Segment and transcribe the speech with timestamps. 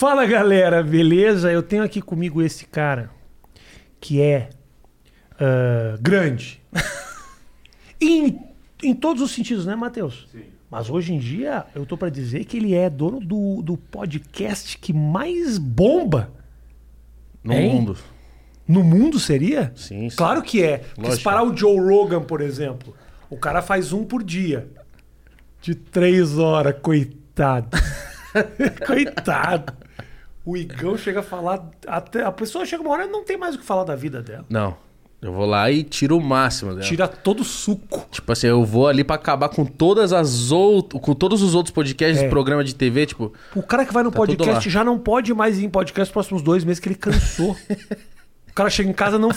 [0.00, 1.52] Fala galera, beleza?
[1.52, 3.10] Eu tenho aqui comigo esse cara
[4.00, 4.48] que é
[5.38, 6.58] ah, grande.
[8.00, 8.40] em,
[8.82, 10.26] em todos os sentidos, né, Matheus?
[10.32, 10.44] Sim.
[10.70, 14.78] Mas hoje em dia eu tô pra dizer que ele é dono do, do podcast
[14.78, 16.32] que mais bomba
[17.44, 17.74] No Hein?
[17.74, 17.98] mundo.
[18.66, 19.70] no mundo, seria?
[19.76, 20.16] Sim, sim.
[20.16, 20.78] Claro que é.
[20.94, 22.96] Porque se parar o Joe Rogan, por exemplo,
[23.28, 24.66] o cara faz um por dia.
[25.60, 27.76] De três horas, coitado.
[28.86, 29.79] coitado.
[30.50, 31.70] O Igão chega a falar.
[31.86, 34.20] Até, a pessoa chega uma hora e não tem mais o que falar da vida
[34.22, 34.44] dela.
[34.48, 34.76] Não.
[35.22, 36.82] Eu vou lá e tiro o máximo dela.
[36.82, 38.06] Tira todo o suco.
[38.10, 41.02] Tipo assim, eu vou ali pra acabar com todas as outras.
[41.02, 42.28] Com todos os outros podcasts, É.
[42.28, 43.32] programa de TV, tipo.
[43.54, 46.12] O cara que vai no Tá podcast já não pode mais ir em podcast nos
[46.12, 47.54] próximos dois meses que ele cansou.
[48.50, 49.30] o cara chega em casa e não.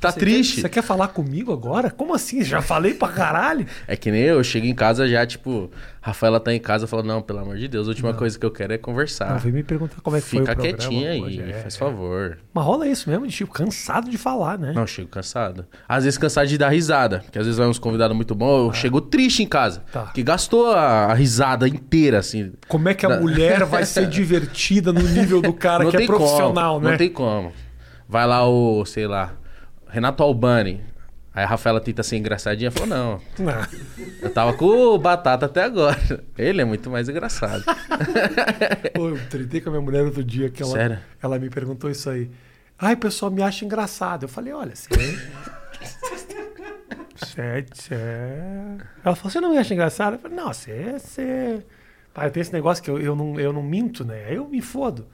[0.00, 0.54] Tá Você triste.
[0.56, 1.90] Quer, você quer falar comigo agora?
[1.90, 2.42] Como assim?
[2.42, 3.66] Já falei pra caralho?
[3.86, 5.70] É que nem eu, eu chego em casa já, tipo,
[6.04, 8.44] Rafaela tá em casa e fala, não, pelo amor de Deus, a última coisa que
[8.44, 9.30] eu quero é conversar.
[9.30, 11.40] Não, vem me perguntar como é que foi o Fica quietinha aí.
[11.40, 11.78] É, faz é.
[11.78, 12.38] favor.
[12.52, 14.72] Mas rola isso mesmo, de tipo, cansado de falar, né?
[14.74, 15.64] Não, eu chego cansado.
[15.88, 18.72] Às vezes cansado de dar risada, porque às vezes vai uns convidados muito bons, eu
[18.74, 19.82] chego triste em casa.
[19.88, 19.92] Ah.
[19.92, 20.06] Tá.
[20.12, 22.52] Que gastou a, a risada inteira, assim.
[22.68, 26.06] Como é que a mulher vai ser divertida no nível do cara não que é
[26.06, 26.90] profissional, como, né?
[26.90, 27.50] Não tem como.
[28.08, 29.34] Vai lá o, sei lá,
[29.88, 30.80] Renato Albani.
[31.34, 33.66] Aí a Rafaela tenta ser engraçadinha, falou, não, Não.
[34.22, 35.98] eu tava com o Batata até agora.
[36.38, 37.64] Ele é muito mais engraçado.
[38.94, 40.98] Pô, eu tretei com a minha mulher outro dia que ela, Sério?
[41.20, 42.30] ela me perguntou isso aí.
[42.78, 44.24] Ai, o pessoal me acha engraçado.
[44.24, 44.88] Eu falei, olha, você.
[47.16, 47.94] Você, você...
[49.04, 50.14] Ela falou, você não me acha engraçado?
[50.14, 50.98] Eu falei, não, você.
[50.98, 51.64] você...
[52.12, 54.26] Pai, tem esse negócio que eu, eu, não, eu não minto, né?
[54.28, 55.06] Aí eu me fodo.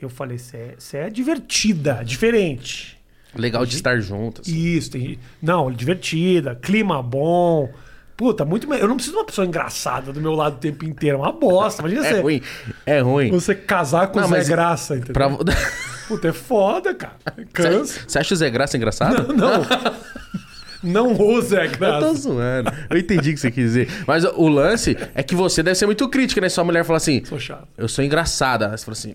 [0.00, 2.98] Eu falei, você é, é divertida, diferente.
[3.34, 4.42] Legal de estar junto.
[4.42, 4.54] assim.
[4.56, 5.18] Isso, tem.
[5.42, 7.68] Não, divertida, clima bom.
[8.16, 8.72] Puta, muito.
[8.72, 11.16] Eu não preciso de uma pessoa engraçada do meu lado o tempo inteiro.
[11.16, 11.82] É uma bosta.
[11.82, 12.42] Imagina É você, ruim,
[12.86, 13.30] é ruim.
[13.30, 15.12] você casar com Não, o Zé Graça, entendeu?
[15.14, 15.30] Pra...
[16.06, 17.14] Puta, é foda, cara.
[17.52, 18.00] Cansa.
[18.06, 19.32] Você acha o Zé Graça engraçado?
[19.32, 19.64] Não.
[20.82, 22.14] Não o Zé Eu tô Graça.
[22.14, 22.70] zoando.
[22.90, 23.88] Eu entendi o que você quis dizer.
[24.06, 26.48] Mas o lance é que você deve ser muito crítica, né?
[26.50, 27.66] Sua mulher fala assim: Sou chato.
[27.76, 28.68] Eu sou engraçada.
[28.76, 29.14] Você fala assim.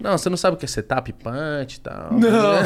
[0.00, 2.12] Não, você não sabe o que é setup punch e tal.
[2.12, 2.20] Não.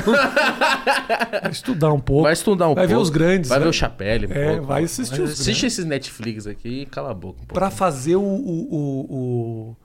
[1.43, 2.23] Vai estudar um pouco.
[2.23, 3.03] Vai estudar um Vai ver pouco.
[3.03, 3.65] os grandes, Vai né?
[3.65, 4.27] ver o Chapelle.
[4.27, 4.67] um É, pouco.
[4.67, 5.65] vai assistir os Assiste grandes.
[5.65, 7.55] esses Netflix aqui e cala a boca um pouco.
[7.55, 9.77] Pra fazer o, o, o,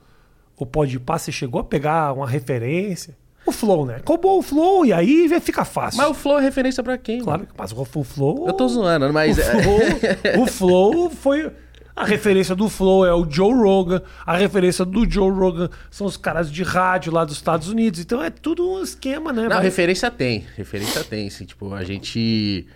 [0.56, 0.68] o, o
[1.18, 3.16] você chegou a pegar uma referência?
[3.46, 3.98] O Flow, né?
[4.04, 5.98] Cobrou o Flow e aí fica fácil.
[5.98, 7.20] Mas o Flow é referência pra quem?
[7.20, 8.46] Claro, mas o Flow...
[8.46, 9.38] Eu tô zoando, mas.
[9.38, 11.50] O Flow, o Flow foi.
[12.00, 14.00] A referência do Flow é o Joe Rogan.
[14.24, 18.00] A referência do Joe Rogan são os caras de rádio lá dos Estados Unidos.
[18.00, 19.42] Então é tudo um esquema, né?
[19.42, 20.46] Não, Vai- referência tem.
[20.56, 21.44] Referência tem, assim.
[21.44, 22.66] Tipo, a gente.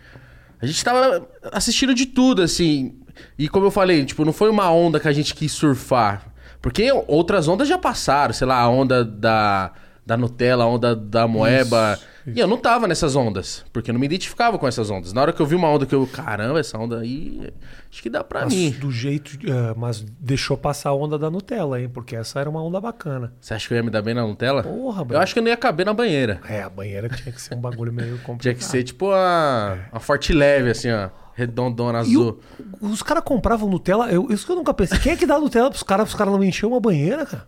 [0.60, 2.96] A gente tava assistindo de tudo, assim.
[3.38, 6.26] E como eu falei, tipo, não foi uma onda que a gente quis surfar.
[6.60, 9.72] Porque outras ondas já passaram, sei lá, a onda da,
[10.04, 11.98] da Nutella, a onda da Moeba.
[12.26, 15.12] E eu não tava nessas ondas, porque eu não me identificava com essas ondas.
[15.12, 17.52] Na hora que eu vi uma onda que eu, caramba, essa onda aí,
[17.90, 18.70] acho que dá pra Mas mim.
[18.70, 19.36] do jeito.
[19.46, 21.88] eh, mas deixou passar a onda da Nutella, hein?
[21.92, 23.32] Porque essa era uma onda bacana.
[23.40, 24.62] Você acha que eu ia me dar bem na Nutella?
[24.62, 25.18] Porra, eu mano.
[25.20, 26.40] acho que eu não ia caber na banheira.
[26.48, 28.40] É, a banheira tinha que ser um bagulho meio complicado.
[28.42, 31.10] Tinha que ser tipo uma, uma forte leve, assim, ó.
[31.34, 32.40] Redondona azul.
[32.80, 34.08] o- os caras compravam Nutella.
[34.10, 34.98] Eu, isso que eu nunca pensei.
[34.98, 37.46] Quem é que dá Nutella pros caras pros caras não encher uma banheira, cara?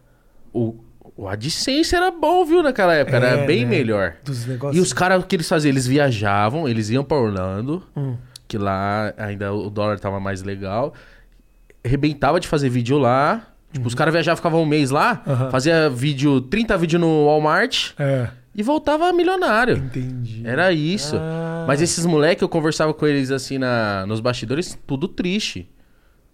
[0.52, 0.74] O,
[1.16, 3.16] o AdSense era bom, viu, naquela época.
[3.16, 3.70] era É, bem né?
[3.70, 4.14] melhor.
[4.24, 4.76] Dos negócios.
[4.76, 5.70] E os caras, o que eles faziam?
[5.72, 8.16] Eles viajavam, eles iam pra Orlando, Hum.
[8.46, 10.92] que lá ainda o dólar tava mais legal.
[11.84, 13.46] Arrebentava de fazer vídeo lá.
[13.72, 15.50] Tipo, os caras viajavam, ficavam um mês lá, Uhum.
[15.50, 19.76] Fazia vídeo, 30 vídeos no Walmart É, e voltava milionário.
[19.76, 20.40] entendi.
[20.44, 21.16] Era isso.
[21.18, 21.64] Ah.
[21.68, 25.68] Mas esses moleques, eu conversava com eles assim na, nos bastidores, tudo triste.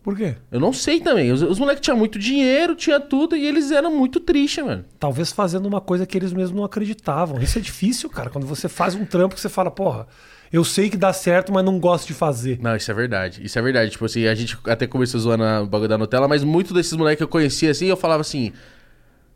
[0.03, 0.35] Por quê?
[0.51, 1.31] Eu não sei também.
[1.31, 4.85] Os, os moleques tinham muito dinheiro, tinha tudo, e eles eram muito tristes, mano.
[4.99, 7.41] Talvez fazendo uma coisa que eles mesmos não acreditavam.
[7.41, 8.29] Isso é difícil, cara.
[8.29, 10.09] Quando você faz um trampo que você fala, porra,
[10.53, 12.59] eu sei que dá certo, mas não gosto de fazer.
[12.61, 13.45] Não, isso é verdade.
[13.45, 13.93] Isso é verdade.
[13.93, 17.19] Tipo assim, a gente até começou zoando o bagulho da Nutella, mas muito desses moleques
[17.19, 18.53] que eu conhecia assim, eu falava assim: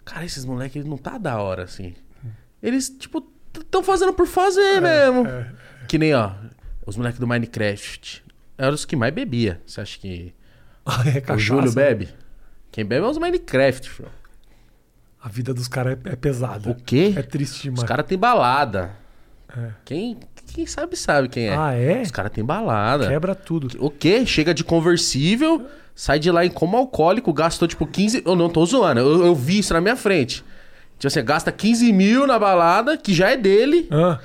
[0.04, 1.94] Cara, esses moleques não tá da hora, assim.
[2.62, 3.24] Eles, tipo,
[3.56, 5.26] estão fazendo por fazer mesmo.
[5.26, 5.46] é.
[5.86, 6.32] Que nem, ó,
[6.84, 8.24] os moleques do Minecraft.
[8.58, 9.60] Eram os que mais bebia.
[9.64, 10.34] Você acha que
[11.06, 11.38] é o cachaça.
[11.38, 12.08] Júlio bebe?
[12.70, 14.08] Quem bebe é os Minecraft, filho.
[15.22, 16.70] A vida dos caras é, é pesada.
[16.70, 17.12] O quê?
[17.16, 17.82] É triste Os demais.
[17.82, 18.92] caras têm balada.
[19.56, 19.70] É.
[19.84, 20.18] Quem,
[20.52, 21.56] quem sabe, sabe quem é.
[21.56, 22.02] Ah, é?
[22.02, 23.08] Os caras têm balada.
[23.08, 23.76] Quebra tudo.
[23.84, 24.24] O quê?
[24.24, 28.22] Chega de conversível, sai de lá em como alcoólico, gastou tipo 15.
[28.24, 30.44] Eu não tô zoando, eu, eu vi isso na minha frente.
[30.98, 33.88] Tipo assim, gasta 15 mil na balada, que já é dele.
[33.90, 34.18] Ah,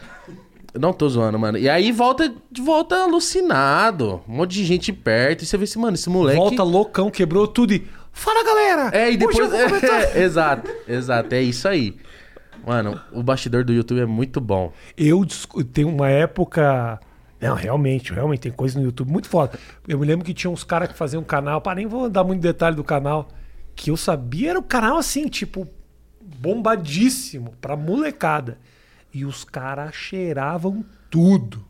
[0.79, 1.57] não tô zoando, mano.
[1.57, 4.21] E aí volta, volta alucinado.
[4.27, 5.43] Um monte de gente perto.
[5.43, 6.37] E você vê assim, mano, esse moleque.
[6.37, 7.87] volta loucão, quebrou tudo e.
[8.13, 8.89] Fala, galera!
[8.93, 9.37] É, e depois.
[9.37, 11.95] vou comentar." É, exato, exato, é isso aí.
[12.65, 14.71] Mano, o bastidor do YouTube é muito bom.
[14.97, 15.25] Eu
[15.73, 16.99] tem uma época.
[17.39, 19.57] Não, realmente, realmente, tem coisa no YouTube muito foda.
[19.87, 22.23] Eu me lembro que tinha uns caras que faziam um canal, pá, nem vou dar
[22.23, 23.27] muito detalhe do canal,
[23.75, 25.67] que eu sabia era um canal assim, tipo,
[26.21, 28.59] bombadíssimo pra molecada.
[29.13, 31.65] E os caras cheiravam tudo.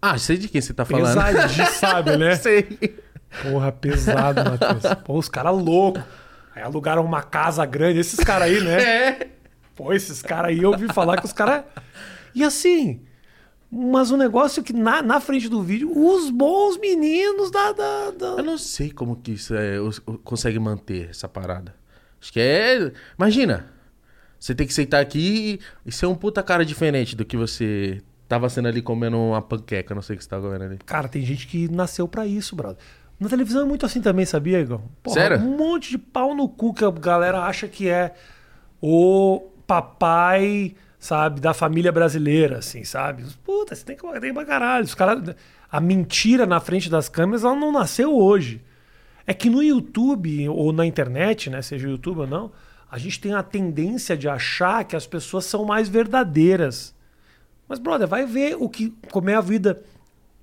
[0.00, 1.06] Ah, sei de quem você tá falando.
[1.14, 2.36] Pesadinho, sabe, né?
[2.36, 2.62] sei.
[3.42, 4.94] Porra, pesado, Matheus.
[5.04, 6.02] Pô, os caras loucos.
[6.54, 8.82] Aí alugaram uma casa grande, esses caras aí, né?
[8.82, 9.28] É.
[9.76, 11.64] Pô, esses caras aí, eu ouvi falar que os caras.
[12.34, 13.02] E assim,
[13.70, 17.72] mas um negócio que na, na frente do vídeo, os bons meninos da.
[17.72, 19.76] da, da- Eu não sei como que isso é,
[20.24, 21.74] consegue manter essa parada.
[22.20, 22.92] Acho que é.
[23.18, 23.66] Imagina.
[24.40, 28.02] Você tem que sentar aqui e, e ser um puta cara diferente do que você
[28.26, 29.94] tava sendo ali comendo uma panqueca.
[29.94, 30.78] Não sei o que você tava comendo ali.
[30.86, 32.78] Cara, tem gente que nasceu pra isso, brother.
[33.18, 34.80] Na televisão é muito assim também, sabia, Igor?
[35.02, 35.38] Porra, Sério?
[35.40, 38.14] Um monte de pau no cu que a galera acha que é
[38.80, 43.24] o papai, sabe, da família brasileira, assim, sabe?
[43.44, 44.86] Puta, você tem que tem pra caralho.
[44.86, 45.36] Os cara,
[45.70, 48.62] a mentira na frente das câmeras, ela não nasceu hoje.
[49.26, 52.50] É que no YouTube ou na internet, né, seja o YouTube ou não,
[52.90, 56.94] a gente tem a tendência de achar que as pessoas são mais verdadeiras.
[57.68, 59.80] Mas, brother, vai ver o que, como é a vida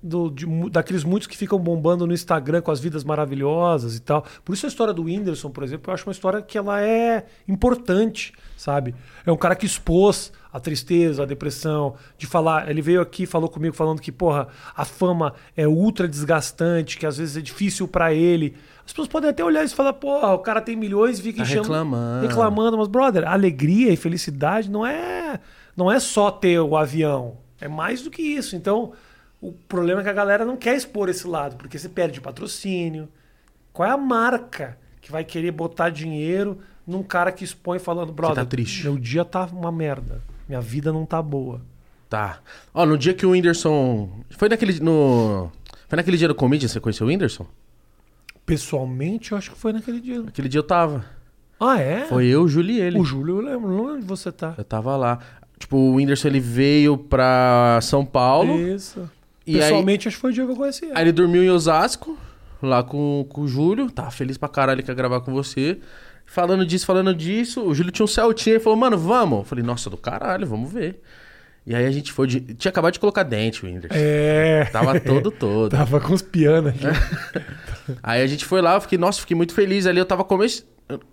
[0.02, 4.24] do- de daqueles muitos que ficam bombando no Instagram com as vidas maravilhosas e tal.
[4.44, 7.26] Por isso a história do Whindersson, por exemplo, eu acho uma história que ela é
[7.48, 8.94] importante, sabe?
[9.26, 12.70] É um cara que expôs a tristeza, a depressão, de falar.
[12.70, 17.18] Ele veio aqui, falou comigo, falando que, porra, a fama é ultra desgastante, que às
[17.18, 18.54] vezes é difícil pra ele.
[18.86, 21.38] As pessoas podem até olhar isso e falar, porra, o cara tem milhões e fica
[21.38, 21.62] Tá enchendo.
[21.62, 22.26] reclamando.
[22.26, 22.78] reclamando.
[22.78, 25.38] Mas, brother, alegria e felicidade não é,
[25.76, 27.36] não é só ter o avião.
[27.60, 28.56] É mais do que isso.
[28.56, 28.92] Então,
[29.40, 33.08] o problema é que a galera não quer expor esse lado, porque você perde patrocínio.
[33.72, 38.44] Qual é a marca que vai querer botar dinheiro num cara que expõe falando, brother,
[38.44, 40.22] tá meu dia tá uma merda.
[40.48, 41.60] Minha vida não tá boa.
[42.08, 42.40] Tá.
[42.72, 44.24] Ó, no dia que o Whindersson.
[44.30, 44.80] Foi naquele.
[44.80, 45.52] No...
[45.86, 47.46] Foi naquele dia do Comedian que você conheceu o Whindersson?
[48.46, 50.20] Pessoalmente, eu acho que foi naquele dia.
[50.26, 51.04] Aquele dia eu tava.
[51.60, 52.06] Ah, é?
[52.06, 52.98] Foi eu, o Júlio e ele.
[52.98, 53.68] O Júlio, eu lembro.
[53.68, 54.54] Não lembro onde você tá.
[54.56, 55.18] Eu tava lá.
[55.58, 58.58] Tipo, o Whindersson ele veio pra São Paulo.
[58.58, 59.10] Isso.
[59.50, 60.92] E aí, Pessoalmente, acho que foi o dia que eu conheci ele.
[60.94, 62.18] aí ele dormiu em Osasco,
[62.62, 63.90] lá com, com o Júlio.
[63.90, 65.78] Tava feliz pra caralho que ia gravar com você.
[66.26, 67.62] Falando disso, falando disso.
[67.62, 69.38] O Júlio tinha um Celtinha e falou, mano, vamos.
[69.38, 71.00] Eu falei, nossa, do caralho, vamos ver.
[71.66, 72.26] E aí a gente foi.
[72.26, 73.94] de- Tinha acabado de colocar dente, o Whindersson.
[73.98, 74.64] É.
[74.72, 75.70] Tava todo, todo.
[75.76, 76.84] Tava com os pianos aqui.
[78.02, 79.98] Aí a gente foi lá, eu fiquei, nossa, fiquei muito feliz ali.
[79.98, 80.66] Eu tava começando.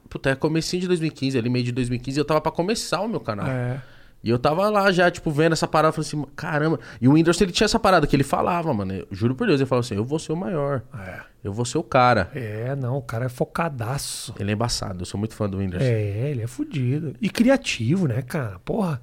[0.10, 3.20] Puta, é comecinho de 2015, ali meio de 2015, eu tava pra começar o meu
[3.22, 3.48] canal.
[3.48, 3.82] É.
[4.26, 6.80] E eu tava lá já, tipo, vendo essa parada, falei assim, caramba.
[7.00, 8.92] E o Whindersson, ele tinha essa parada que ele falava, mano.
[8.92, 10.82] Eu juro por Deus, ele falava assim, eu vou ser o maior.
[10.98, 11.20] É.
[11.44, 12.32] Eu vou ser o cara.
[12.34, 14.34] É, não, o cara é focadaço.
[14.40, 15.86] Ele é embaçado, eu sou muito fã do Whindersson.
[15.86, 17.16] É, ele é fudido.
[17.22, 18.58] E criativo, né, cara?
[18.66, 19.00] Porra.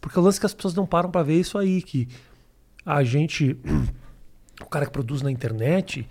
[0.00, 2.06] Porque o lance é que as pessoas não param pra ver isso aí, que
[2.86, 3.58] a gente.
[4.62, 6.06] O cara que produz na internet,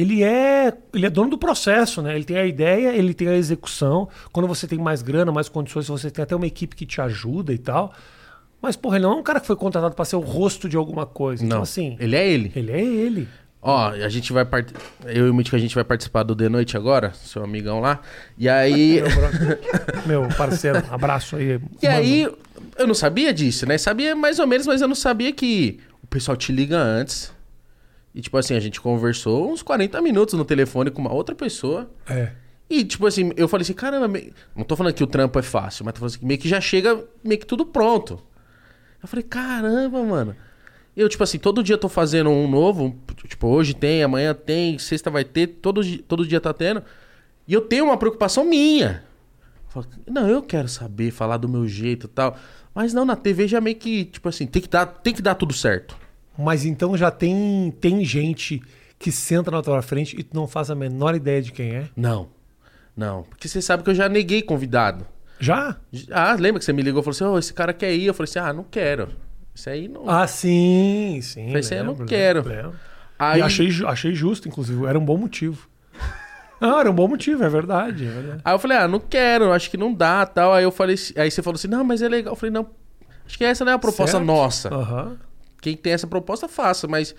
[0.00, 0.72] ele é.
[0.94, 2.14] Ele é dono do processo, né?
[2.14, 4.08] Ele tem a ideia, ele tem a execução.
[4.32, 7.52] Quando você tem mais grana, mais condições, você tem até uma equipe que te ajuda
[7.52, 7.92] e tal.
[8.62, 10.76] Mas, porra, ele não é um cara que foi contratado pra ser o rosto de
[10.76, 11.44] alguma coisa.
[11.44, 11.96] Então, Não, assim.
[11.98, 12.52] ele é ele.
[12.54, 13.28] Ele é ele.
[13.62, 14.72] Ó, a gente vai part...
[15.04, 18.00] Eu e o Mítico, a gente vai participar do The Noite agora, seu amigão lá.
[18.38, 19.02] E aí...
[20.06, 21.60] Meu, parceiro, abraço aí.
[21.82, 22.28] E aí,
[22.78, 23.76] eu não sabia disso, né?
[23.76, 27.32] Sabia mais ou menos, mas eu não sabia que o pessoal te liga antes.
[28.14, 31.90] E, tipo assim, a gente conversou uns 40 minutos no telefone com uma outra pessoa.
[32.08, 32.32] É.
[32.68, 35.42] E, tipo assim, eu falei assim, caramba, me- não tô falando que o trampo é
[35.42, 38.20] fácil, mas tô falando assim, meio que já chega meio que tudo pronto.
[39.02, 40.36] Eu falei, caramba, mano.
[40.96, 42.96] Eu, tipo assim, todo dia tô fazendo um novo,
[43.28, 46.82] tipo, hoje tem, amanhã tem, sexta vai ter, todo, todo dia tá tendo.
[47.46, 49.02] E eu tenho uma preocupação minha.
[49.66, 52.36] Eu falo, não, eu quero saber, falar do meu jeito e tal.
[52.74, 55.34] Mas não, na TV já meio que, tipo assim, tem que dar, tem que dar
[55.36, 55.96] tudo certo.
[56.40, 58.62] Mas então já tem, tem gente
[58.98, 61.84] que senta na tua frente e tu não faz a menor ideia de quem é?
[61.96, 62.28] Não,
[62.96, 63.22] não.
[63.24, 65.06] Porque você sabe que eu já neguei convidado.
[65.38, 65.76] Já?
[66.10, 68.06] Ah, lembra que você me ligou e falou assim: Ô, esse cara quer ir?
[68.06, 69.08] Eu falei assim: ah, não quero.
[69.54, 70.08] Isso aí não.
[70.08, 71.46] Ah, sim, sim.
[71.46, 72.46] Falei assim, eu não quero.
[72.46, 72.74] lembro,
[73.18, 74.84] aí, E achei, achei justo, inclusive.
[74.86, 75.66] Era um bom motivo.
[76.60, 78.06] Não, era um bom motivo, é verdade.
[78.06, 78.42] É verdade.
[78.44, 80.52] aí eu falei: ah, não quero, acho que não dá tal.
[80.52, 82.32] Aí eu falei: aí você falou assim: não, mas é legal.
[82.32, 82.68] Eu falei: não,
[83.26, 84.26] acho que essa não é a proposta Certo.
[84.26, 84.68] nossa.
[84.74, 85.16] Aham.
[85.60, 86.86] Quem tem essa proposta, faça.
[86.88, 87.14] Mas,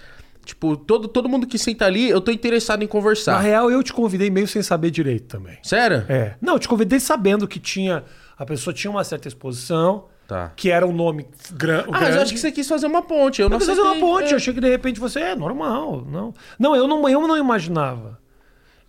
[0.46, 3.34] tipo, todo, todo mundo que senta ali, eu tô interessado em conversar.
[3.34, 5.58] Na real, eu te convidei meio sem saber direito também.
[5.64, 6.06] Sério?
[6.10, 6.36] É.
[6.42, 8.04] Não, eu te convidei sabendo que tinha.
[8.38, 10.52] A pessoa tinha uma certa exposição, Tá.
[10.56, 13.42] que era um nome gran, Ah, mas eu acho que você quis fazer uma ponte.
[13.42, 14.30] Eu não Não precisa fazer uma ponte.
[14.30, 14.32] É.
[14.32, 16.06] Eu achei que de repente você é normal.
[16.10, 18.18] Não, não eu, não, eu não imaginava.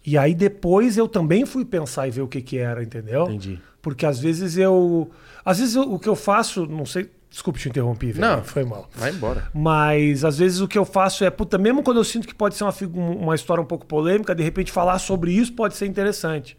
[0.06, 3.24] E aí depois eu também fui pensar e ver o que que era, entendeu?
[3.24, 3.60] Entendi.
[3.82, 5.10] Porque às vezes eu.
[5.44, 7.10] Às vezes eu- o que eu faço, não sei.
[7.32, 8.20] Desculpe te interromper, velho.
[8.20, 8.44] Não.
[8.44, 8.90] Foi mal.
[8.94, 9.48] Vai embora.
[9.54, 12.54] Mas às vezes o que eu faço é, puta, mesmo quando eu sinto que pode
[12.54, 16.58] ser uma, uma história um pouco polêmica, de repente falar sobre isso pode ser interessante.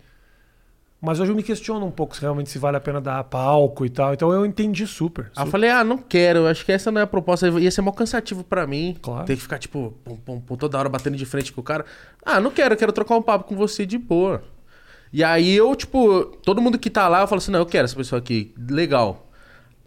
[1.00, 3.86] Mas hoje eu me questiono um pouco se realmente se vale a pena dar palco
[3.86, 4.14] e tal.
[4.16, 5.26] Então eu entendi super.
[5.26, 5.52] Aí eu super.
[5.52, 7.48] falei, ah, não quero, eu acho que essa não é a proposta.
[7.48, 8.98] Ia ser mó cansativo pra mim.
[9.00, 9.26] Claro.
[9.26, 11.86] Ter que ficar, tipo, pum, pum, pum, toda hora batendo de frente com o cara.
[12.26, 14.44] Ah, não quero, eu quero trocar um papo com você de boa.
[15.12, 17.86] E aí eu, tipo, todo mundo que tá lá, eu falo assim, não, eu quero
[17.86, 19.28] essa pessoa aqui, legal.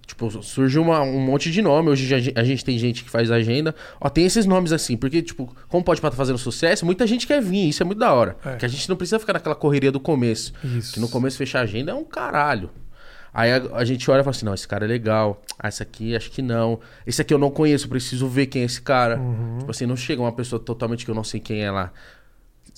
[0.07, 1.91] Tipo, surge uma- um monte de nome.
[1.91, 3.75] Hoje a gente, a gente tem gente que faz agenda.
[4.01, 7.43] Ó, tem esses nomes assim, porque, tipo, como pode estar fazendo sucesso, muita gente quer
[7.43, 8.37] vir, isso é muito da hora.
[8.45, 8.55] É.
[8.55, 10.53] Que a gente não precisa ficar naquela correria do começo.
[10.63, 10.95] Isso.
[10.95, 12.71] Que no começo fechar a agenda é um caralho.
[13.35, 15.43] Aí a, a gente olha e fala assim: não, esse cara é legal.
[15.59, 16.79] Ah, esse aqui acho que não.
[17.07, 19.19] Esse aqui eu não conheço, preciso ver quem é esse cara.
[19.19, 19.59] Uhum.
[19.59, 21.93] Tipo assim, não chega uma pessoa totalmente que eu não sei quem é lá.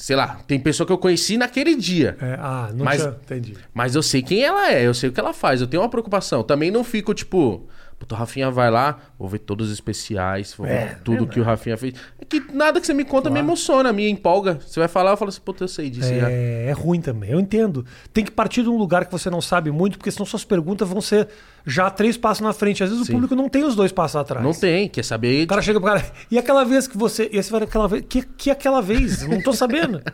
[0.01, 2.17] Sei lá, tem pessoa que eu conheci naquele dia.
[2.21, 3.17] É, ah, não Mas- tinha.
[3.21, 3.55] Entendi.
[3.75, 5.89] Mas eu sei quem ela é, eu sei o que ela faz, eu tenho uma
[5.89, 6.45] preocupação.
[6.45, 7.67] Também não fico, tipo,
[7.99, 11.27] puta, o Rafinha vai lá, vou ver todos os especiais, vou É, ver tudo é,
[11.27, 11.95] que o Rafinha fez.
[12.21, 13.47] É que nada que você me conta me Claro.
[13.47, 14.59] emociona, me empolga.
[14.65, 16.09] Você vai falar, eu falo assim, puta, eu sei disso.
[16.13, 17.85] É, é ruim também, eu entendo.
[18.13, 20.89] Tem que partir de um lugar que você não sabe muito, porque senão suas perguntas
[20.89, 21.29] vão ser
[21.67, 22.83] já três passos na frente.
[22.85, 23.13] Às vezes Sim.
[23.13, 24.45] o público não tem os dois passos atrás.
[24.45, 25.45] Não tem, quer saber.
[25.45, 26.05] O cara chega pro cara.
[26.31, 27.29] E aquela vez que você.
[27.33, 28.05] E você vai aquela vez.
[28.09, 29.27] Que, que aquela vez?
[29.27, 30.01] Não tô sabendo.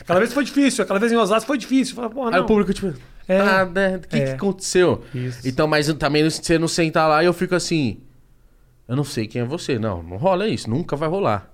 [0.00, 1.94] Aquela vez foi difícil, aquela vez em Osasco foi difícil.
[1.94, 2.42] Fala, porra, Aí não.
[2.42, 2.92] o público, tipo,
[3.28, 3.38] É.
[3.40, 4.24] ah, né, o que, É.
[4.26, 5.02] que aconteceu?
[5.14, 5.46] Isso.
[5.48, 7.98] Então, mas também você não senta lá e eu fico assim.
[8.88, 9.78] Eu não sei quem é você.
[9.78, 11.48] Não, não rola isso, nunca vai rolar.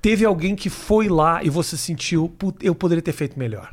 [0.00, 3.72] Teve alguém que foi lá e você sentiu, "Put- eu poderia ter feito melhor.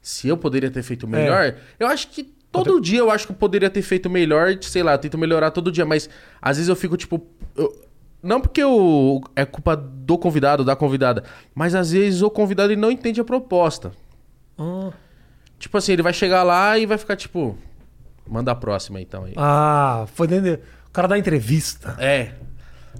[0.00, 0.82] Se eu poderia ter É.
[0.82, 4.56] feito melhor, eu acho que todo dia eu acho que eu poderia ter feito melhor,
[4.62, 6.08] sei lá, eu tento melhorar todo dia, mas
[6.40, 7.20] às vezes eu fico tipo.
[7.54, 7.84] eu-
[8.22, 11.22] não porque eu, é culpa do convidado, da convidada,
[11.54, 13.92] mas às vezes o convidado ele não entende a proposta.
[15.58, 17.56] Tipo assim, ele vai chegar lá e vai ficar tipo.
[18.28, 19.32] Manda a próxima então aí.
[19.36, 20.60] Ah, foi dentro.
[20.86, 21.96] O cara da entrevista.
[21.98, 22.32] É.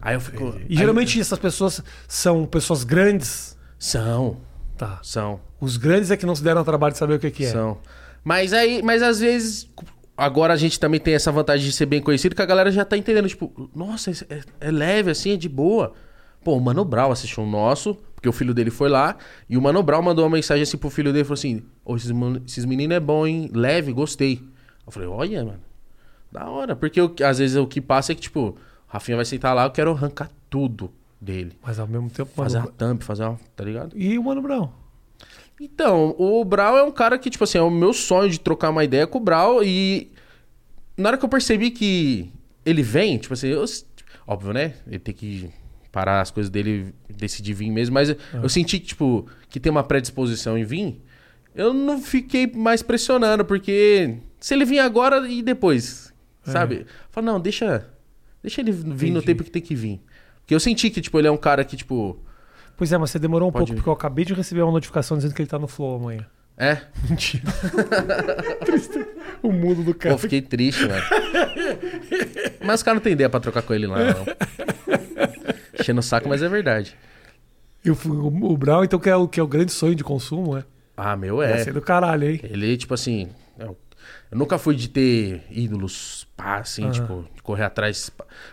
[0.00, 0.54] Aí eu fico.
[0.68, 3.56] E aí- geralmente essas pessoas são pessoas grandes.
[3.78, 4.40] São,
[4.76, 4.98] Tá.
[5.02, 5.40] são.
[5.60, 7.50] Os grandes é que não se deram ao trabalho de saber o que, que é.
[7.50, 7.78] São.
[8.24, 9.68] Mas aí, mas às vezes.
[10.18, 12.86] Agora a gente também tem essa vantagem de ser bem conhecido, que a galera já
[12.86, 15.92] tá entendendo, tipo, nossa, é, é leve assim, é de boa.
[16.42, 19.16] Pô, o Mano Brown assistiu o nosso, porque o filho dele foi lá,
[19.48, 22.10] e o Mano Brown mandou uma mensagem assim pro filho dele, falou assim, ô, esses,
[22.10, 23.48] mon- esses meninos é bom, hein?
[23.54, 24.42] Leve, gostei.
[24.84, 25.60] Eu falei, olha, mano,
[26.32, 26.74] da hora.
[26.74, 28.56] Porque que- às vezes o que passa é que, tipo, o
[28.88, 31.52] Rafinha vai sentar lá, eu quero arrancar tudo dele.
[31.62, 32.70] Mas ao mesmo tempo, Fazer Mano...
[32.70, 33.96] uma thumb, fazer uma, tá ligado?
[33.96, 34.68] E o Mano Brown?
[35.60, 38.70] Então, o Brau é um cara que, tipo assim, é o meu sonho de trocar
[38.70, 40.10] uma ideia com o Brau e
[40.96, 42.30] na hora que eu percebi que
[42.64, 43.64] ele vem, tipo assim, eu-
[44.26, 44.74] óbvio, né?
[44.86, 45.50] Ele tem que
[45.96, 49.82] parar as coisas dele decidir vir mesmo, mas eu senti que, tipo, que tem uma
[49.82, 51.02] predisposição em vir,
[51.54, 56.12] eu não fiquei mais pressionando, porque se ele vir agora e depois,
[56.42, 56.84] sabe?
[57.10, 57.88] Fala, não, deixa,
[58.42, 59.24] deixa ele vir no Entendi.
[59.24, 60.02] tempo que tem que vir.
[60.40, 62.22] Porque eu senti que, tipo, ele é um cara que, tipo,
[62.76, 65.32] Pois é, mas você demorou um pouco, porque eu acabei de receber uma notificação dizendo
[65.34, 66.26] que ele tá no Flow amanhã.
[66.58, 67.50] é, Mentira.
[68.66, 69.06] Triste.
[69.42, 70.14] O mundo do cara.
[70.14, 71.04] Pô, fiquei triste, velho.
[72.62, 74.26] Mas os caras não tem ideia pra trocar com ele lá, não.
[75.78, 76.96] Enchendo o saco, mas é verdade.
[77.84, 80.56] E o, o, Brown, então, que é, o, que é o grande sonho de consumo,
[80.56, 80.64] é?
[80.96, 81.64] Ah, meu Vai é.
[81.64, 82.40] ser do caralho, hein?
[82.42, 83.28] Ele, tipo assim.
[83.58, 83.76] Eu,
[84.30, 86.92] eu nunca fui de ter ídolos, pá, assim, Aham.
[86.92, 88.10] tipo, de correr atrás.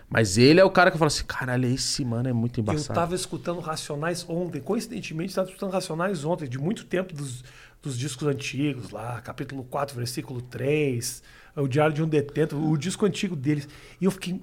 [0.09, 2.93] Mas ele é o cara que fala assim: caralho, esse mano é muito Eu embaçado.
[2.93, 4.61] tava escutando Racionais ontem.
[4.61, 7.43] Coincidentemente, tava escutando Racionais ontem, de muito tempo dos,
[7.81, 11.23] dos discos antigos lá, capítulo 4, versículo 3,
[11.55, 13.67] o Diário de um Detento, o disco antigo deles.
[13.99, 14.41] E eu fiquei.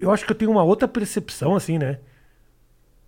[0.00, 1.98] Eu acho que eu tenho uma outra percepção, assim, né?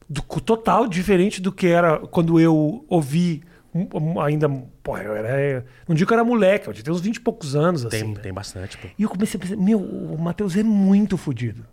[0.09, 3.43] Do, total diferente do que era quando eu ouvi
[3.73, 4.49] um- um- ainda.
[4.83, 5.65] Pô, eu era.
[5.87, 8.01] Não digo que eu era moleque, eu tinha uns 20 e poucos anos, assim.
[8.01, 8.21] tem, né?
[8.21, 8.89] tem bastante, pô.
[8.99, 11.65] E eu comecei a pensar, meu, o Matheus é muito fodido.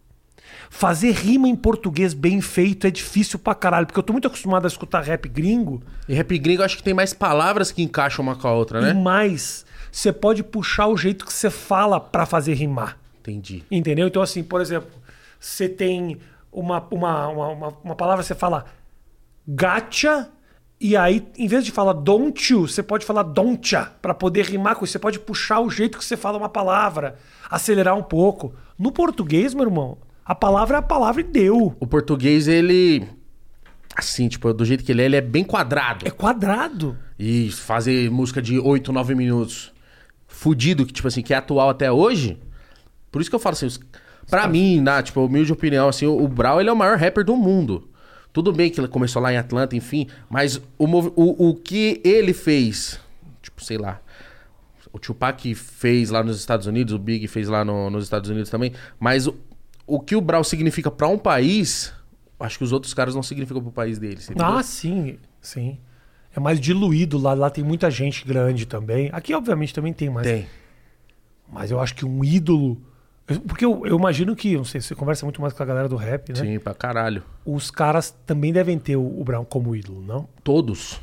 [0.70, 4.66] Fazer rima em português bem feito é difícil pra caralho, porque eu tô muito acostumado
[4.66, 8.22] a escutar rap gringo E rap gringo, eu acho que tem mais palavras que encaixam
[8.24, 8.94] uma com a outra, e né?
[8.94, 12.98] mais, você pode puxar o jeito que você fala pra fazer rimar.
[13.22, 13.64] Entendi.
[13.72, 14.08] Entendeu?
[14.08, 14.90] Então, assim, por exemplo,
[15.48, 16.18] você tem
[16.52, 18.66] uma, uma, uma, uma, palavra, você fala
[19.48, 20.30] gacha,
[20.80, 24.76] e aí, em vez de falar don't you, você pode falar don'tcha, pra poder rimar
[24.76, 24.92] com isso.
[24.92, 27.16] Você pode puxar o jeito que você fala uma palavra,
[27.50, 28.54] acelerar um pouco.
[28.78, 31.76] No português, meu irmão, a palavra é a palavra e deu.
[31.80, 33.08] O português, ele.
[33.96, 36.08] Assim, tipo, do jeito que ele é, ele é bem quadrado.
[36.08, 36.96] É quadrado.
[37.18, 39.74] E fazer música de 8, 9 minutos
[40.28, 42.38] fudido, que, tipo assim, que é atual até hoje.
[43.12, 43.80] Por isso que eu falo assim, os...
[44.30, 47.24] pra mim, na, tipo, humilde opinião, assim, o o Brau ele é o maior rapper
[47.24, 47.90] do mundo.
[48.34, 52.34] Tudo bem que ele começou lá em Atlanta, enfim, mas o, o, o que ele
[52.34, 53.00] fez,
[53.42, 54.00] tipo, sei lá,
[54.94, 58.50] o Tupac fez lá nos Estados Unidos, o Big fez lá no- nos Estados Unidos
[58.50, 59.36] também, mas o,
[59.88, 61.92] o que o Brau significa pra um país,
[62.40, 64.30] acho que os outros caras não significam pro país deles.
[64.40, 65.78] Ah, sim, sim.
[66.36, 67.34] É mais diluído lá.
[67.34, 69.10] Lá tem muita gente grande também.
[69.12, 70.46] Aqui, obviamente, também tem, mas, Tem.
[71.52, 72.80] mas eu acho que um ídolo.
[73.46, 75.98] Porque eu, eu imagino que, não sei, você conversa muito mais com a galera do
[75.98, 76.40] rap, né?
[76.40, 77.24] Sim, pra caralho.
[77.46, 80.30] Os caras também devem ter o, o Brown como ídolo, não?
[80.44, 81.02] Todos.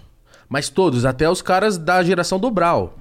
[0.49, 2.99] Mas todos, até os caras da geração do Brau.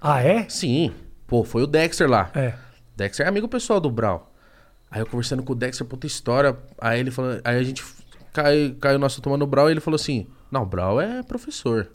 [0.00, 0.48] Ah, é?
[0.48, 0.92] Sim.
[1.26, 2.30] Pô, foi o Dexter lá.
[2.34, 2.54] É.
[2.96, 4.32] Dexter é amigo pessoal do Brau.
[4.90, 6.56] Aí eu conversando com o Dexter, puta história.
[6.80, 7.40] Aí ele falou.
[7.42, 7.82] Aí a gente
[8.32, 11.88] cai, caiu nosso tomando o Brau e ele falou assim: Não, o Brau é professor.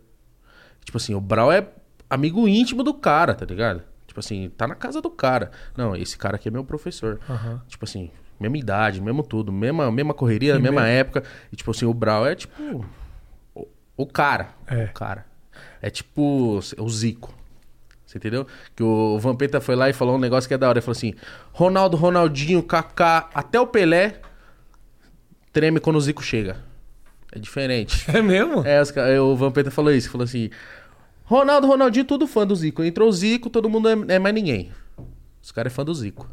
[0.83, 1.67] Tipo assim, o Brau é
[2.09, 3.83] amigo íntimo do cara, tá ligado?
[4.19, 5.51] Tipo assim, tá na casa do cara.
[5.77, 7.19] Não, esse cara aqui é meu professor.
[7.29, 7.61] Aham.
[7.67, 10.95] Tipo assim, mesma idade, mesmo tudo, mesma, mesma correria, Sim, mesma mesmo.
[10.95, 11.23] época.
[11.51, 12.85] E tipo assim, o Brau é tipo.
[13.55, 14.49] O, o cara.
[14.67, 14.85] É.
[14.85, 15.25] O cara.
[15.81, 17.33] É tipo o Zico.
[18.05, 18.45] Você entendeu?
[18.75, 20.79] Que o Vampeta foi lá e falou um negócio que é da hora.
[20.79, 21.13] Ele falou assim:
[21.53, 24.19] Ronaldo, Ronaldinho, Kaká, até o Pelé
[25.53, 26.57] treme quando o Zico chega.
[27.31, 28.05] É diferente.
[28.11, 28.65] É mesmo?
[28.65, 30.49] É, os o Vampeta falou isso, falou assim:
[31.29, 32.83] Ronaldo, Ronaldinho, tudo fã do Zico.
[32.83, 34.71] Entrou o Zico, todo mundo é, é mais ninguém.
[35.39, 36.27] Os caras é fã do Zico.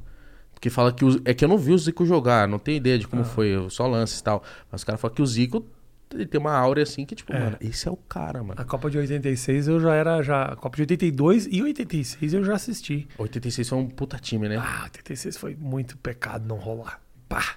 [0.54, 2.98] Porque fala que o, é que eu não vi o Zico jogar, não tenho ideia
[2.98, 4.42] de como foi, eu só lances e tal.
[4.72, 5.66] Mas os caras falam que o Zico
[6.14, 7.38] ele tem uma áurea assim que, tipo, É.
[7.38, 8.54] mano, esse é o cara, mano.
[8.58, 10.22] A Copa de 86 eu já era.
[10.22, 13.06] Já, a Copa de 82 e 86 eu já assisti.
[13.18, 14.56] 86 foi um puta time, né?
[14.56, 17.02] Ah, 86 foi muito pecado não rolar.
[17.28, 17.56] Pá!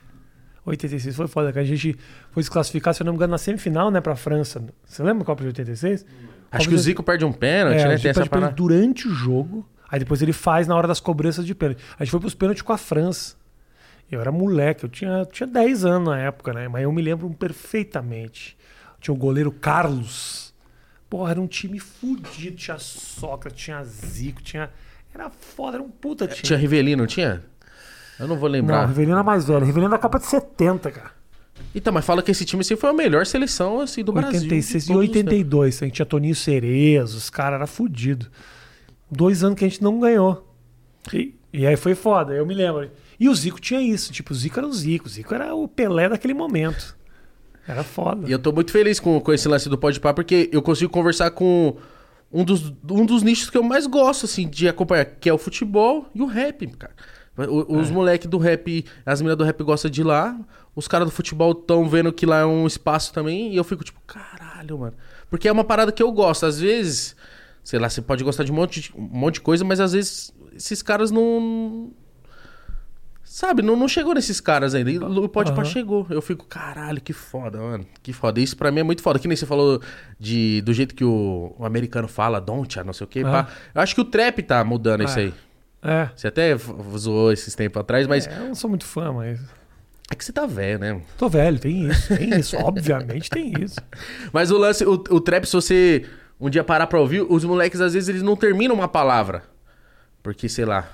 [0.66, 1.98] 86 foi foda, que a gente
[2.32, 4.62] foi se classificar, se eu não me engano, na semifinal, né, pra França.
[4.86, 6.06] Você lembra a Copa de 86?
[6.52, 7.92] Acho que o Zico perde um pênalti, é, né?
[7.92, 11.00] gente Tem essa perde pênalti durante o jogo, aí depois ele faz na hora das
[11.00, 11.84] cobranças de pênalti.
[11.98, 13.36] A gente foi pros pênaltis com a França.
[14.12, 16.68] Eu era moleque, eu tinha, tinha 10 anos na época, né?
[16.68, 18.58] Mas eu me lembro perfeitamente.
[19.00, 20.54] Tinha o goleiro Carlos.
[21.08, 22.56] Porra, era um time fudido.
[22.56, 24.70] Tinha Sócrates, tinha Zico, tinha.
[25.14, 26.42] Era foda, era um puta time.
[26.42, 27.44] Tinha Rivelino, não tinha?
[28.20, 28.86] Eu não vou Não, lembrar.
[28.88, 29.64] Rivelino é mais velho.
[29.66, 31.12] Rivelino é da Copa de 70, cara.
[31.74, 34.40] Então, mas fala que esse time assim, foi a melhor seleção assim, do Brasil.
[34.42, 35.32] de 86 e todos os tempos.
[35.34, 35.82] 82.
[35.82, 38.30] A gente tinha Toninho Cerezo, os caras eram fudidos.
[39.12, 40.48] Dois anos que a gente não ganhou.
[41.14, 42.90] E, e aí foi foda, eu me lembro.
[43.20, 45.08] E o Zico tinha isso, tipo, o Zico era o Zico.
[45.08, 46.96] O Zico era o Pelé daquele momento.
[47.68, 48.28] Era foda.
[48.28, 51.30] E eu tô muito feliz com, com esse lance do Podpah, porque eu consigo conversar
[51.32, 51.76] com
[52.32, 55.38] um dos, um dos nichos que eu mais gosto, assim, de acompanhar, que é o
[55.38, 56.94] futebol e o rap, cara.
[57.38, 60.38] O- Os moleques do rap, as meninas do rap gostam de ir lá,
[60.80, 63.84] os caras do futebol estão vendo que lá é um espaço também, e eu fico
[63.84, 64.94] tipo, caralho, mano.
[65.30, 66.46] Porque é uma parada que eu gosto.
[66.46, 67.16] Às vezes,
[67.64, 69.94] sei lá, você pode gostar de um monte de, um monte de coisa, mas às
[69.94, 71.92] vezes esses caras não.
[73.24, 74.90] Sabe, não, não chegou nesses caras ainda.
[74.90, 75.66] E o Podpah Aham.
[75.70, 76.08] chegou.
[76.10, 77.86] Eu fico, caralho, que foda, mano.
[78.02, 78.40] Que foda.
[78.42, 79.20] Isso pra mim é muito foda.
[79.20, 79.80] Que nem você falou
[80.20, 83.22] de, do jeito que o, o americano fala, don't, não sei o quê.
[83.22, 83.48] Pá.
[83.76, 85.22] Eu acho que o trap tá mudando isso É.
[85.22, 85.34] aí.
[85.82, 86.10] É.
[86.16, 86.58] Você até
[86.98, 89.40] zoou esses tempos atrás, mas É, eu não sou muito fã, mas.
[90.12, 91.02] É que você tá velho, né?
[91.18, 92.58] Tô velho, tem isso, tem isso.
[92.58, 93.80] Obviamente tem isso.
[94.34, 96.06] Mas o lance, o, o trap, se você
[96.40, 99.44] um dia parar pra ouvir, os moleques às vezes eles não terminam uma palavra.
[100.24, 100.90] Porque, sei lá,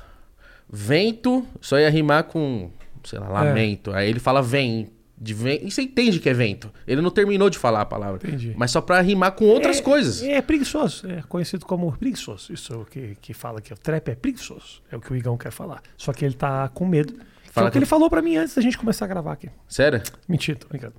[0.70, 2.72] vento só ia rimar com,
[3.04, 3.92] sei lá, lamento.
[3.92, 6.72] Aí ele fala vem, de vem, e você entende que é vento.
[6.88, 8.20] Ele não terminou de falar a palavra.
[8.28, 8.54] Entendi.
[8.58, 10.22] Mas só pra rimar com outras É- coisas.
[10.24, 12.52] É, preguiçoso, é conhecido como preguiçoso.
[12.52, 14.82] Isso é o que, que fala que o trap é preguiçoso.
[14.92, 15.82] É o que o Igão quer falar.
[15.98, 17.14] Só que ele tá com medo.
[17.56, 19.08] Que Fala é o que que- ele falou pra mim antes da gente começar a
[19.08, 19.50] gravar aqui.
[19.66, 20.02] Sério?
[20.28, 20.94] Mentira, tô brincando.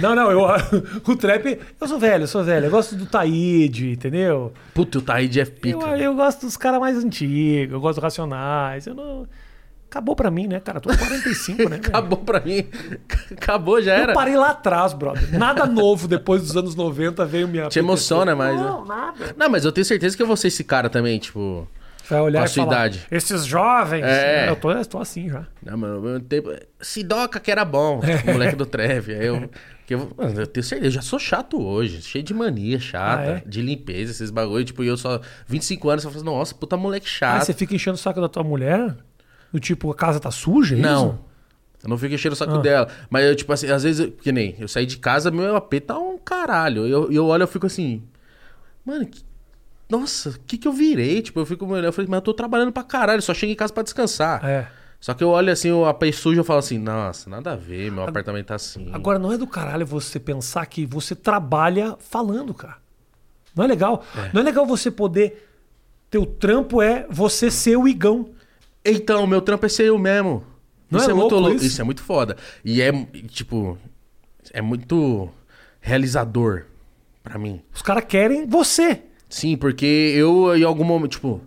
[0.00, 0.40] Não, não, eu,
[1.06, 1.60] o trap.
[1.80, 2.66] Eu sou velho, eu sou velho.
[2.66, 4.52] Eu gosto do Taíde, entendeu?
[4.74, 5.98] Puta, o Taíde é Eu, pica.
[5.98, 8.86] eu gosto dos caras mais antigos, eu gosto dos Racionais.
[8.86, 9.28] Eu não.
[9.88, 10.78] Acabou pra mim, né, cara?
[10.78, 11.76] Eu tô com 45, né?
[11.78, 11.86] velho?
[11.86, 12.66] Acabou pra mim.
[13.30, 14.10] Acabou, já era.
[14.12, 15.38] Eu parei lá atrás, brother.
[15.38, 17.68] Nada novo depois dos anos 90 veio minha.
[17.68, 18.66] Te emociona mais, né?
[18.66, 19.34] Não, nada.
[19.36, 21.68] Não, mas eu tenho certeza que eu vou ser esse cara também, tipo.
[22.12, 23.06] Vai olhar Com a sua falar, idade.
[23.10, 24.04] Esses jovens.
[24.04, 24.48] É.
[24.48, 25.46] Eu, tô, eu tô assim já.
[25.64, 26.50] Não, mano, tempo.
[26.80, 29.14] Sidoca que era bom, o moleque do Treve.
[29.14, 29.50] Aí eu.
[29.90, 33.26] Eu, mano, eu tenho certeza, eu já sou chato hoje, cheio de mania chata, Ah,
[33.26, 33.42] é?
[33.44, 34.64] de limpeza, esses bagulho.
[34.64, 35.20] Tipo, eu só.
[35.46, 37.44] 25 anos, eu falo assim, nossa, puta moleque chato.
[37.44, 38.96] você fica enchendo o saco da tua mulher?
[39.52, 40.76] Do tipo, a casa tá suja?
[40.76, 41.06] é Não.
[41.08, 41.18] isso?
[41.84, 42.58] Eu não fico enchendo o saco Ah.
[42.58, 42.88] dela.
[43.10, 45.74] Mas eu, tipo assim, às vezes, eu- que nem, eu saí de casa, meu AP
[45.80, 46.86] tá um caralho.
[46.86, 48.02] E eu, eu olho eu fico assim.
[48.86, 49.20] Mano, que-
[49.92, 51.20] nossa, o que que eu virei?
[51.20, 53.54] Tipo, eu fico olhando, eu falei, mas eu tô trabalhando pra caralho, só chego em
[53.54, 54.42] casa pra descansar.
[54.42, 54.66] É.
[54.98, 57.92] Só que eu olho assim, o AP sujo eu falo assim, nossa, nada a ver,
[57.92, 58.88] meu apartamento tá assim.
[58.92, 62.78] Agora, não é do caralho você pensar que você trabalha falando, cara.
[63.54, 64.02] Não é legal.
[64.32, 65.50] Não é legal você poder.
[66.08, 68.30] Teu trampo é você ser o igão.
[68.82, 70.42] Então, meu trampo é ser eu mesmo.
[70.90, 71.56] Não isso é é, muito louco louco.
[71.56, 71.66] isso?
[71.66, 71.80] Isso?
[71.80, 72.36] é muito foda.
[72.64, 72.92] E é,
[73.28, 73.76] tipo.
[74.52, 75.28] é muito
[75.80, 76.64] realizador
[77.22, 77.60] pra mim.
[77.74, 79.02] Os caras querem você.
[79.32, 81.40] Sim, porque eu, em algum momento, tipo.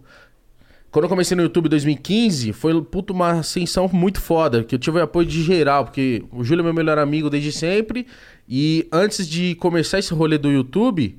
[0.90, 4.80] Quando eu comecei no YouTube em 2015, foi puto, uma ascensão muito foda, que eu
[4.80, 8.08] tive apoio de geral, porque o Júlio é meu melhor amigo desde sempre.
[8.50, 11.16] E antes de começar esse rolê do YouTube,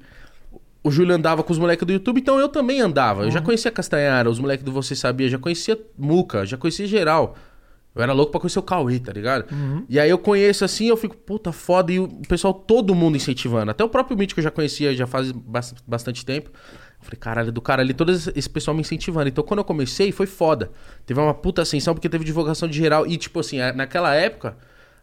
[0.82, 3.24] o Júlio andava com os moleques do YouTube, então eu também andava.
[3.24, 7.36] Eu já conhecia Castanhara, os moleques do Você Sabia, já conhecia Muca, já conhecia geral.
[7.96, 9.46] Eu era louco pra conhecer o Cauê, tá ligado?
[9.88, 13.70] E aí eu conheço assim, eu fico, puta, foda, e o pessoal, todo mundo incentivando.
[13.70, 16.50] Até o próprio Mítico eu já conhecia já faz bas- bastante tempo.
[16.50, 19.28] Eu falei, caralho, do caralho, todo esse pessoal me incentivando.
[19.28, 20.70] Então quando eu comecei, foi foda.
[21.06, 23.06] Teve uma puta ascensão porque teve divulgação de geral.
[23.06, 24.56] E tipo assim, naquela época,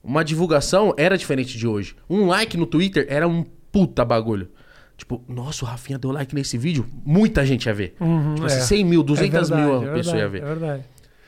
[0.04, 1.96] uma divulgação era diferente de hoje.
[2.10, 4.50] Um like no Twitter era um puta bagulho.
[4.96, 7.96] Tipo, nossa, o Rafinha deu like nesse vídeo, muita gente ia ver.
[8.36, 8.62] tipo assim, é.
[8.62, 10.42] 100 mil, 200 É verdade, mil é a verdade, pessoa ia ver.
[10.44, 10.84] É verdade.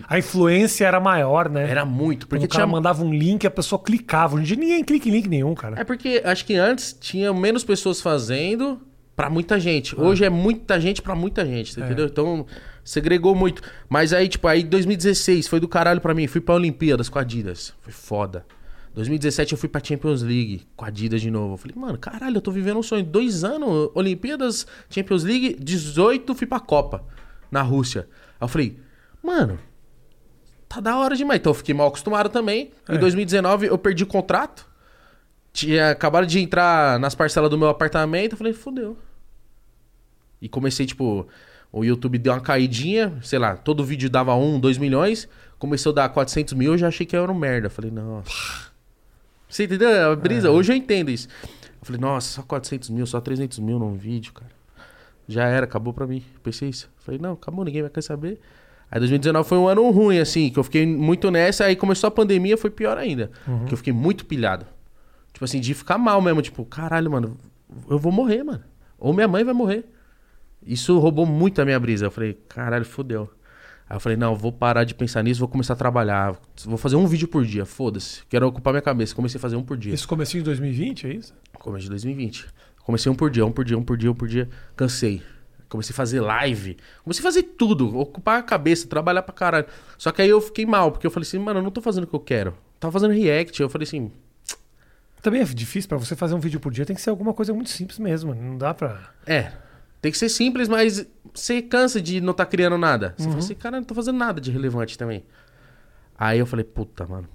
[0.07, 1.69] A influência era maior, né?
[1.69, 4.35] Era muito, Porque porque o cara tinha mandava um link, a pessoa clicava.
[4.35, 5.79] Hoje em dia ninguém clica em link nenhum, cara.
[5.79, 8.79] É porque acho que antes tinha menos pessoas fazendo
[9.15, 9.99] pra muita gente.
[9.99, 12.07] Hoje é muita gente pra muita gente, você entendeu?
[12.07, 12.45] Então
[12.83, 13.61] segregou muito.
[13.89, 16.27] Mas aí, tipo, aí 2016 foi do caralho pra mim.
[16.27, 17.73] Fui pra Olimpíadas com a Adidas.
[17.81, 18.45] Foi foda.
[18.93, 21.53] 2017 eu fui pra Champions League com a Adidas de novo.
[21.53, 23.03] Eu falei, mano, caralho, eu tô vivendo um sonho.
[23.03, 27.03] Dois anos, Olimpíadas, Champions League, 18 fui pra Copa,
[27.51, 28.07] na Rússia.
[28.39, 28.79] Aí eu falei,
[29.21, 29.59] mano,
[30.75, 31.39] tá da hora demais.
[31.39, 32.71] Então eu fiquei mal acostumado também.
[32.87, 32.95] É.
[32.95, 34.67] Em 2019 eu perdi o contrato.
[35.51, 38.33] Tinha acabado de entrar nas parcelas do meu apartamento.
[38.33, 38.97] Eu falei, fodeu.
[40.41, 41.27] E comecei, tipo,
[41.71, 45.27] o YouTube deu uma caidinha, sei lá, todo vídeo dava 1, 2 milhões.
[45.57, 47.67] Começou a dar 400 mil, eu já achei que eu era um merda.
[47.67, 48.29] Eu falei, nossa.
[49.47, 50.51] Você entendeu a brisa?
[50.51, 51.29] Hoje eu entendo isso.
[51.79, 54.51] Eu falei, nossa, só 400 mil, só 300 mil num vídeo, cara.
[55.27, 56.23] Já era, acabou pra mim.
[56.43, 56.89] Pensei isso.
[56.97, 58.39] Falei, não, acabou, ninguém vai querer saber.
[58.95, 61.65] Aí 2019 foi um ano ruim, assim, que eu fiquei muito nessa.
[61.65, 63.29] Aí começou a pandemia, foi pior ainda.
[63.65, 64.65] Que eu fiquei muito pilhado.
[65.33, 66.41] Tipo assim, de ficar mal mesmo.
[66.41, 67.37] Tipo, caralho, mano,
[67.89, 68.63] eu vou morrer, mano.
[68.97, 69.83] Ou minha mãe vai morrer.
[70.65, 72.05] Isso roubou muito a minha brisa.
[72.05, 73.29] Eu falei, caralho, fodeu.
[73.89, 76.33] Aí eu falei, não, vou parar de pensar nisso, vou começar a trabalhar.
[76.63, 78.23] Vou fazer um vídeo por dia, foda-se.
[78.29, 79.13] Quero ocupar minha cabeça.
[79.13, 79.93] Comecei a fazer um por dia.
[79.93, 81.33] Isso comecinho de 2020, é isso?
[81.59, 82.45] Começo de 2020.
[82.85, 84.47] Comecei um por dia, um por dia, um por dia, um por dia.
[84.73, 85.21] Cansei.
[85.69, 86.77] Comecei a fazer live.
[87.03, 87.97] Comecei a fazer tudo.
[87.97, 89.65] Ocupar a cabeça, trabalhar pra caralho.
[89.97, 92.03] Só que aí eu fiquei mal, porque eu falei assim, mano, eu não tô fazendo
[92.03, 92.55] o que eu quero.
[92.79, 93.59] Tava fazendo react.
[93.61, 94.11] Eu falei assim,
[95.21, 97.53] Também é difícil pra você fazer um vídeo por dia, tem que ser alguma coisa
[97.53, 98.35] muito simples mesmo.
[98.35, 99.09] Não dá pra.
[99.25, 99.51] é.
[100.01, 103.15] Tem que ser simples, mas você cansa de não tá criando nada.
[103.17, 105.23] Você fala assim, cara, eu não tô fazendo nada de relevante também.
[106.15, 107.27] Aí eu falei, puta, mano.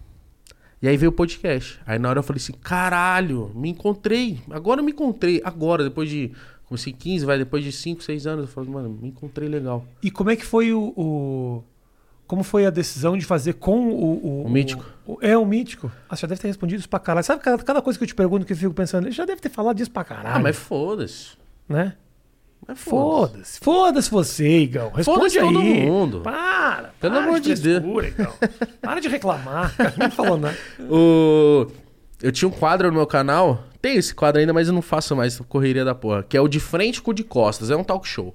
[0.80, 1.80] E aí veio o podcast.
[1.84, 4.40] Aí na hora eu falei assim, caralho, me encontrei.
[4.50, 5.42] Agora eu me encontrei.
[5.44, 6.30] Agora, depois de.
[6.70, 9.84] Comecei 15, vai, depois de 5, 6 anos, eu falei, mano, me encontrei legal.
[10.02, 10.92] E como é que foi o.
[10.96, 11.64] o-
[12.28, 14.24] Como foi a decisão de fazer com o.
[14.24, 14.84] O, O Mítico.
[15.04, 15.90] o- é, o mítico.
[16.08, 17.24] Ah, você já deve ter respondido isso pra caralho.
[17.26, 19.40] Sabe cada, cada coisa que eu te pergunto que eu fico pensando, ele já deve
[19.40, 20.36] ter falado disso pra caralho.
[20.36, 21.30] Ah, mas foda-se.
[21.68, 21.94] Né?
[22.68, 23.58] Mas foda-se.
[23.58, 24.08] Foda-se.
[24.12, 24.90] Você, Igão.
[24.92, 25.44] Responde Foda-se aí.
[25.52, 26.20] todo mundo.
[26.20, 26.92] Para.
[27.00, 27.60] Pelo para amor de Deus.
[27.80, 28.32] frescura, Igão.
[28.80, 29.76] Para de reclamar.
[29.76, 29.94] cara.
[29.98, 30.56] Não falou nada.
[30.88, 31.66] O...
[32.22, 33.64] Eu tinha um quadro no meu canal.
[33.80, 36.22] Tem esse quadro ainda, mas eu não faço mais correria da porra.
[36.22, 37.70] Que é o de frente com o de costas.
[37.70, 38.34] É um talk show.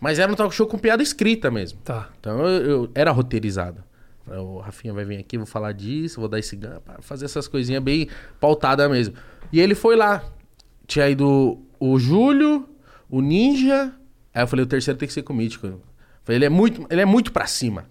[0.00, 1.78] Mas era um talk show com piada escrita mesmo.
[1.84, 2.10] Tá.
[2.20, 3.82] Então eu, eu era roteirizado.
[4.26, 7.82] O Rafinha vai vir aqui, vou falar disso, vou dar esse ganho, fazer essas coisinhas
[7.82, 8.08] bem
[8.40, 9.14] pautadas mesmo.
[9.52, 10.22] E ele foi lá.
[10.86, 12.68] Tinha ido o Júlio,
[13.10, 13.92] o Ninja.
[14.34, 15.80] Aí eu falei, o terceiro tem que ser com o Mítico.
[16.24, 17.86] Falei, ele é muito, ele é muito pra cima.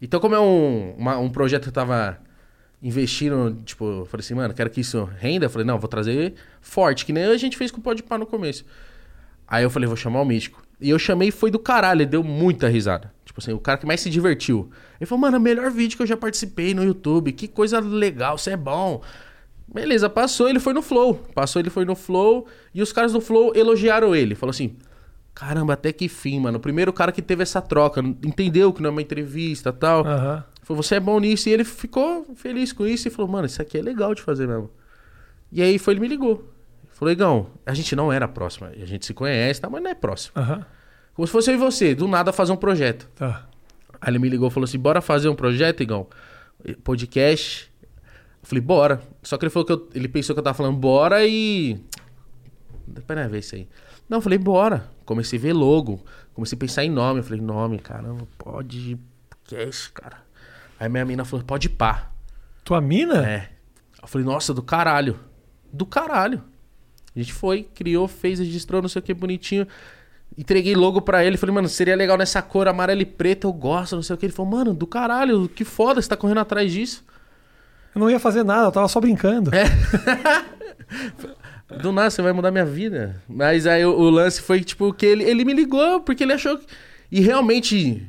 [0.00, 2.18] Então, como é um, uma- um projeto que eu tava
[2.82, 5.46] investindo, tipo, falei assim, mano, quero que isso renda.
[5.46, 8.16] Eu falei, não, vou trazer forte, que nem a gente fez com o Pode Pá
[8.16, 8.64] no começo.
[9.46, 10.62] Aí eu falei, vou chamar o Mítico.
[10.80, 13.12] E eu chamei e foi do caralho, ele deu muita risada.
[13.24, 14.70] Tipo assim, o cara que mais se divertiu.
[14.98, 18.52] Ele falou, mano, melhor vídeo que eu já participei no YouTube, que coisa legal, você
[18.52, 19.02] é bom.
[19.72, 21.14] Beleza, passou, ele foi no Flow.
[21.34, 22.46] Passou, ele foi no Flow.
[22.74, 24.34] E os caras do Flow elogiaram ele.
[24.34, 24.76] Falou assim,
[25.34, 26.58] caramba, até que fim, mano.
[26.58, 30.04] O primeiro cara que teve essa troca, entendeu que não é uma entrevista tal.
[30.04, 30.44] Aham.
[30.70, 31.48] Falou, você é bom nisso.
[31.48, 34.46] E ele ficou feliz com isso e falou, mano, isso aqui é legal de fazer
[34.46, 34.70] mesmo.
[35.50, 36.48] E aí foi, ele me ligou.
[36.92, 38.68] Falou, Igão, a gente não era próximo.
[38.68, 40.32] A gente se conhece, tá, mas não é próximo.
[40.36, 40.64] Aham.
[41.12, 43.08] Como se fosse eu e você, do nada fazer um projeto.
[43.16, 43.48] Tá.
[44.00, 46.06] Aí ele me ligou e falou assim: bora fazer um projeto, Igão?
[46.84, 47.70] Podcast.
[48.42, 49.02] Eu falei, bora.
[49.24, 51.78] Só que ele falou que eu- ele pensou que eu tava falando bora e.
[52.86, 53.68] Depois nós ver isso aí.
[54.08, 54.88] Não, eu falei, bora.
[55.04, 56.00] Comecei a ver logo.
[56.32, 57.20] Comecei a pensar em nome.
[57.20, 58.26] Eu falei, nome, caramba.
[58.38, 60.18] Podcast, cara.
[60.80, 62.10] Aí minha mina falou, pode pá.
[62.64, 63.24] Tua mina?
[63.28, 63.48] É.
[64.02, 65.20] Eu falei, nossa, do caralho.
[65.72, 66.42] Do caralho.
[67.14, 69.66] A gente foi, criou, fez, registrou, não sei o que, bonitinho.
[70.38, 71.36] Entreguei logo pra ele.
[71.36, 74.24] Falei, mano, seria legal nessa cor amarela e preta, eu gosto, não sei o que.
[74.26, 77.04] Ele falou, mano, do caralho, que foda, você tá correndo atrás disso.
[77.94, 79.50] Eu não ia fazer nada, eu tava só brincando.
[79.54, 79.64] É.
[81.82, 83.20] Do nada, você vai mudar minha vida.
[83.28, 86.58] Mas aí o, o lance foi, tipo, que ele, ele me ligou porque ele achou.
[86.58, 86.66] que-
[87.10, 88.08] E realmente,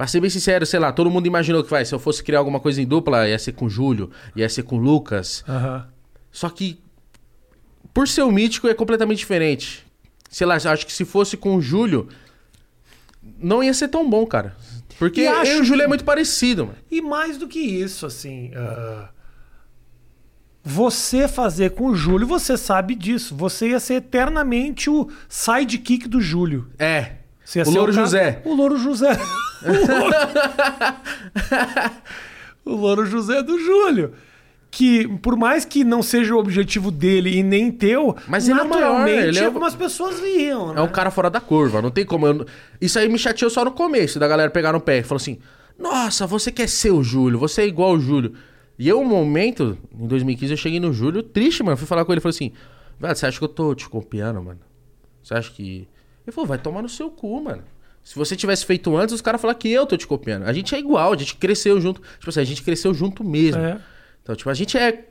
[0.00, 2.38] pra ser bem sincero, sei lá, todo mundo imaginou que vai, se eu fosse criar
[2.38, 5.44] alguma coisa em dupla, ia ser com o Júlio, ia ser com o Lucas.
[5.46, 5.86] Aham.
[6.32, 6.80] Só que,
[7.92, 9.84] por ser o mítico, é completamente diferente.
[10.30, 12.08] Sei lá, acho que se fosse com o Júlio,
[13.38, 14.56] não ia ser tão bom, cara.
[14.98, 16.78] Porque E eu acho e o Júlio que- é muito parecido, mano.
[16.90, 18.52] E mais do que isso, assim.
[18.56, 19.10] ah,
[20.64, 23.34] você fazer com o Júlio, você sabe disso.
[23.36, 26.68] Você ia ser eternamente o sidekick do Júlio.
[26.78, 27.16] É.
[27.66, 28.42] O Louro cara- José.
[28.44, 29.10] O Louro José.
[32.64, 34.12] o Louro José do Júlio.
[34.72, 38.62] Que, por mais que não seja o objetivo dele e nem teu, Mas ele é
[38.62, 40.78] o maior, naturalmente ele é o- algumas pessoas viam.
[40.78, 42.24] É um cara fora da curva, não tem como.
[42.24, 42.46] eu-
[42.80, 45.40] Isso aí me chateou só no começo, da galera pegar no pé e falou assim:
[45.76, 48.32] Nossa, você quer ser o Júlio, você é igual o Júlio.
[48.78, 51.76] E eu, um momento, em 2015, eu cheguei no Júlio triste, mano.
[51.76, 52.52] Fui falar com ele e falei assim:
[53.00, 54.60] Velho, você acha que eu tô te copiando, mano?
[55.20, 55.88] Você acha que.
[56.26, 57.62] Ele falou: Vai tomar no seu cu, mano.
[58.02, 60.44] Se você tivesse feito antes, os caras falaram que eu tô te copiando.
[60.44, 62.00] A gente é igual, a gente cresceu junto.
[62.18, 63.62] Tipo assim, a gente cresceu junto mesmo.
[63.62, 63.78] É.
[64.22, 65.04] Então, tipo, a gente é,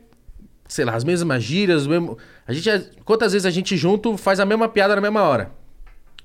[0.67, 2.17] sei lá, as mesmas gírias, o mesmo...
[2.47, 2.79] a gente é...
[3.05, 5.51] Quantas vezes a gente junto faz a mesma piada na mesma hora?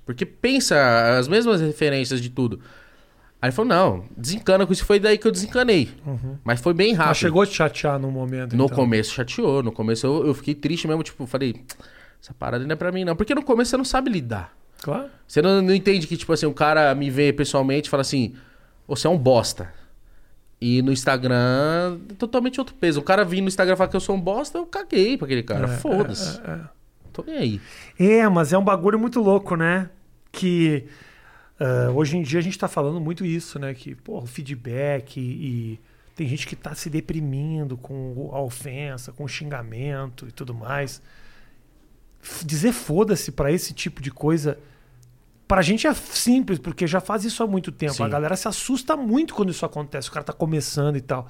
[0.07, 2.61] Porque pensa as mesmas referências de tudo.
[3.41, 4.85] Aí ele falou, não, desencana com isso.
[4.85, 5.91] Foi daí que eu desencanei.
[6.43, 7.09] Mas foi bem rápido.
[7.09, 8.57] Mas chegou a te chatear no momento.
[8.57, 8.77] No então.
[8.77, 9.63] começo chateou.
[9.63, 11.03] No começo eu, eu fiquei triste mesmo.
[11.03, 11.63] Tipo, falei,
[12.23, 13.15] essa parada não é pra mim não.
[13.15, 14.64] Porque no começo você não sabe lidar.
[14.85, 15.09] Claro.
[15.27, 18.35] Você não, não entende que, tipo assim, o cara me vê pessoalmente e fala assim,
[18.87, 19.73] você é um bosta.
[20.61, 23.01] E no Instagram, totalmente outro peso.
[23.01, 25.25] O cara vir no Instagram e falar que eu sou um bosta, eu caguei pra
[25.25, 25.65] aquele cara.
[25.73, 26.39] É, Foda-se.
[26.41, 26.61] é, é.
[27.13, 27.61] Tô nem aí.
[27.99, 29.89] É, mas é um bagulho muito louco, né?
[30.31, 30.85] Que
[31.59, 33.73] ah, hoje em dia a gente tá falando muito isso, né?
[33.73, 35.81] Que, pô, o feedback e, e
[36.17, 41.01] tem gente que tá se deprimindo com a ofensa, com o xingamento e tudo mais.
[42.23, 44.59] F- Dizer foda-se pra esse tipo de coisa,
[45.47, 47.95] pra gente é simples, porque já faz isso há muito tempo.
[47.95, 48.03] Sim.
[48.05, 51.29] A galera se assusta muito quando isso acontece, o cara tá começando e tal.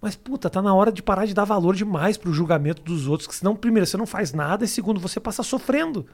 [0.00, 3.26] Mas, puta, tá na hora de parar de dar valor demais pro julgamento dos outros,
[3.26, 6.06] que senão, primeiro, você não faz nada, e segundo, você passa sofrendo.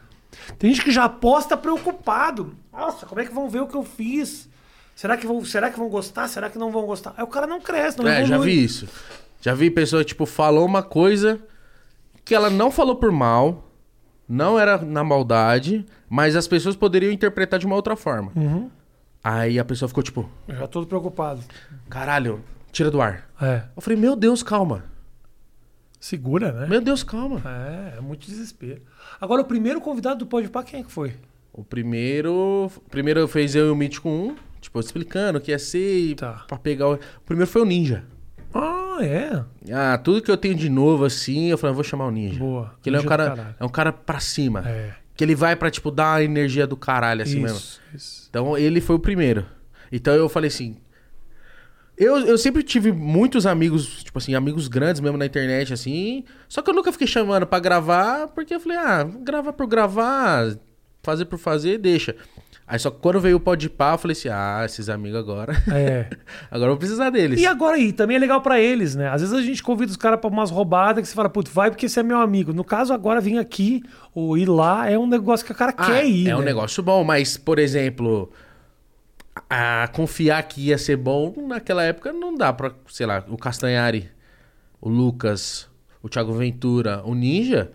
[0.58, 2.54] Tem gente que já aposta preocupado.
[2.72, 4.48] Nossa, como é que vão ver o que eu fiz?
[4.94, 6.28] Será que vão, será que vão gostar?
[6.28, 7.12] Será que não vão gostar?
[7.16, 8.52] Aí o cara não cresce, não É, já evolui.
[8.54, 8.88] vi isso.
[9.40, 11.40] Já vi pessoa, tipo, falou uma coisa
[12.24, 13.71] que ela não falou por mal,
[14.32, 18.32] não era na maldade, mas as pessoas poderiam interpretar de uma outra forma.
[18.34, 18.70] Uhum.
[19.22, 21.40] Aí a pessoa ficou tipo, Eu já tô preocupado.
[21.88, 22.42] caralho,
[22.72, 23.28] tira do ar.
[23.40, 23.62] É.
[23.76, 24.84] Eu falei, meu Deus, calma.
[26.00, 26.66] Segura, né?
[26.66, 27.40] Meu Deus, calma.
[27.44, 28.82] É, é muito desespero.
[29.20, 31.14] Agora, o primeiro convidado do Podpah, quem é que foi?
[31.52, 32.32] O primeiro.
[32.74, 36.14] o Primeiro fez eu e o Mítico 1, tipo, explicando o que ia ser e
[36.16, 36.44] Tá.
[36.48, 36.94] pra pegar o.
[36.94, 38.04] O primeiro foi o Ninja.
[38.54, 39.44] Ah, é.
[39.72, 42.38] Ah, tudo que eu tenho de novo assim, eu falei, eu vou chamar o Ninja.
[42.38, 42.74] Boa.
[42.82, 43.56] Que ele é um cara.
[43.58, 44.62] É um cara pra cima.
[44.66, 44.94] É.
[45.16, 47.58] Que ele vai pra, tipo, dar a energia do caralho, assim mesmo.
[47.58, 48.26] isso, isso.
[48.30, 49.46] Então ele foi o primeiro.
[49.90, 50.76] Então eu falei assim.
[51.96, 56.24] Eu, eu sempre tive muitos amigos, tipo assim, amigos grandes mesmo na internet, assim.
[56.48, 60.56] Só que eu nunca fiquei chamando pra gravar, porque eu falei, ah, gravar por gravar,
[61.02, 62.14] fazer por fazer, deixa.
[62.66, 65.52] Aí só que quando veio o Podpah, eu falei assim, ah, esses amigos agora.
[65.70, 66.08] É.
[66.50, 67.40] agora eu vou precisar deles.
[67.40, 69.08] E agora aí, também é legal pra eles, né?
[69.10, 71.70] Às vezes a gente convida os caras pra umas roubadas que você fala, putz, vai
[71.70, 72.52] porque você é meu amigo.
[72.52, 73.82] No caso, agora vir aqui
[74.14, 76.28] ou ir lá é um negócio que o cara Ah, quer ir.
[76.28, 76.46] É um né?
[76.46, 78.32] negócio bom, mas, por exemplo,
[79.50, 84.08] a confiar que ia ser bom, naquela época não dá pra, sei lá, o Castanhari,
[84.80, 85.68] o Lucas,
[86.02, 87.70] o Thiago Ventura, o Ninja,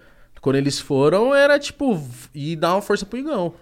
[0.48, 2.02] quando eles foram, era tipo,
[2.34, 3.54] ir dar uma força pro Igão.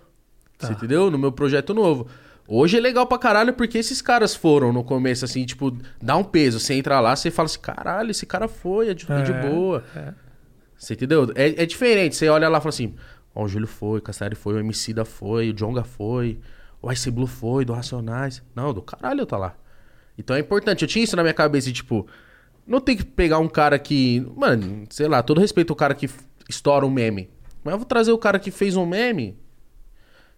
[0.56, 0.67] Tá.
[0.67, 1.10] Você entendeu?
[1.10, 2.06] No meu projeto novo.
[2.48, 6.24] Hoje é legal pra caralho porque esses caras foram no começo, assim, tipo, dá um
[6.24, 6.60] peso.
[6.60, 9.50] Você entra lá, você fala assim, caralho, esse cara foi, é de, é de É,
[9.50, 9.84] boa.
[9.95, 10.13] é.
[10.78, 11.32] Você entendeu?
[11.34, 12.15] É, é diferente.
[12.15, 12.93] Você olha lá e fala assim:
[13.34, 16.38] Ó, o Júlio foi, o Castanhari foi, o Emicida foi, o Jonga foi,
[16.84, 18.43] o Ice Blue foi, do Racionais.
[18.54, 19.56] Não, do caralho eu tá lá.
[20.19, 20.84] Então é importante.
[20.84, 22.06] Eu tinha isso na minha cabeça, tipo,
[22.67, 24.24] não tem que pegar um cara que.
[24.38, 26.08] Mano, sei lá, todo respeito ao cara que
[26.49, 27.29] estoura um meme.
[27.63, 29.38] Mas eu vou trazer o cara que fez um meme.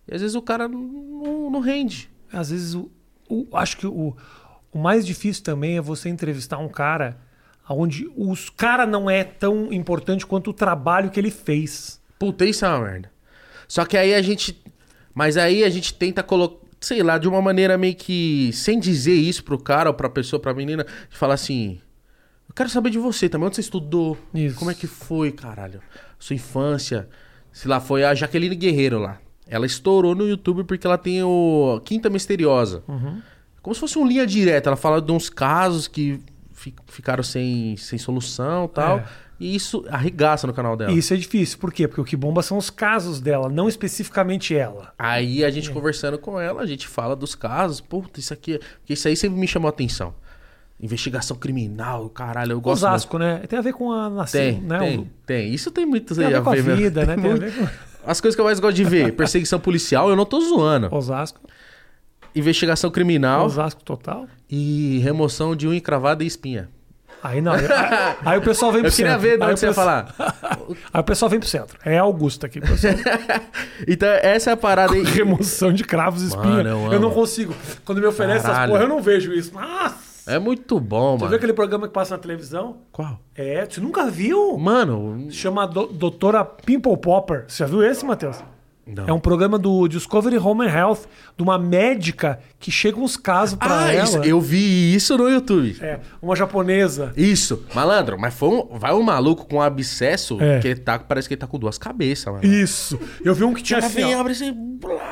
[0.08, 2.10] E às vezes o cara não, não- rende.
[2.32, 2.89] Às vezes, o,
[3.30, 4.15] o- acho que o,
[4.72, 7.17] o mais difícil também é você entrevistar um cara
[7.70, 12.02] onde os cara não é tão importante quanto o trabalho que ele fez.
[12.17, 13.12] Puta, isso é uma merda.
[13.67, 14.63] Só que aí a gente.
[15.13, 16.65] Mas aí a gente tenta colocar.
[16.80, 18.52] Sei lá, de uma maneira meio que.
[18.54, 21.82] Sem dizer isso pro cara ou pra pessoa, pra menina, de falar assim.
[22.58, 24.17] Quero saber de você também, onde você estudou?
[24.34, 24.58] Isso.
[24.58, 25.80] Como é que foi, caralho?
[26.20, 27.08] Sua infância.
[27.54, 29.20] Se lá foi a Jaqueline Guerreiro lá.
[29.48, 32.84] Ela estourou no YouTube porque ela tem o Quinta Misteriosa.
[33.62, 34.70] Como se fosse um linha direta.
[34.70, 36.20] Ela fala de uns casos que
[36.52, 38.98] fi- ficaram sem, sem solução e tal.
[38.98, 39.06] É.
[39.39, 40.91] E isso arregaça no canal dela.
[40.91, 41.60] Isso é difícil.
[41.60, 41.88] Por quê?
[41.88, 44.93] Porque o que bomba são os casos dela, não especificamente ela.
[44.98, 45.52] Aí a É.
[45.52, 47.80] gente conversando com ela, a gente fala dos casos.
[47.80, 48.58] Puta, isso aqui.
[48.80, 50.15] Porque isso aí sempre me chamou a atenção.
[50.80, 52.84] Investigação criminal, caralho, eu gosto.
[52.86, 53.40] Osasco, né?
[53.50, 54.78] Tem a ver com a nação, Tem, né?
[54.80, 55.54] tem, O- tem.
[55.54, 56.76] Isso tem muito Tem a ver com a mesmo.
[56.76, 57.16] vida, né?
[57.16, 57.58] Tem Tem a muito- ver
[58.04, 60.94] com As coisas que eu mais gosto de ver: perseguição policial, eu não tô zoando.
[60.94, 61.40] Osasco.
[62.36, 64.28] Investigação criminal Osasco total.
[64.50, 66.70] e remoção de unha cravada e espinha.
[67.24, 67.54] Aí não.
[67.54, 67.62] Aí,
[68.24, 69.28] aí o pessoal vem pro Eu queria centro.
[69.28, 70.13] ver de aí onde o você ia falar.
[70.94, 71.80] Aí o pessoal vem pro centro.
[71.84, 72.62] É Augusta aqui.
[72.62, 72.94] pessoal.
[73.88, 75.02] Então, essa é a parada aí.
[75.04, 76.46] Remoção de cravos e espinha.
[76.58, 77.56] Mano, eu eu, não consigo.
[77.84, 78.72] Quando me oferece essas Caralho.
[78.74, 79.52] porra, eu não vejo isso.
[79.54, 80.07] Nossa!
[80.28, 81.28] É muito bom, Você mano.
[81.30, 82.78] viu aquele programa que passa na televisão?
[82.92, 83.20] Qual?
[83.36, 84.58] É, você nunca viu?
[84.58, 87.46] Mano, chama Do- Doutora Pimple Popper.
[87.48, 88.38] Você já viu esse, Matheus?
[88.88, 89.06] Não.
[89.08, 91.00] É um programa do Discovery Home and Health,
[91.36, 94.04] de uma médica que chega uns casos pra ah, ela.
[94.04, 95.76] isso, eu vi isso no YouTube.
[95.82, 97.12] É, uma japonesa.
[97.17, 100.60] Isso, malandro, mas foi um, vai um maluco com um abscesso É.
[100.60, 102.45] que tá, parece que ele tá com duas cabeças, mano.
[102.45, 103.00] Isso.
[103.23, 104.19] Eu vi um que tinha Ela assim, vem, ó.
[104.21, 104.56] abre assim.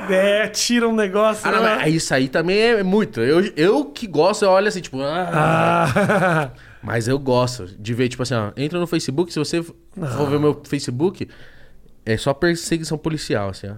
[0.10, 1.48] É, tira um negócio.
[1.48, 3.20] Ah, não, mas isso aí também é muito.
[3.20, 5.00] Eu, eu que gosto, eu olho assim, tipo.
[5.02, 5.30] ah.
[5.34, 6.50] Ah,
[6.86, 10.36] Mas eu gosto de ver, tipo assim, ó, entra no Facebook, se você for ver
[10.36, 11.28] o meu Facebook,
[12.06, 13.76] é só perseguição policial, assim, ó.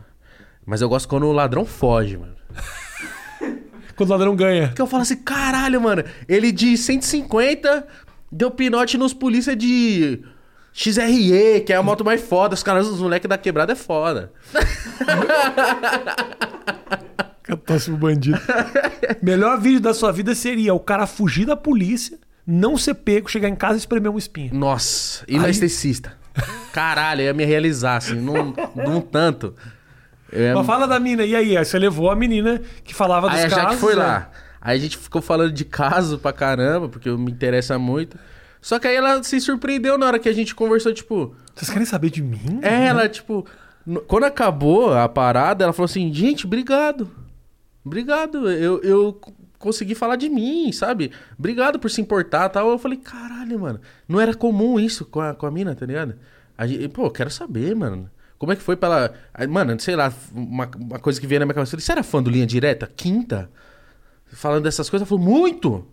[0.65, 2.35] Mas eu gosto quando o ladrão foge, mano.
[3.95, 4.67] quando o ladrão ganha.
[4.67, 7.87] Porque eu falo assim, caralho, mano, ele de 150
[8.29, 10.21] deu pinote nos polícia de
[10.73, 12.53] XRE, que é a moto mais foda.
[12.53, 14.31] Os caras, os moleques da quebrada é foda.
[17.65, 18.37] Próximo bandido.
[19.21, 23.47] Melhor vídeo da sua vida seria o cara fugir da polícia, não ser pego, chegar
[23.47, 24.53] em casa e espremer um espinho.
[24.53, 26.16] Nossa, e Aí- esteticista.
[26.71, 29.55] Caralho, eu ia me realizar, assim, num, num tanto.
[30.31, 31.57] Ia- Mas fala da mina, e aí?
[31.57, 33.63] Aí você levou a menina que falava dos Aí a casos.
[33.63, 34.03] Jaque foi né?
[34.03, 34.29] lá.
[34.61, 38.17] Aí a gente ficou falando de caso pra caramba, porque me interessa muito.
[38.61, 41.33] Só que aí ela se surpreendeu na hora que a gente conversou, tipo...
[41.55, 42.59] Vocês querem saber de mim?
[42.61, 43.45] É, ela, tipo...
[44.07, 47.09] Quando acabou a parada, ela falou assim, gente, obrigado.
[47.85, 49.17] Obrigado, eu, eu
[49.57, 51.11] c- consegui falar de mim, sabe?
[51.37, 52.69] Obrigado por se importar e tal.
[52.69, 53.79] Eu falei, caralho, mano.
[54.07, 56.15] Não era comum isso com a, com a mina, tá ligado?
[56.65, 58.09] Gente, pô, eu quero saber, mano.
[58.39, 59.13] Como é que foi pra ela...
[59.33, 61.79] Aí, Mano, sei lá, uma, uma coisa que veio na minha cabeça.
[61.79, 62.87] Você era fã do Linha Direta?
[62.95, 63.49] Quinta?
[64.31, 65.87] Falando dessas coisas, ela falou, muito!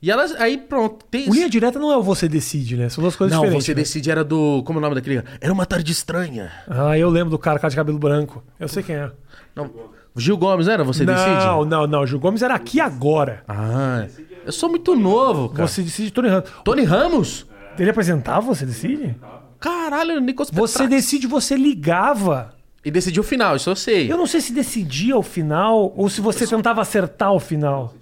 [0.00, 1.04] E ela, aí pronto.
[1.10, 2.88] Tem O linha direta não é o você decide, né?
[2.88, 3.66] São duas coisas Não, diferentes.
[3.66, 3.82] você né?
[3.82, 4.62] decide era do...
[4.64, 5.22] Como é o nome daquele?
[5.40, 6.50] Era uma tarde estranha.
[6.66, 8.42] Ah, eu lembro do cara com a de cabelo branco.
[8.58, 9.12] Eu sei quem é.
[9.54, 9.70] Não,
[10.16, 10.84] Gil Gomes, não era?
[10.84, 11.68] Você não, decide?
[11.70, 12.06] não, não.
[12.06, 13.42] Gil Gomes era aqui agora.
[13.48, 14.06] Ah,
[14.44, 15.66] eu sou muito novo, cara.
[15.66, 16.50] Você decide Tony Ramos.
[16.64, 17.46] Tony Ramos?
[17.78, 19.16] Ele apresentava Você Decide?
[19.58, 20.90] Caralho, Nicolas Você Petrax.
[20.90, 22.52] decide, você ligava.
[22.84, 24.10] E decidiu o final, isso eu sei.
[24.10, 27.94] Eu não sei se decidia o final ou se você tentava acertar o final.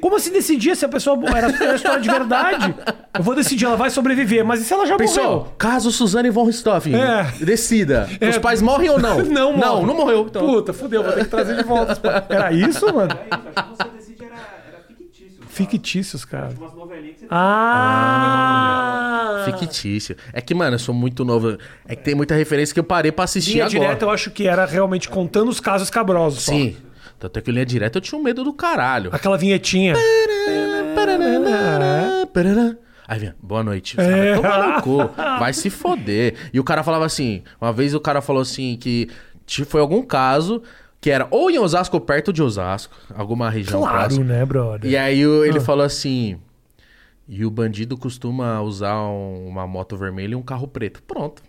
[0.00, 2.74] Como assim decidia se a pessoa era, era história de verdade?
[3.16, 5.52] Eu vou decidir, ela vai sobreviver, mas e se ela já Pensou, morreu?
[5.58, 7.24] caso Suzane von Richthofen, É.
[7.40, 8.08] decida.
[8.20, 8.28] É.
[8.30, 9.18] Os pais morrem ou não?
[9.18, 9.86] Não, Não, morre.
[9.86, 10.26] não morreu.
[10.28, 10.46] Então.
[10.46, 12.26] Puta, fudeu, vou ter que trazer de volta.
[12.28, 13.10] Era isso, mano?
[13.12, 14.34] É isso, acho que você decide era,
[14.68, 15.38] era fictício.
[15.48, 16.48] Fictícios, cara.
[16.58, 17.28] Umas novelinhas que você
[18.20, 19.44] Ah!
[19.58, 20.16] Fictício.
[20.32, 21.56] É que, mano, eu sou muito novo.
[21.86, 23.78] É que tem muita referência que eu parei pra assistir Linha agora.
[23.80, 26.44] direta eu acho que era realmente contando os casos cabrosos.
[26.44, 26.52] só.
[27.20, 29.10] Tanto é que linha direta eu tinha um medo do caralho.
[29.12, 29.94] Aquela vinhetinha.
[33.06, 33.96] Aí vinha, boa noite.
[33.96, 34.98] Você vai cu,
[35.38, 36.34] vai se foder.
[36.52, 39.08] E o cara falava assim, uma vez o cara falou assim que
[39.66, 40.62] foi algum caso
[41.00, 44.24] que era ou em Osasco ou perto de Osasco, alguma região Claro, próxima.
[44.24, 44.90] né, brother?
[44.90, 45.48] E aí o- Ah.
[45.48, 46.38] ele falou assim,
[47.28, 51.02] e o bandido costuma usar um- uma moto vermelha e um carro preto.
[51.02, 51.42] Pronto.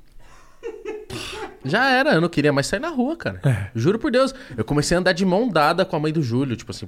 [1.63, 3.39] Já era, eu não queria mais sair na rua, cara.
[3.45, 3.67] É.
[3.76, 4.34] Juro por Deus.
[4.58, 6.88] Eu comecei a andar de mão dada com a mãe do Júlio, tipo assim.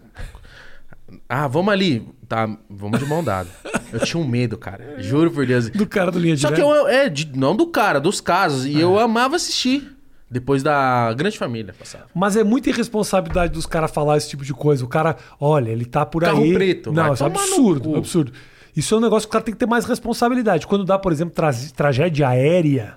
[1.30, 2.08] Ah, vamos ali.
[2.28, 3.50] Tá, vamos de mão dada.
[3.92, 4.96] Eu tinha um medo, cara.
[4.98, 5.70] Juro por Deus.
[5.70, 6.68] Do cara do linha Só direta.
[6.68, 8.66] que eu, é, de- não do cara, dos casos.
[8.66, 8.84] E É.
[8.84, 9.90] eu amava assistir.
[10.30, 12.06] Depois da Grande Família passava.
[12.16, 14.84] Mas é muita irresponsabilidade dos caras falar esse tipo de coisa.
[14.84, 16.52] O cara, olha, ele tá por Carro aí.
[16.54, 18.32] preto, Não, isso é absurdo, absurdo.
[18.76, 20.66] Isso é um negócio que o cara tem que ter mais responsabilidade.
[20.66, 22.96] Quando dá, por exemplo, tra- tragédia aérea,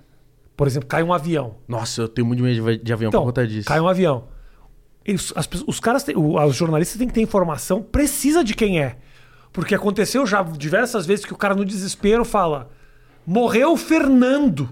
[0.57, 1.57] por exemplo, cai um avião.
[1.69, 3.69] Nossa, eu tenho muito medo de, avião Então, por conta disso.
[3.69, 4.25] cai um avião.
[5.05, 8.97] Eles- as os caras, têm- os jornalistas têm que ter informação precisa de quem é.
[9.53, 12.71] Porque aconteceu já diversas vezes que o cara no desespero fala:
[13.27, 14.69] morreu o Fernando.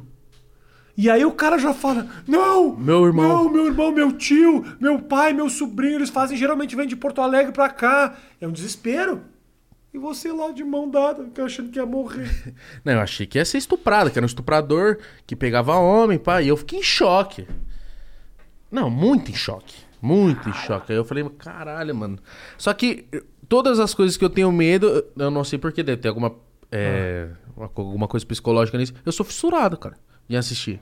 [0.97, 2.77] E aí o cara já fala: Não!
[2.77, 6.87] Meu irmão." Não, meu irmão, meu tio, meu pai, meu sobrinho, eles fazem, geralmente vêm
[6.87, 8.15] de Porto Alegre pra cá.
[8.41, 9.23] É um desespero.
[9.95, 12.29] E você lá de mão dada, achando que ia morrer.
[12.85, 16.43] Não, eu achei que ia ser estuprado, que era um estuprador que pegava homem, pá.
[16.43, 17.47] E eu fiquei em choque.
[18.71, 19.77] Não, muito em choque.
[20.03, 20.91] Muito em choque.
[20.93, 22.19] Aí eu falei, caralho, mano.
[22.59, 26.03] Só que eh, todas as coisas que eu tenho medo, eu não sei porquê, deve
[26.03, 26.35] ter alguma
[26.73, 27.29] é,
[27.73, 28.93] co- alguma coisa psicológica nisso.
[29.07, 29.97] Eu sou fissurado, cara,
[30.29, 30.81] em assistir.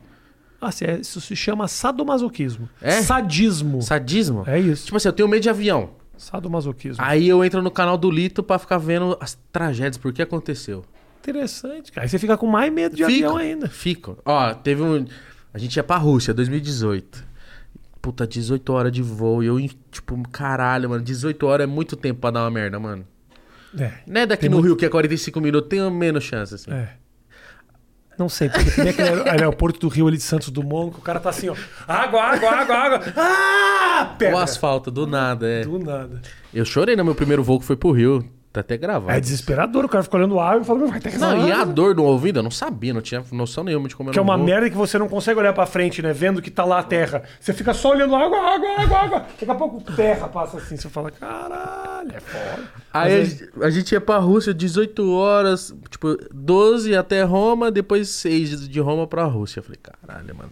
[0.58, 2.66] Ah, se é- isso se chama sadomasoquismo.
[2.80, 3.02] É?
[3.02, 3.82] Sadismo.
[3.82, 4.42] Sadismo.
[4.46, 4.86] É isso.
[4.86, 5.90] Tipo assim, eu tenho medo de avião.
[6.16, 7.02] Sadomasoquismo.
[7.04, 10.84] Aí eu entro no canal do Lito pra ficar vendo as tragédias, por que aconteceu.
[11.20, 11.92] Interessante.
[11.92, 12.04] cara.
[12.04, 13.68] Aí você fica com mais medo de Fico, avião ainda.
[13.68, 14.18] Fico.
[14.24, 15.06] Ó, teve um.
[15.54, 17.24] A gente ia pra Rússia, 2018.
[18.00, 19.42] Puta, 18 horas de voo.
[19.42, 19.58] E eu,
[19.90, 21.04] tipo, caralho, mano.
[21.04, 23.06] 18 horas é muito tempo pra dar uma merda, mano.
[23.78, 23.92] É.
[24.06, 26.70] Não é daqui no muito- Rio, que é 45 minutos, tem menos chance, assim.
[26.72, 26.94] É.
[28.22, 31.02] Não sei, porque tem aquele aer- aeroporto do Rio ali de Santos Dumont, que o
[31.02, 31.56] cara tá assim, ó.
[31.88, 33.00] Água, água, água, água.
[33.16, 34.10] Ah!
[34.14, 34.42] O Pedra.
[34.44, 35.64] asfalto, do nada, é.
[35.64, 36.22] Do nada.
[36.54, 38.24] Eu chorei no meu primeiro voo que foi pro Rio.
[38.52, 39.10] Tá até gravado.
[39.10, 41.50] É desesperador, o cara fica olhando a água e fala, vai ter que Não, e
[41.50, 44.18] a dor no ouvido, eu não sabia, não tinha noção nenhuma de como era Que
[44.18, 46.12] é um uma merda que você não consegue olhar pra frente, né?
[46.12, 47.22] Vendo que tá lá a terra.
[47.40, 49.18] Você fica só olhando água, água, água, água.
[49.40, 50.76] Daqui a pouco terra passa assim.
[50.76, 52.68] Você fala, caralho, é foda.
[52.92, 57.70] Aí a Mas gente- a gente ia pra Rússia 18 horas, tipo, 12 até Roma,
[57.70, 59.60] depois 6 de Roma pra Rússia.
[59.60, 60.50] Eu falei, caralho, mano.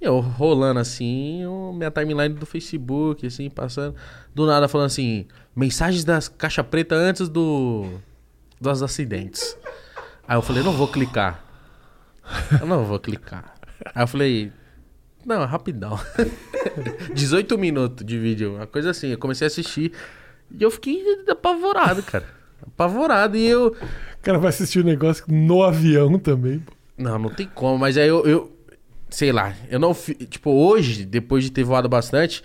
[0.00, 1.42] Eu rolando assim,
[1.74, 3.96] minha timeline do Facebook, assim, passando.
[4.34, 7.84] Do nada falando assim, mensagens das caixa preta antes do
[8.60, 9.56] dos acidentes.
[10.26, 11.44] Aí eu falei, não vou clicar.
[12.60, 13.54] Eu não vou clicar.
[13.94, 14.52] Aí eu falei,
[15.24, 15.98] não, é rapidão.
[17.14, 19.08] 18 minutos de vídeo, uma coisa assim.
[19.08, 19.92] Eu comecei a assistir
[20.50, 22.24] e eu fiquei apavorado, cara.
[22.62, 23.36] Apavorado.
[23.36, 23.68] E eu.
[23.68, 26.62] O cara vai assistir o negócio no avião também.
[26.96, 27.78] Não, não tem como.
[27.78, 28.26] Mas aí eu.
[28.26, 28.57] eu
[29.10, 29.54] sei lá.
[29.68, 29.94] Eu não.
[29.94, 32.42] Tipo, hoje, depois de ter voado bastante,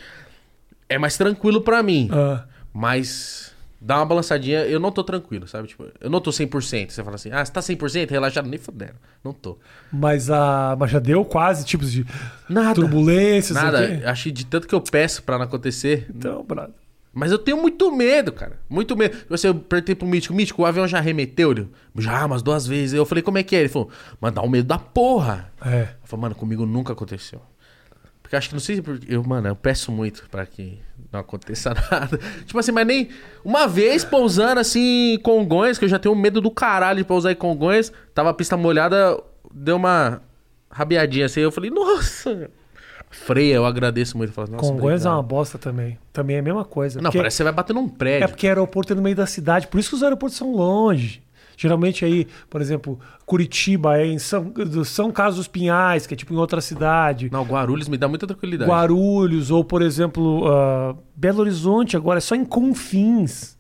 [0.90, 2.10] é mais tranquilo pra mim.
[2.12, 3.52] Ah, Mas.
[3.86, 5.68] Dá uma balançadinha, eu não tô tranquilo, sabe?
[5.68, 6.90] Tipo, eu não tô 100%.
[6.90, 8.48] Você fala assim, ah, você tá 100% relaxado?
[8.48, 8.94] Nem fudendo.
[9.22, 9.58] Não tô.
[9.92, 12.06] mas, a, mas já deu quase tipos de
[12.48, 12.76] Nada.
[12.76, 13.62] turbulências.
[13.62, 14.02] Nada.
[14.10, 16.74] Acho que de tanto que eu peço pra não acontecer, Então, brother.
[17.14, 18.60] Mas eu tenho muito medo, cara.
[18.68, 19.16] Muito medo.
[19.30, 21.52] Você eu perguntei pro Mítico, Mítico, o avião já remeteu?
[21.52, 22.94] Ele, já, umas duas vezes.
[22.94, 23.60] Eu falei, como é que é?
[23.60, 23.90] Ele falou,
[24.20, 25.52] mano, dá um medo da porra.
[25.64, 25.90] É.
[26.02, 27.40] Eu falei, mano, comigo nunca aconteceu.
[28.24, 28.84] Porque acho que não sei se.
[29.08, 30.80] Eu, mano, eu peço muito pra que
[31.12, 32.20] não aconteça nada.
[32.46, 33.10] tipo assim, mas nem.
[33.46, 37.32] Uma vez pousando assim em Congonhas, que eu já tenho medo do caralho de pousar
[37.32, 39.22] em Congonhas, tava a pista molhada,
[39.54, 40.20] deu uma
[40.68, 41.42] rabiadinha assim.
[41.42, 42.50] Eu falei, nossa.
[43.14, 44.32] Freia, eu agradeço muito.
[44.32, 45.98] Eu falo, Congonhas é uma bosta também.
[46.12, 47.00] Também é a mesma coisa.
[47.00, 48.26] Não, Porque- parece que você vai bater num prédio.
[48.26, 49.68] É porque aeroporto é no meio da cidade.
[49.68, 51.22] Por isso que os aeroportos são longe.
[51.56, 54.52] Geralmente aí, por exemplo, Curitiba é em São,
[54.84, 57.30] São Carlos dos Pinhais, que é tipo em outra cidade.
[57.32, 58.70] Não, Guarulhos me dá muita tranquilidade.
[58.70, 63.56] Guarulhos, ou por exemplo, ah, Belo Horizonte agora é só em Confins.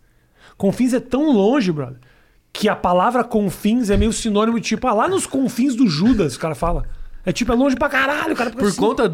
[0.58, 2.00] Confins é tão longe, brother,
[2.52, 6.36] que a palavra Confins é meio sinônimo de tipo, ah, lá nos confins do Judas,
[6.36, 6.86] o cara fala.
[7.26, 9.08] É tipo, é longe pra caralho, o cara Por assim, conta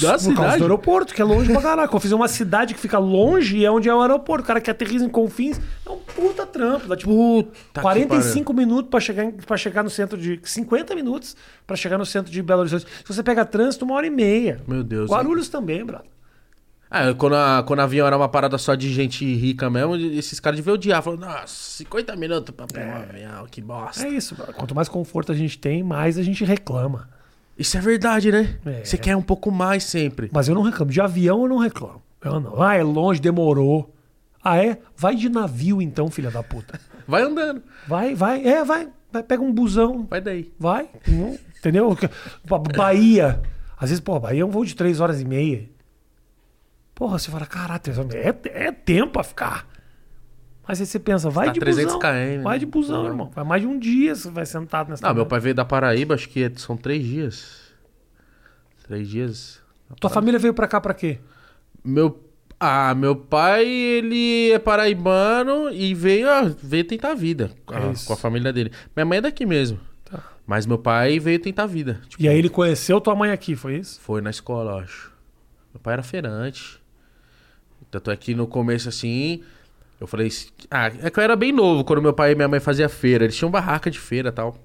[0.00, 0.58] da por causa cidade.
[0.58, 1.88] do aeroporto, que é longe pra caralho.
[1.88, 4.44] Confins é uma cidade que fica longe e é onde é o aeroporto.
[4.44, 6.86] O cara que aterriza em Confins é um puta trampo.
[6.88, 10.40] Dá tipo Puta que 45 minutos pra chegar, em- pra chegar no centro de.
[10.42, 11.36] 50 minutos
[11.66, 12.86] pra chegar no centro de Belo Horizonte.
[13.04, 14.60] Se você pega trânsito, uma hora e meia.
[14.66, 15.10] Meu Deus.
[15.10, 16.06] Guarulhos também, brother.
[16.90, 20.38] Ah, quando, a, quando o avião era uma parada só de gente rica mesmo, esses
[20.38, 21.02] caras deviam odiar.
[21.02, 21.46] Falaram, nossa,
[21.78, 24.06] 50 minutos pra pegar um avião, que bosta.
[24.06, 24.54] É isso, brother.
[24.54, 27.08] Quanto mais conforto a gente tem, mais a gente reclama.
[27.58, 28.58] Isso é verdade, né?
[28.66, 28.84] É.
[28.84, 30.28] Você quer um pouco mais sempre.
[30.32, 30.90] Mas eu não reclamo.
[30.90, 32.02] De avião eu não reclamo.
[32.22, 32.60] Eu não.
[32.62, 33.94] Ah, é longe, demorou.
[34.42, 34.78] Ah, é?
[34.96, 36.78] Vai de navio então, filha da puta.
[37.06, 38.42] Vai andando, Vai, vai.
[38.46, 38.88] É, vai.
[39.12, 40.06] vai pega um busão.
[40.08, 40.50] vai daí.
[40.58, 40.88] Vai.
[41.06, 41.94] Não- Entendeu?
[42.46, 43.42] Ba- Bahia.
[43.76, 45.68] Às vezes, pô, Bahia é um voo de três horas e meia.
[46.94, 47.80] Porra, você fala, caralho.
[48.14, 49.66] É, é tempo a ficar.
[50.66, 52.00] Mas aí você pensa, vai Tá de 300 busão.
[52.10, 52.58] km, Vai né?
[52.58, 53.10] de busão, Não.
[53.10, 53.30] irmão.
[53.34, 55.06] Vai mais de um dia você vai sentado nessa.
[55.06, 57.60] Não, meu pai veio da Paraíba, acho que é- são três dias.
[58.86, 59.60] Três dias.
[60.00, 61.18] Tua família veio pra cá pra quê?
[61.84, 62.20] Meu.
[62.58, 67.78] Ah, meu pai, ele é paraibano e veio, ah, veio tentar a vida com a,
[67.78, 68.70] É com a família dele.
[68.96, 69.78] Minha mãe é daqui mesmo.
[70.04, 70.22] Tá.
[70.46, 72.00] Mas meu pai veio tentar a vida.
[72.08, 74.00] Tipo, E aí ele conheceu tua mãe aqui, foi isso?
[74.00, 75.12] Foi na escola, eu acho.
[75.74, 76.80] Meu pai era feirante.
[77.90, 79.42] Tanto é que no começo, assim,
[80.00, 80.28] eu falei...
[80.70, 83.24] Ah, é que eu era bem novo quando meu pai e minha mãe faziam feira.
[83.24, 84.56] Eles tinham barraca de feira e tal.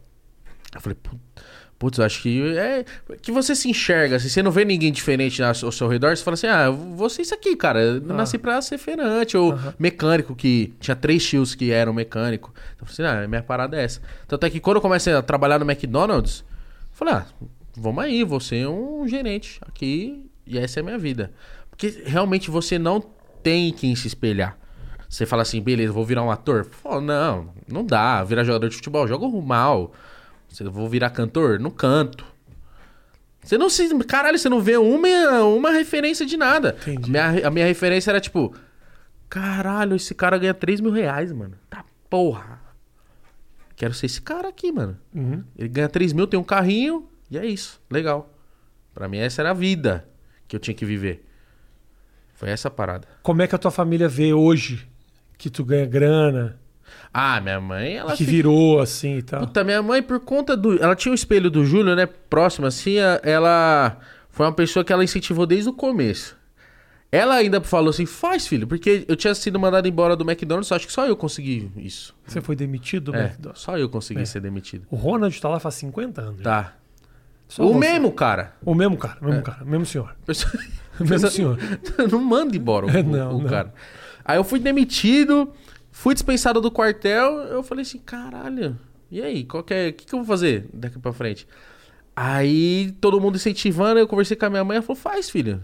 [0.73, 1.19] Eu falei, "Pu-
[1.77, 2.83] putz, eu acho que é...
[3.21, 6.33] Que você se enxerga, assim, você não vê ninguém diferente ao seu redor, você fala
[6.33, 7.79] assim, ah, eu vou ser isso aqui, cara.
[7.81, 8.13] Eu Ah.
[8.13, 9.37] nasci pra ser feirante.
[9.37, 12.51] Ou mecânico, que tinha três tios que eram mecânico.
[12.75, 14.01] Então eu falei assim, ah, minha parada é essa.
[14.27, 16.45] Tanto é que quando eu comecei a trabalhar no McDonald's, eu
[16.91, 17.25] falei, ah,
[17.77, 21.31] vamos aí, vou ser um gerente aqui e essa é a minha vida.
[21.69, 22.99] Porque realmente você não
[23.41, 24.57] tem quem se espelhar.
[25.09, 26.67] Você fala assim, beleza, vou virar um ator?
[26.83, 28.23] Pô, não, não dá.
[28.23, 29.91] Virar jogador de futebol, jogo mal.
[30.47, 31.59] Você vou virar cantor?
[31.59, 32.23] Não canto.
[33.43, 33.89] Você não se.
[34.03, 36.77] Caralho, você não vê uma, uma referência de nada.
[36.85, 38.53] A minha, a minha referência era tipo.
[39.27, 41.55] Caralho, esse cara ganha 3 mil reais, mano.
[41.69, 42.59] Tá porra.
[43.75, 44.97] quero ser esse cara aqui, mano.
[45.13, 45.43] Uhum.
[45.57, 47.81] Ele ganha 3 mil, tem um carrinho, e é isso.
[47.89, 48.31] Legal.
[48.93, 50.07] Pra mim, essa era a vida
[50.47, 51.25] que eu tinha que viver.
[52.33, 53.07] Foi essa a parada.
[53.21, 54.88] Como é que a tua família vê hoje
[55.39, 56.59] que tu ganha grana,
[57.11, 59.39] Ah, minha mãe, ela que virou assim e tal?
[59.41, 60.77] Puta, minha mãe, por conta do.
[60.81, 62.05] Ela tinha o espelho do Júlio, né?
[62.29, 63.97] Próximo, assim, ela
[64.29, 66.37] foi uma pessoa que ela incentivou desde o começo.
[67.11, 70.85] Ela ainda falou assim: faz, filho, porque eu tinha sido mandado embora do McDonald's, acho
[70.85, 72.15] que só eu consegui isso.
[72.27, 73.61] Você foi demitido do É, McDonald's?
[73.63, 74.25] só eu consegui É.
[74.25, 74.85] ser demitido.
[74.91, 76.41] O Ronald tá lá faz 50 anos.
[76.41, 76.73] Tá.
[77.47, 77.79] Só o você.
[77.79, 78.53] mesmo, cara.
[78.63, 79.41] O mesmo cara, o mesmo É.
[79.43, 80.15] cara, o mesmo senhor.
[80.25, 80.51] Pessoa-
[80.99, 81.57] O mesmo senhor.
[82.11, 83.49] não manda embora o, É, não, o não.
[83.49, 83.73] cara.
[84.23, 85.51] Aí eu fui demitido,
[85.91, 87.31] fui dispensado do quartel.
[87.43, 88.77] Eu falei assim: caralho,
[89.11, 89.43] e aí?
[89.43, 91.47] Qual que é- O que, que eu vou fazer daqui pra frente?
[92.15, 94.75] Aí todo mundo incentivando, eu conversei com a minha mãe.
[94.77, 95.61] Ela falou: faz, filho.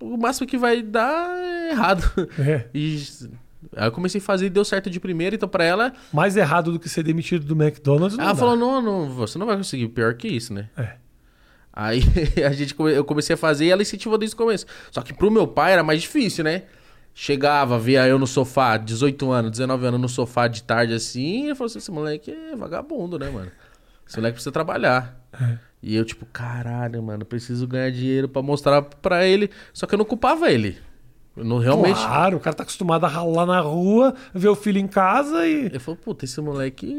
[0.00, 2.02] O máximo que vai dar é errado.
[2.38, 2.68] É.
[3.74, 5.34] E aí eu comecei a fazer e deu certo de primeira.
[5.34, 8.16] Então pra ela, Mais errado do que ser demitido do McDonald's.
[8.18, 8.38] Não ela dá.
[8.38, 9.88] falou: não, não, você não vai conseguir.
[9.88, 10.68] Pior que isso, né?
[10.76, 10.96] É.
[11.72, 12.02] Aí
[12.46, 14.66] a gente, eu comecei a fazer e ela incentivou desde o começo.
[14.90, 16.64] Só que pro meu pai era mais difícil, né?
[17.14, 21.54] Chegava, via eu no sofá, 18 anos, 19 anos no sofá de tarde assim, e
[21.54, 23.50] falou assim: esse moleque é vagabundo, né, mano?
[24.06, 25.16] Esse moleque precisa trabalhar.
[25.40, 25.58] É.
[25.82, 29.48] E eu, tipo, caralho, mano, preciso ganhar dinheiro pra mostrar pra ele.
[29.72, 30.76] Só que eu não culpava ele.
[31.36, 31.96] Eu não realmente.
[31.96, 35.66] Claro, o cara tá acostumado a ralar na rua, ver o filho em casa e.
[35.66, 36.92] Ele falou, puta, esse moleque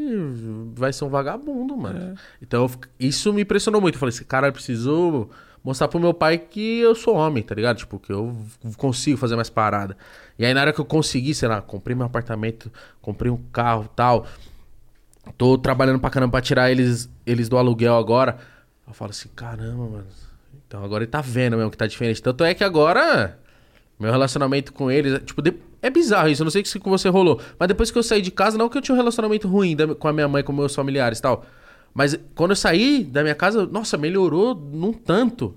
[0.74, 2.14] vai ser um vagabundo, mano.
[2.40, 3.96] Então eu fic- isso me impressionou muito.
[3.96, 5.28] Eu falei assim, cara, eu preciso
[5.66, 7.76] mostrar pro meu pai que eu sou homem, tá ligado?
[7.78, 8.36] Tipo, que eu
[8.76, 9.96] consigo fazer mais parada.
[10.38, 12.70] E aí na hora que eu consegui, sei lá, comprei meu apartamento,
[13.02, 14.26] comprei um carro tal.
[15.36, 18.38] Tô trabalhando pra caramba pra tirar eles, eles do aluguel agora.
[18.86, 20.06] Eu falo assim, caramba, mano.
[20.68, 22.22] Então agora ele tá vendo mesmo que tá diferente.
[22.22, 23.36] Tanto é que agora
[23.98, 27.08] meu relacionamento com eles, tipo, de- é bizarro isso, eu não sei se com você
[27.08, 27.40] rolou.
[27.58, 29.94] Mas depois que eu saí de casa, não que eu tinha um relacionamento ruim da-
[29.94, 31.44] com a minha mãe, com meus familiares e tal.
[31.94, 35.56] Mas quando eu saí da minha casa, nossa, melhorou num tanto.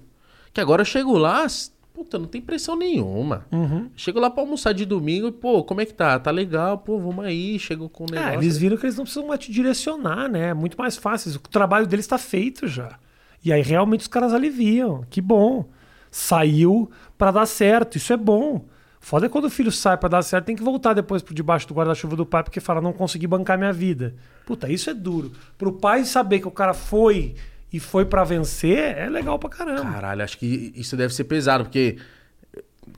[0.53, 1.45] Que agora eu chego lá,
[1.93, 3.45] puta, não tem pressão nenhuma.
[3.51, 3.89] Uhum.
[3.95, 6.17] Chego lá pra almoçar de domingo e, pô, como é que tá?
[6.17, 8.31] Tá legal, pô, vamos aí, chego com o negócio.
[8.31, 10.49] É, eles viram que eles não precisam mais te direcionar, né?
[10.49, 11.35] É muito mais fácil.
[11.35, 12.97] O trabalho deles está feito já.
[13.43, 15.03] E aí realmente os caras aliviam.
[15.09, 15.65] Que bom.
[16.09, 17.97] Saiu pra dar certo.
[17.97, 18.65] Isso é bom.
[18.99, 21.67] Foda é quando o filho sai pra dar certo, tem que voltar depois por debaixo
[21.67, 24.13] do guarda-chuva do pai porque fala, não consegui bancar minha vida.
[24.45, 25.31] Puta, isso é duro.
[25.57, 27.35] Pro pai saber que o cara foi
[27.71, 29.91] e foi pra vencer, é legal pra caramba.
[29.91, 31.97] Caralho, acho que isso deve ser pesado, porque.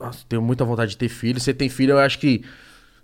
[0.00, 1.38] Nossa, tenho muita vontade de ter filho.
[1.38, 2.44] Você tem filho, eu acho que.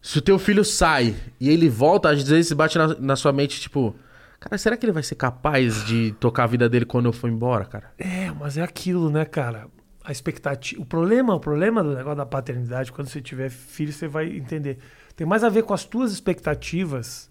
[0.01, 3.61] Se o teu filho sai e ele volta, às vezes bate na, na sua mente,
[3.61, 3.95] tipo.
[4.41, 7.29] Cara, será que ele vai ser capaz de tocar a vida dele quando eu for
[7.29, 7.93] embora, cara?
[7.99, 9.67] É, mas é aquilo, né, cara?
[10.09, 10.81] A expectativa.
[10.81, 14.79] O problema, o problema do negócio da paternidade, quando você tiver filho, você vai entender.
[15.15, 17.29] Tem mais a ver com as tuas expectativas,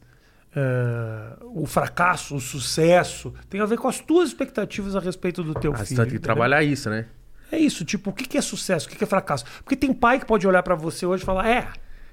[0.55, 3.33] eh, o fracasso, o sucesso.
[3.49, 5.97] Tem a ver com as tuas expectativas a respeito do teu Ah, você filho.
[5.97, 6.21] tem que entendeu?
[6.21, 7.05] trabalhar isso, né?
[7.51, 8.85] É isso, tipo, o que que é sucesso?
[8.85, 9.43] O que que é fracasso?
[9.63, 11.67] Porque tem pai que pode olhar pra você hoje e falar: é,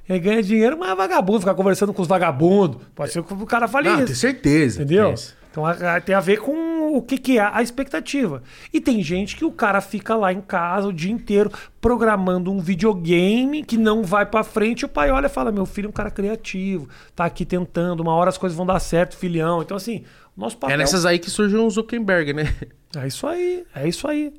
[0.08, 2.80] ele ganha dinheiro, mas é vagabundo, ficar conversando com os vagabundos.
[2.94, 4.06] Pode ser que o cara fale Não, isso.
[4.06, 4.80] tenho certeza.
[4.82, 5.10] Entendeu?
[5.10, 5.14] É.
[5.50, 5.64] Então
[6.04, 8.42] tem a ver com o que, que é a expectativa.
[8.72, 12.60] E tem gente que o cara fica lá em casa o dia inteiro programando um
[12.60, 14.84] videogame que não vai pra frente.
[14.84, 18.14] O pai olha e fala: Meu filho é um cara criativo, tá aqui tentando, uma
[18.14, 19.62] hora as coisas vão dar certo, filhão.
[19.62, 20.04] Então, assim,
[20.36, 20.74] nosso papel.
[20.74, 22.54] É nessas aí que surgiu o Zuckerberg, né?
[22.96, 24.32] É isso aí, é isso aí.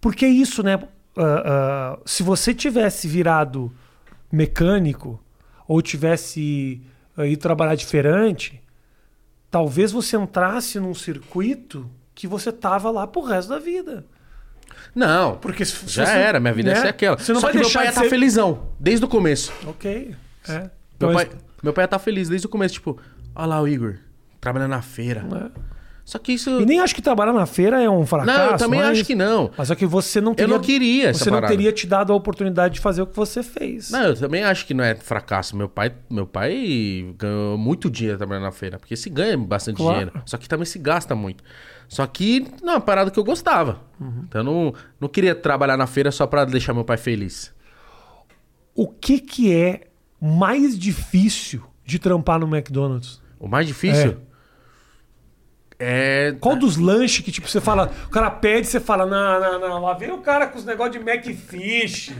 [0.00, 0.78] Porque é isso, né?
[1.16, 3.72] Ah, ah, se você tivesse virado
[4.30, 5.20] mecânico
[5.66, 6.80] ou tivesse
[7.16, 8.62] ah, ido trabalhar diferente,
[9.50, 14.04] talvez você entrasse num circuito que você tava lá pro resto da vida.
[14.94, 16.80] Não, Porque se, se já você- era, minha vida ia né?
[16.82, 17.16] ser aquela.
[17.18, 18.10] Você não Só vai que meu deixar pai ia de estar ser...
[18.10, 19.52] felizão, desde o começo.
[19.66, 20.14] Ok.
[20.48, 20.52] É.
[20.58, 21.30] Meu Então, pai,
[21.62, 22.98] meu pai ia estar feliz desde o começo, tipo,
[23.34, 23.96] olha lá o Igor,
[24.40, 25.24] trabalhando na feira.
[25.54, 25.77] é.
[26.08, 26.62] Só que isso.
[26.62, 28.38] E nem acho que trabalhar na feira é um fracasso.
[28.38, 29.50] Não, eu também é acho que não.
[29.58, 30.54] Mas é que você não teria.
[30.54, 33.90] não queria Você não teria te dado a oportunidade de fazer o que você fez.
[33.90, 35.54] Não, eu também acho que não é fracasso.
[35.54, 39.98] Meu pai, meu pai ganhou muito dinheiro trabalhando na feira, porque se ganha bastante Claro.
[39.98, 40.22] dinheiro.
[40.24, 41.44] Só que também se gasta muito.
[41.88, 43.78] Só que não é uma parada que eu gostava.
[44.00, 44.22] Uhum.
[44.26, 47.52] Então eu não, não queria trabalhar na feira só pra deixar meu pai feliz.
[48.74, 49.82] O que que é
[50.18, 53.20] mais difícil de trampar no McDonald's?
[53.38, 54.27] O mais difícil é.
[56.40, 59.82] Qual dos lanches que, tipo, você fala, o cara pede, você fala, não, não, não,
[59.82, 62.12] lá vem o cara com os negócios de Macfish.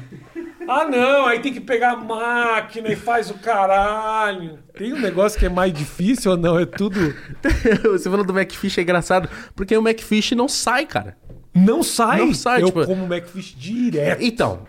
[0.68, 4.58] Ah, não, aí tem que pegar a máquina e faz o caralho.
[4.74, 6.58] Tem um negócio que é mais difícil ou não?
[6.58, 6.98] É tudo.
[7.90, 11.16] Você falou do McFish é engraçado, porque o McFish não sai, cara.
[11.54, 12.18] Não sai.
[12.20, 14.22] Não sai, Eu tipo- como Macfish direto.
[14.22, 14.66] Então.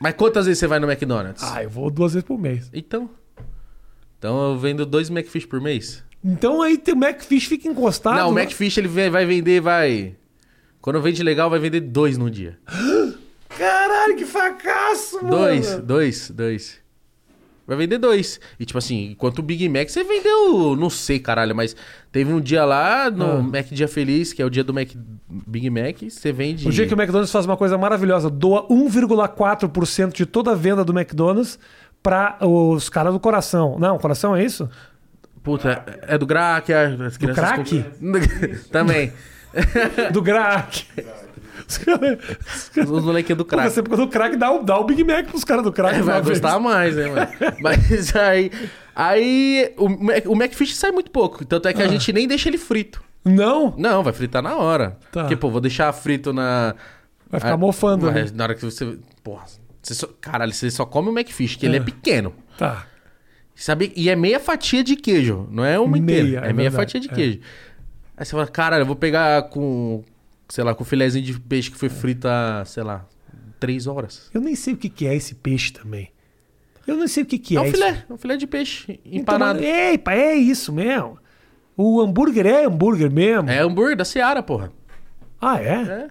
[0.00, 1.42] Mas quantas vezes você vai no McDonald's?
[1.42, 2.68] Ah, eu vou duas vezes por mês.
[2.72, 3.08] Então.
[4.18, 6.03] Então eu vendo dois McFish por mês.
[6.24, 8.16] Então aí tem o Macfish fica encostado.
[8.16, 8.42] Não, o lá.
[8.42, 10.16] McFish ele vai vender, vai.
[10.80, 12.58] Quando vende legal, vai vender dois no dia.
[13.56, 15.36] Caralho, que fracasso, mano.
[15.36, 16.84] Dois, dois, dois.
[17.66, 18.40] Vai vender dois.
[18.60, 21.74] E tipo assim, enquanto o Big Mac, você vendeu, não sei, caralho, mas
[22.12, 23.42] teve um dia lá no Ah.
[23.42, 24.90] Mac Dia Feliz, que é o dia do Mac,
[25.28, 26.68] Big Mac, você vende.
[26.68, 30.84] O dia que o McDonald's faz uma coisa maravilhosa, doa 1,4% de toda a venda
[30.84, 31.58] do McDonald's
[32.02, 33.78] para os caras do coração.
[33.78, 34.68] Não, coração é isso?
[35.44, 37.44] Puta, é do Grac, é- as crianças.
[37.44, 37.84] crack?
[38.00, 39.12] com- Também.
[40.12, 40.84] Do crack.
[41.68, 42.18] Os caras.
[42.76, 43.70] os molequinhos do crack.
[43.70, 45.96] Você do crack dá, o- dá o Big Mac pros caras do crack.
[45.98, 46.40] É, vai vez.
[46.40, 47.28] gostar mais, né, mano?
[47.60, 48.50] Mas aí.
[48.96, 49.72] Aí.
[49.76, 51.44] O, Mac- o McFish sai muito pouco.
[51.44, 51.88] Tanto é que a Ah.
[51.88, 53.02] gente nem deixa ele frito.
[53.24, 54.98] Não, Não, vai fritar na hora.
[55.12, 55.20] Tá.
[55.22, 56.74] Porque, pô, vou deixar frito na.
[57.30, 58.10] vai ficar Ah, mofando.
[58.10, 58.26] né?
[58.34, 58.98] Na hora que você.
[59.22, 59.44] Porra.
[59.82, 62.34] Você só, caralho, você só come o McFish, que ele é pequeno.
[62.58, 62.86] Tá.
[63.54, 63.92] Sabe?
[63.94, 65.48] E é meia fatia de queijo.
[65.50, 66.24] Não é uma inteira.
[66.24, 67.14] Meia, É, é meia verdade, fatia de é.
[67.14, 67.40] queijo.
[68.16, 70.02] Aí você fala, caralho, eu vou pegar com.
[70.48, 73.06] Sei lá, com filézinho de peixe que foi frito há, sei lá,
[73.58, 74.28] três horas.
[74.34, 76.10] Eu nem sei o que que é esse peixe também.
[76.86, 77.72] Eu não sei o que que É, é, um isso.
[77.74, 79.58] filé, é um filé de peixe Então, empanado.
[79.60, 81.18] mas- Epa, é isso mesmo.
[81.76, 83.48] O hambúrguer é hambúrguer mesmo.
[83.48, 84.70] É hambúrguer da Seara, porra.
[85.40, 85.72] Ah, é?
[85.82, 86.08] É.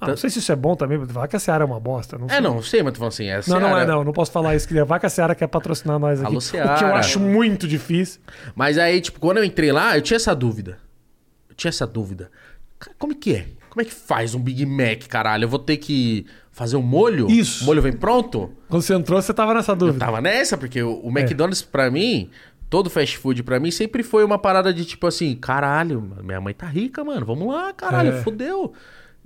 [0.00, 1.80] Ah, não sei se isso é bom também, pra falar que a Seara é uma
[1.80, 2.18] bosta.
[2.18, 2.38] Não sei.
[2.38, 3.60] É, não, sei, mas tu falando assim, é Não, Seara.
[3.60, 4.04] não é não.
[4.04, 4.68] Não posso falar isso.
[4.68, 6.26] Que a Seara quer patrocinar nós aqui.
[6.28, 6.94] Alô, O que eu Seara.
[6.96, 8.20] acho muito difícil.
[8.54, 10.78] Mas aí, tipo, quando eu entrei lá, eu tinha essa dúvida.
[11.48, 12.30] Eu tinha essa dúvida.
[12.78, 13.46] Cara, como é que é?
[13.70, 15.44] Como é que faz um Big Mac, caralho?
[15.44, 17.30] Eu vou ter que fazer um molho?
[17.30, 17.64] Isso.
[17.64, 18.50] O molho vem pronto?
[18.68, 19.98] Quando você entrou, você tava nessa Eu dúvida.
[20.04, 21.20] tava nessa, porque o, É.
[21.20, 22.30] McDonald's, pra mim,
[22.70, 26.54] todo fast food pra mim, sempre foi uma parada de tipo assim, caralho, minha mãe
[26.54, 28.22] tá rica, mano, vamos lá, caralho, É.
[28.22, 28.72] fodeu.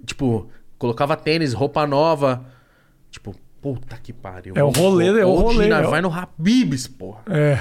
[0.05, 0.49] Tipo,
[0.81, 2.45] colocava tênis, roupa nova.
[3.11, 4.55] Tipo, puta que pariu.
[4.57, 7.21] É o rolê, é o rolê, é o- vai no Habibs, porra.
[7.29, 7.59] É.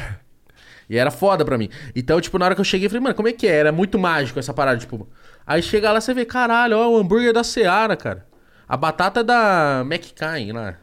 [0.90, 1.70] E era foda pra mim.
[1.96, 3.52] Então, tipo, na hora que eu cheguei, eu falei, mano, como é que é?
[3.58, 5.08] Era muito mágico essa parada, tipo.
[5.46, 8.26] Aí chega lá, você vê, caralho, ó, o hambúrguer da Seara, cara.
[8.68, 10.76] A batata é da McCain lá.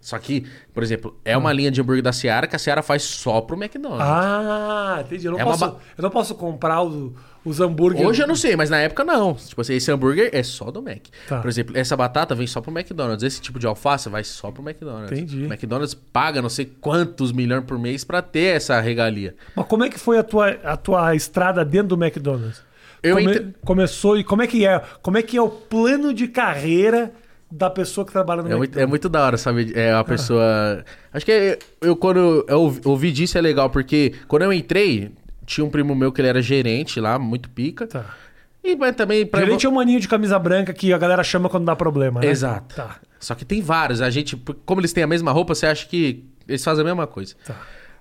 [0.00, 3.02] Só que, por exemplo, é uma linha de hambúrguer da Seara que a Seara faz
[3.02, 4.00] só pro McDonald's.
[4.06, 5.26] Ah, entendi.
[5.26, 7.12] Eu não, É posso, ba- eu não posso comprar os,
[7.44, 8.06] os hambúrgueres.
[8.06, 9.34] Hoje eu não sei, mas na época não.
[9.34, 10.98] Tipo assim, esse hambúrguer é só do Mac.
[11.28, 11.40] Tá.
[11.40, 13.22] Por exemplo, essa batata vem só pro McDonald's.
[13.22, 15.12] Esse tipo de alface vai só pro McDonald's.
[15.12, 15.44] Entendi.
[15.44, 19.34] O McDonald's paga não sei quantos milhões por mês pra ter essa regalia.
[19.56, 22.62] Mas como é que foi a tua, a tua estrada dentro do McDonald's?
[23.02, 24.78] Eu Come- Começou e como é que é?
[25.00, 27.12] Como é que é o plano de carreira
[27.50, 28.82] da pessoa que trabalha no É muito, McDonald's?
[28.82, 29.72] é muito da hora, sabe?
[29.74, 30.84] É a pessoa.
[31.12, 35.10] Acho que é- eu, quando eu ouvi disso é legal, porque quando eu entrei,
[35.50, 37.86] tinha um primo meu que ele era gerente lá, muito pica.
[37.86, 38.14] Tá.
[38.62, 39.40] E mas também pra.
[39.40, 42.26] Gerente é um maninho de camisa branca que a galera chama quando dá problema, né?
[42.28, 42.76] Exato.
[42.76, 44.00] Tá, Só que tem vários.
[44.00, 47.06] A gente, como eles têm a mesma roupa, você acha que eles fazem a mesma
[47.06, 47.34] coisa.
[47.44, 47.56] tá.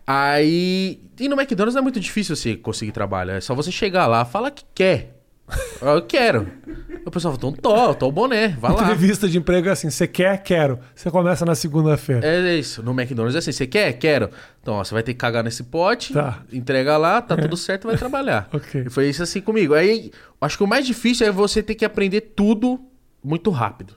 [0.05, 0.99] Aí.
[1.19, 3.31] E no McDonald's não é muito difícil você conseguir trabalho.
[3.31, 5.18] É só você chegar lá, fala que quer.
[5.81, 6.47] Eu quero.
[7.05, 8.83] O pessoal fala, então tô, tô o boné, vai lá.
[8.83, 10.37] Entrevista de emprego é assim, você quer?
[10.43, 10.79] Quero.
[10.93, 12.25] Você começa na segunda-feira.
[12.27, 12.83] É isso.
[12.83, 13.93] No McDonald's é assim, você quer?
[13.93, 14.29] Quero.
[14.61, 16.43] Então, ó, você vai ter que cagar nesse pote, Tá.
[16.51, 18.47] entrega lá, tá tudo certo, vai trabalhar.
[18.53, 18.83] Ok.
[18.85, 19.73] E foi isso assim comigo.
[19.73, 22.79] Aí, acho que o mais difícil é você ter que aprender tudo
[23.23, 23.95] muito rápido.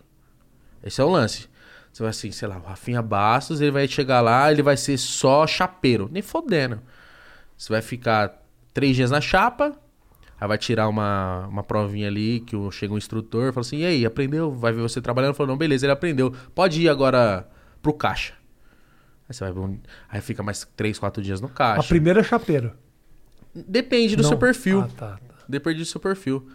[0.83, 1.49] Esse é o lance.
[1.93, 4.97] Você vai assim, sei lá, o Rafinha Bastos, ele vai chegar lá, ele vai ser
[4.97, 6.09] só chapeiro.
[6.11, 6.81] Nem fodendo.
[7.59, 8.41] Você vai ficar
[8.73, 9.73] três dias na chapa,
[10.43, 14.05] aí vai tirar uma, uma provinha ali, que chega um instrutor, fala assim, e aí,
[14.05, 14.51] aprendeu?
[14.51, 15.35] Vai ver você trabalhando?
[15.35, 16.35] Falou, não, beleza, ele aprendeu.
[16.55, 17.49] Pode ir agora
[17.81, 18.35] pro caixa.
[19.29, 19.79] Aí você vai, um-
[20.09, 21.89] aí fica mais três, quatro dias no A caixa.
[21.89, 22.73] primeira é chapeiro.
[23.55, 24.29] Depende do Não.
[24.31, 24.81] seu perfil.
[24.81, 25.19] Ah, tá, tá.
[25.49, 26.47] Depende do seu perfil.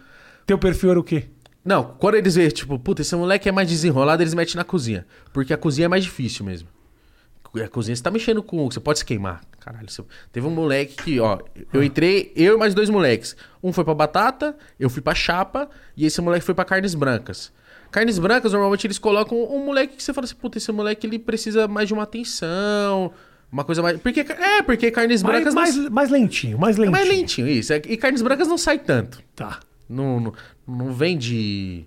[0.44, 1.28] Teu perfil era o quê?
[1.64, 5.06] Não, quando eles veem, tipo, puta, esse moleque é mais desenrolado, eles metem na cozinha.
[5.32, 6.68] Porque a cozinha é mais difícil mesmo.
[7.64, 8.70] A cozinha você tá mexendo com.
[8.70, 9.40] Você pode se queimar.
[9.60, 9.90] Caralho.
[9.90, 10.02] Você...
[10.32, 11.38] Teve um moleque que, ó,
[11.72, 13.36] eu entrei, eu e mais dois moleques.
[13.62, 17.52] Um foi pra batata, eu fui pra chapa, e esse moleque foi pra carnes brancas.
[17.90, 21.18] Carnes brancas, normalmente eles colocam um moleque que você fala assim, puta, esse moleque ele
[21.18, 23.12] precisa mais de uma atenção,
[23.50, 23.98] uma coisa mais.
[24.00, 25.54] Porque, é, porque carnes Mais, brancas.
[25.54, 26.92] não- mais, mais lentinho, mais É lentinho.
[26.92, 27.72] mais lentinho, isso.
[27.72, 29.20] É- E carnes brancas não sai tanto.
[29.34, 29.60] Tá.
[29.88, 30.32] Não, não,
[30.66, 31.86] não vende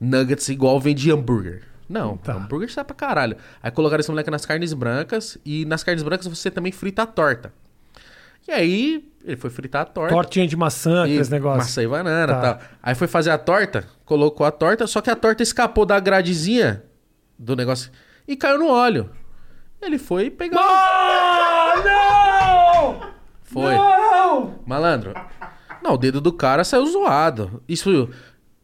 [0.00, 1.62] nuggets igual vende hambúrguer.
[1.88, 2.34] Não, Tá.
[2.34, 3.36] hambúrguer sai pra caralho.
[3.62, 7.06] Aí colocaram esse moleque nas carnes brancas e nas carnes brancas você também frita a
[7.06, 7.52] torta.
[8.46, 10.14] E aí ele foi fritar a torta.
[10.14, 11.64] Tortinha de maçã, e aqueles negócios.
[11.66, 12.40] Maçã e banana Tá.
[12.54, 12.68] tal.
[12.82, 16.82] Aí foi fazer a torta, colocou a torta, só que a torta escapou da gradezinha
[17.38, 17.90] do negócio
[18.26, 19.10] e caiu no óleo.
[19.80, 20.58] Ele foi pegar.
[20.60, 23.10] Ah, não!
[23.44, 23.74] Foi.
[23.74, 24.54] Não!
[24.66, 25.14] Malandro.
[25.82, 27.62] Não, o dedo do cara saiu zoado.
[27.68, 28.10] Isso,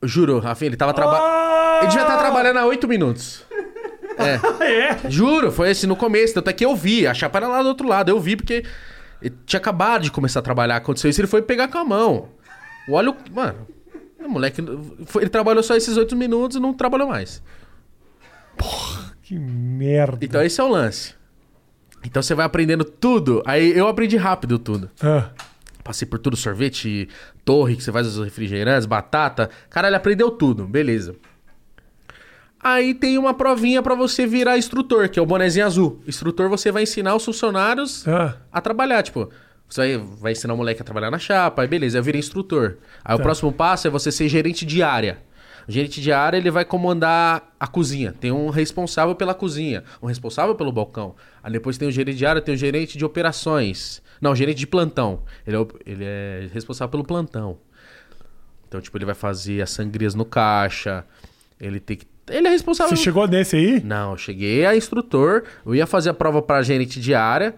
[0.07, 1.25] juro, Rafinha, ele tava trabalhando.
[1.25, 1.79] Ah!
[1.83, 3.43] Ele devia estar trabalhando há oito minutos.
[4.17, 4.39] É.
[4.65, 5.11] É.
[5.11, 6.35] Juro, foi assim no começo.
[6.35, 7.07] Tanto é que eu vi.
[7.07, 8.09] A chapa era lá do outro lado.
[8.11, 8.65] Eu vi porque
[9.21, 12.29] Ele tinha acabado de começar a trabalhar, aconteceu isso, ele foi pegar com a mão.
[12.89, 13.67] O óleo, mano,
[14.23, 14.63] o moleque,
[15.07, 17.43] foi- ele trabalhou só esses oito minutos e não trabalhou mais.
[19.23, 20.19] Que merda.
[20.25, 21.15] Então esse é o lance.
[22.05, 23.43] Então você vai aprendendo tudo.
[23.47, 24.91] Aí eu aprendi rápido tudo.
[25.03, 25.31] Ah,
[25.85, 27.09] Passei por tudo, sorvete,
[27.45, 29.51] torre, que você faz os refrigerantes, batata.
[29.69, 31.15] Caralho, aprendeu tudo, beleza.
[32.59, 36.01] Aí tem uma provinha pra você virar instrutor, que é o bonezinho azul.
[36.09, 39.31] Instrutor, você vai ensinar os funcionários ah, a trabalhar, tipo...
[39.69, 42.77] Você vai, vai ensinar o moleque a trabalhar na chapa, aí beleza, eu virei instrutor.
[43.05, 43.23] Aí o Tá.
[43.23, 45.19] próximo passo é você ser gerente de área.
[45.67, 48.15] O gerente de área, ele vai comandar a cozinha.
[48.19, 51.15] Tem um responsável pela cozinha, um responsável pelo balcão.
[51.43, 54.03] Aí depois tem o gerente de área, tem o gerente de operações.
[54.21, 55.23] Não, gerente de plantão.
[55.47, 57.59] Ele é, ele é responsável pelo plantão.
[58.69, 61.05] Então, tipo, ele vai fazer as sangrias no caixa.
[61.61, 62.07] Ele tem que...
[62.29, 62.97] Ele é responsável...
[62.97, 63.83] Você chegou nesse aí?
[63.85, 67.55] Não, eu cheguei a instrutor, eu ia fazer a prova pra gerente de área,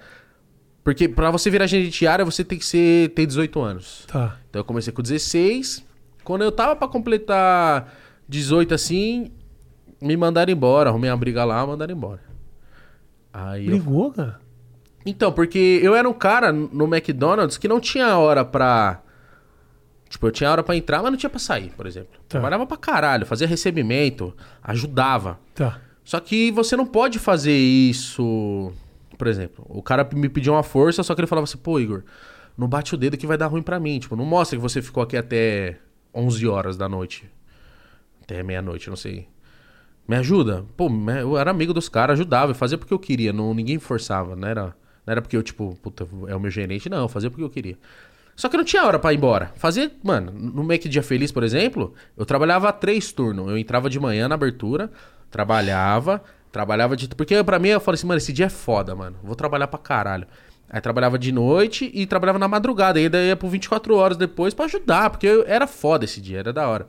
[0.83, 4.05] porque pra você virar gerente de área, você tem que ser, ter 18 anos.
[4.09, 4.39] Tá.
[4.51, 5.85] Então eu comecei com 16,
[6.25, 7.97] quando eu tava pra completar
[8.29, 9.31] 18 assim,
[10.01, 12.21] me mandaram embora, arrumei uma briga lá, mandaram embora.
[13.33, 13.79] Aí eu...
[13.79, 14.41] Brigou, cara?
[15.07, 19.01] Então, porque eu era um cara no McDonald's que não tinha hora pra...
[20.09, 22.13] Tipo, eu tinha hora pra entrar, mas não tinha pra sair, por exemplo.
[22.13, 22.25] Tá.
[22.29, 25.39] Trabalhava pra caralho, fazia recebimento, ajudava.
[25.55, 25.81] Tá.
[26.05, 28.73] Só que você não pode fazer isso.
[29.19, 32.05] Por exemplo, o cara me pediu uma força, só que ele falava assim: pô, Igor,
[32.57, 33.99] não bate o dedo que vai dar ruim pra mim.
[33.99, 35.79] Tipo, não mostra que você ficou aqui até
[36.15, 37.29] 11 horas da noite.
[38.23, 39.29] Até meia-noite, não sei.
[40.07, 40.65] Me ajuda?
[40.77, 40.89] Pô,
[41.21, 44.47] eu era amigo dos caras, ajudava, eu fazia porque eu queria, não, ninguém forçava, não
[44.47, 44.77] era,
[45.07, 47.51] não era porque eu, tipo, puta, é o meu gerente, não, eu fazia porque eu
[47.51, 47.77] queria.
[48.35, 49.51] Só que não tinha hora pra ir embora.
[49.57, 53.49] Fazia, mano, no Mac Dia Feliz, por exemplo, eu trabalhava três turnos.
[53.49, 54.91] Eu entrava de manhã na abertura,
[55.31, 57.09] trabalhava, trabalhava de.
[57.09, 59.17] Porque pra mim eu falei assim, mano, esse dia é foda, mano.
[59.23, 60.27] Vou trabalhar pra caralho.
[60.69, 62.99] Aí trabalhava de noite e trabalhava na madrugada.
[63.01, 66.41] E ainda ia por 24 horas depois pra ajudar, porque eu- era foda esse dia,
[66.41, 66.89] era da hora.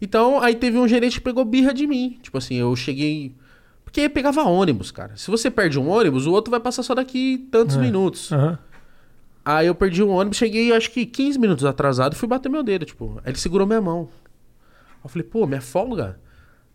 [0.00, 2.18] Então, aí teve um gerente que pegou birra de mim.
[2.22, 3.34] Tipo assim, eu cheguei.
[3.90, 5.16] Porque pegava ônibus, cara.
[5.16, 7.80] Se você perde um ônibus, o outro vai passar só daqui tantos É.
[7.80, 8.30] minutos.
[8.32, 8.58] Aham.
[9.44, 12.62] Aí eu perdi um ônibus, cheguei acho que 15 minutos atrasado e fui bater meu
[12.62, 13.20] dedo, tipo.
[13.24, 14.08] Aí ele segurou minha mão.
[15.02, 16.20] Eu falei, pô, minha folga?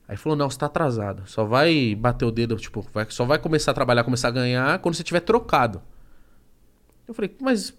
[0.08, 1.24] Aí ele falou, não, você tá atrasado.
[1.26, 4.80] Só vai bater o dedo, tipo, vai- só vai começar a trabalhar, começar a ganhar
[4.80, 5.82] quando você tiver trocado.
[7.08, 7.74] Eu falei, mas.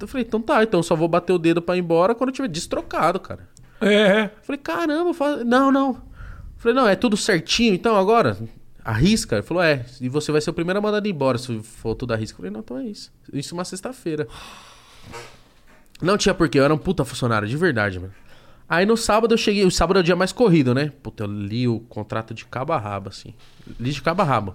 [0.00, 2.34] Eu falei, então tá, então só vou bater o dedo pra ir embora quando eu
[2.34, 3.48] tiver destrocado, cara.
[3.80, 4.26] É.
[4.26, 5.44] Eu falei, caramba, faz...
[5.44, 5.88] não, não.
[5.90, 5.98] Eu
[6.58, 8.36] falei, não, é tudo certinho, então agora,
[8.88, 9.36] arrisca.
[9.36, 12.14] Ele falou, é, e você vai ser o primeiro a mandar embora se for tudo
[12.14, 12.36] arrisca.
[12.36, 13.12] Eu falei, não, então é isso.
[13.32, 14.26] Isso uma sexta-feira.
[16.00, 18.14] Não tinha porquê, eu era um puta funcionário, de verdade, mano.
[18.66, 20.92] Aí no sábado eu cheguei, o sábado é o dia mais corrido, né?
[21.02, 23.34] Puta, eu li o contrato de cabo a rabo, assim.
[23.78, 24.54] Li de cabo a rabo.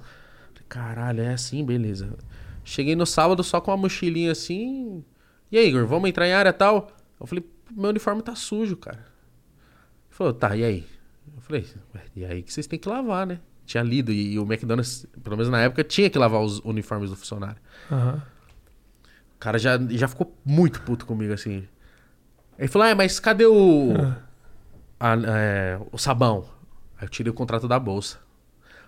[0.68, 2.18] Caralho, é assim, beleza.
[2.64, 5.04] Cheguei no sábado só com uma mochilinha assim.
[5.52, 6.92] E aí, Igor, vamos entrar em área tal?
[7.20, 8.98] Eu falei, meu uniforme tá sujo, cara.
[8.98, 10.86] Ele falou, tá, e aí?
[11.36, 13.40] Eu falei, "Ué, e aí que vocês têm que lavar, né?
[13.66, 17.10] Tinha lido, e, e o McDonald's, pelo menos na época, tinha que lavar os uniformes
[17.10, 17.62] do funcionário.
[17.92, 18.22] Aham.
[19.36, 21.68] O cara já, já ficou muito puto comigo, assim.
[22.58, 23.94] Ele falou, ah, mas cadê o.
[25.00, 26.46] a- é, o sabão?
[26.98, 28.20] Aí eu tirei o contrato da bolsa.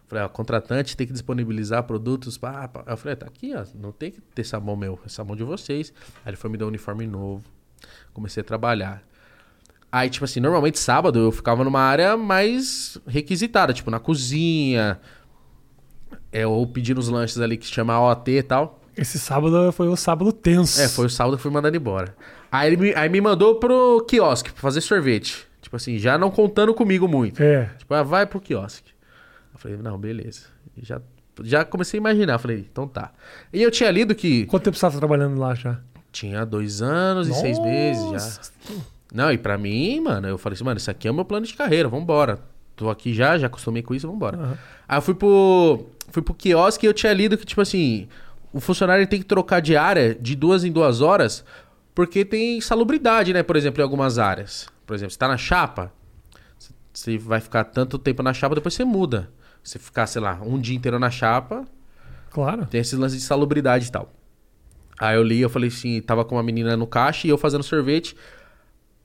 [0.07, 2.38] Falei, ó, contratante tem que disponibilizar produtos.
[2.38, 3.65] Pá, eu falei, tá aqui, ó.
[3.76, 5.91] Não tem que ter sabão meu, é sabão de vocês.
[6.23, 7.43] Aí ele foi me dar um uniforme novo.
[8.13, 9.03] Comecei a trabalhar.
[9.95, 14.99] Aí, tipo assim, normalmente sábado eu ficava numa área mais requisitada, tipo, na cozinha.
[16.33, 18.81] É, ou pedindo os lanches ali que chama OT e tal.
[18.97, 20.81] Esse sábado foi o sábado tenso.
[20.81, 22.13] É, foi o sábado que fui mandado embora.
[22.51, 25.47] Aí ele me, aí me mandou pro quiosque pra fazer sorvete.
[25.61, 27.41] Tipo assim, já não contando comigo muito.
[27.41, 27.69] É.
[27.77, 28.91] Tipo, ah, vai pro quiosque.
[29.53, 30.41] Eu falei, não, beleza.
[30.77, 31.01] Já,
[31.41, 32.37] já comecei a imaginar.
[32.37, 33.13] Falei, então tá.
[33.53, 35.79] E eu tinha lido que Quanto tempo você estava trabalhando lá já?
[36.11, 38.41] tinha dois anos e seis meses já.
[39.13, 41.45] Não, e pra mim, mano, eu falei assim, mano, isso aqui é o meu plano
[41.45, 42.39] de carreira, vambora.
[42.75, 44.37] Tô aqui já, já acostumei com isso, vambora.
[44.37, 44.57] Aham.
[44.87, 48.07] Aí eu fui pro, fui pro quiosque e eu tinha lido que, tipo assim,
[48.51, 51.45] o funcionário tem que trocar de área de duas em duas horas
[51.93, 53.41] porque tem salubridade, né?
[53.41, 54.67] Por exemplo, em algumas áreas.
[54.85, 55.91] Por exemplo, você tá na chapa,
[56.93, 59.29] você vai ficar tanto tempo na chapa, depois você muda.
[59.63, 61.65] Você ficar, sei lá, um dia inteiro na chapa,
[62.31, 62.65] Claro.
[62.65, 64.11] tem esse lance de salubridade e tal.
[64.99, 67.63] Aí eu li, eu falei assim, tava com uma menina no caixa e eu fazendo
[67.63, 68.15] sorvete.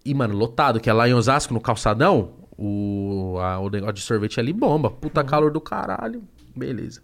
[0.05, 4.01] E, mano, lotado, que é lá em Osasco, no calçadão, o, a- o negócio de
[4.01, 4.91] sorvete ali bomba.
[4.91, 6.23] Puta calor do caralho.
[6.57, 7.01] Beleza.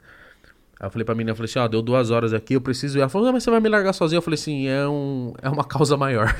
[0.80, 2.98] Aí eu falei pra menina, eu falei assim, ó, deu duas horas aqui, eu preciso
[2.98, 3.00] ir.
[3.00, 4.18] Ela falou, não, mas você vai me largar sozinho?
[4.18, 6.34] Eu falei assim, é, um, é uma causa maior.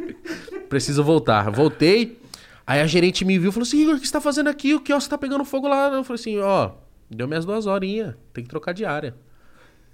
[0.68, 1.50] preciso voltar.
[1.50, 2.18] Voltei.
[2.66, 4.74] Aí a gerente me viu e falou assim, Igor, o que você tá fazendo aqui?
[4.74, 5.88] O quiosque tá pegando fogo lá.
[5.92, 6.70] Eu falei assim, ó,
[7.10, 9.14] deu minhas duas horinhas, tem que trocar de área.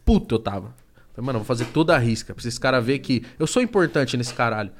[0.05, 0.75] Puto eu tava.
[1.15, 2.35] Falei, mano, eu vou fazer toda a risca.
[2.35, 4.71] Pra esses caras verem que eu sou importante nesse caralho.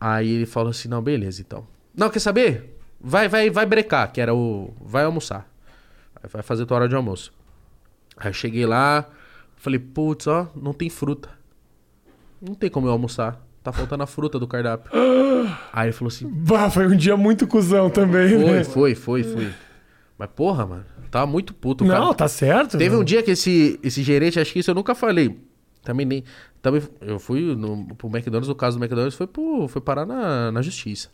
[0.00, 1.66] Aí ele falou assim: não, beleza, então.
[1.94, 2.78] Não, quer saber?
[3.00, 4.72] Vai, vai, vai brecar, que era o.
[4.80, 5.48] Vai almoçar.
[6.32, 7.32] Vai fazer tua hora de almoço.
[8.16, 9.08] Aí eu cheguei lá,
[9.56, 11.28] falei, putz, ó, não tem fruta.
[12.40, 13.40] Não tem como eu almoçar.
[13.62, 14.90] Tá faltando a fruta do cardápio.
[15.72, 18.64] Aí ele falou assim: Bah, foi um dia muito cuzão também, foi, né?
[18.64, 19.52] foi, foi, foi.
[20.16, 22.14] Mas porra, mano, tava muito puto, Não, cara.
[22.14, 22.78] tá certo.
[22.78, 23.00] Teve né?
[23.00, 25.38] um dia que esse, esse gerente, acho que isso eu nunca falei.
[25.82, 26.24] Também nem.
[26.60, 30.50] Também, eu fui no, pro McDonald's, o caso do McDonald's foi, pro, foi parar na,
[30.50, 31.08] na justiça.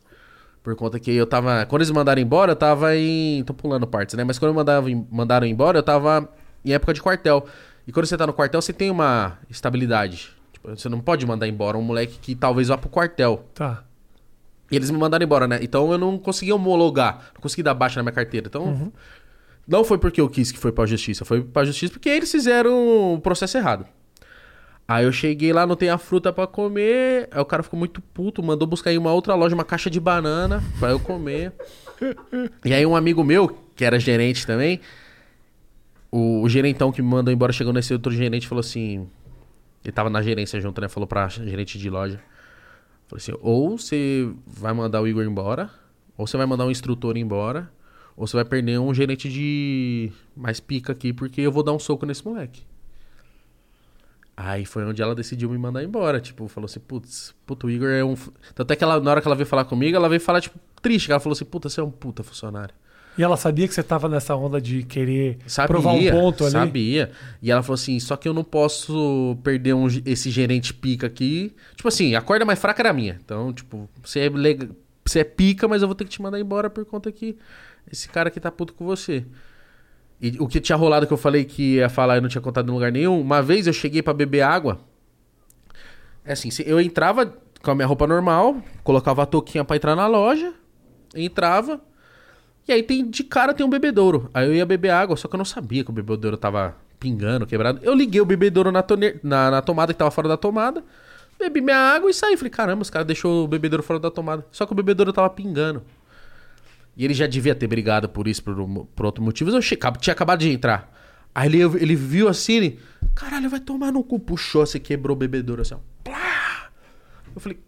[0.63, 1.67] Por conta que eu tava.
[1.67, 3.45] Quando eles me mandaram embora, eu tava em.
[3.45, 4.25] Tô pulando partes, né?
[4.25, 6.27] Mas quando mandava, mandaram embora, eu tava
[6.65, 7.47] em época de quartel.
[7.87, 10.31] E quando você tá no quartel, você tem uma estabilidade.
[10.53, 13.45] Tipo, você não pode mandar embora um moleque que talvez vá pro quartel.
[13.55, 13.85] Tá.
[14.71, 15.59] E eles me mandaram embora, né?
[15.61, 18.47] Então eu não consegui homologar, não consegui dar baixa na minha carteira.
[18.47, 18.91] Então,
[19.69, 23.15] não foi porque eu quis que foi pra justiça, foi pra justiça porque eles fizeram
[23.15, 23.87] o processo errado.
[24.87, 27.29] Aí eu cheguei lá, não tem a fruta pra comer.
[27.31, 29.99] Aí o cara ficou muito puto, mandou buscar em uma outra loja uma caixa de
[29.99, 31.53] banana pra eu comer.
[32.65, 34.81] e aí um amigo meu, que era gerente também,
[36.11, 39.09] o, o gerentão que me mandou embora, chegou nesse outro gerente falou assim.
[39.83, 40.89] Ele tava na gerência junto, né?
[40.89, 42.21] Falou pra gerente de loja.
[43.07, 45.71] Falou assim: ou você vai mandar o Igor embora,
[46.17, 47.71] ou você vai mandar um instrutor embora,
[48.17, 51.79] ou você vai perder um gerente de mais pica aqui, porque eu vou dar um
[51.79, 52.63] soco nesse moleque.
[54.37, 56.21] Aí foi onde ela decidiu me mandar embora.
[56.21, 58.17] Tipo, falou assim: putz, puto, o Igor é um.
[58.17, 60.41] fu-" Tanto é que ela, na hora que ela veio falar comigo, ela veio falar,
[60.41, 61.11] tipo, triste.
[61.11, 62.75] Ela falou assim: puta, você é um puta funcionário.
[63.17, 66.51] E ela sabia que você tava nessa onda de querer Sabia, provar um ponto ali.
[66.53, 67.13] Sabia.
[67.41, 71.55] E ela falou assim: só que eu não posso perder um, esse gerente pica aqui.
[71.77, 73.17] Tipo assim, a corda mais fraca era a minha.
[73.25, 74.69] Então, tipo, você é, lega-
[75.07, 77.37] você é pica, mas eu vou ter que te mandar embora por conta que
[77.91, 79.25] esse cara aqui tá puto com você.
[80.21, 82.69] E o que tinha rolado que eu falei que ia falar e não tinha contado
[82.71, 83.21] em lugar nenhum.
[83.21, 84.79] Uma vez eu cheguei pra beber água.
[86.25, 90.07] É assim, eu entrava com a minha roupa normal, colocava a touquinha pra entrar na
[90.07, 90.53] loja,
[91.15, 91.81] entrava.
[92.67, 94.31] E aí tem de cara tem um bebedouro.
[94.33, 97.47] Aí eu ia beber água, só que eu não sabia que o bebedouro tava pingando,
[97.47, 97.81] quebrado.
[97.83, 100.83] Eu liguei o bebedouro na, tone- na, na tomada que tava fora da tomada.
[101.39, 102.37] Bebi minha água e saí.
[102.39, 104.47] Falei, caramba, os caras deixou o bebedouro fora da tomada.
[104.51, 105.83] Só que o bebedouro tava pingando.
[106.97, 108.55] E ele já devia ter brigado por isso, por,
[108.95, 109.51] por outro motivo.
[109.51, 110.93] Eu tinha acabado de entrar.
[111.35, 112.81] Aí ele, ele viu assim, ele,
[113.15, 114.21] caralho, vai tomar no cu.
[114.21, 115.79] Puxou, você quebrou o bebedouro assim, ó.
[116.05, 116.71] Plá!
[117.35, 117.59] Eu falei,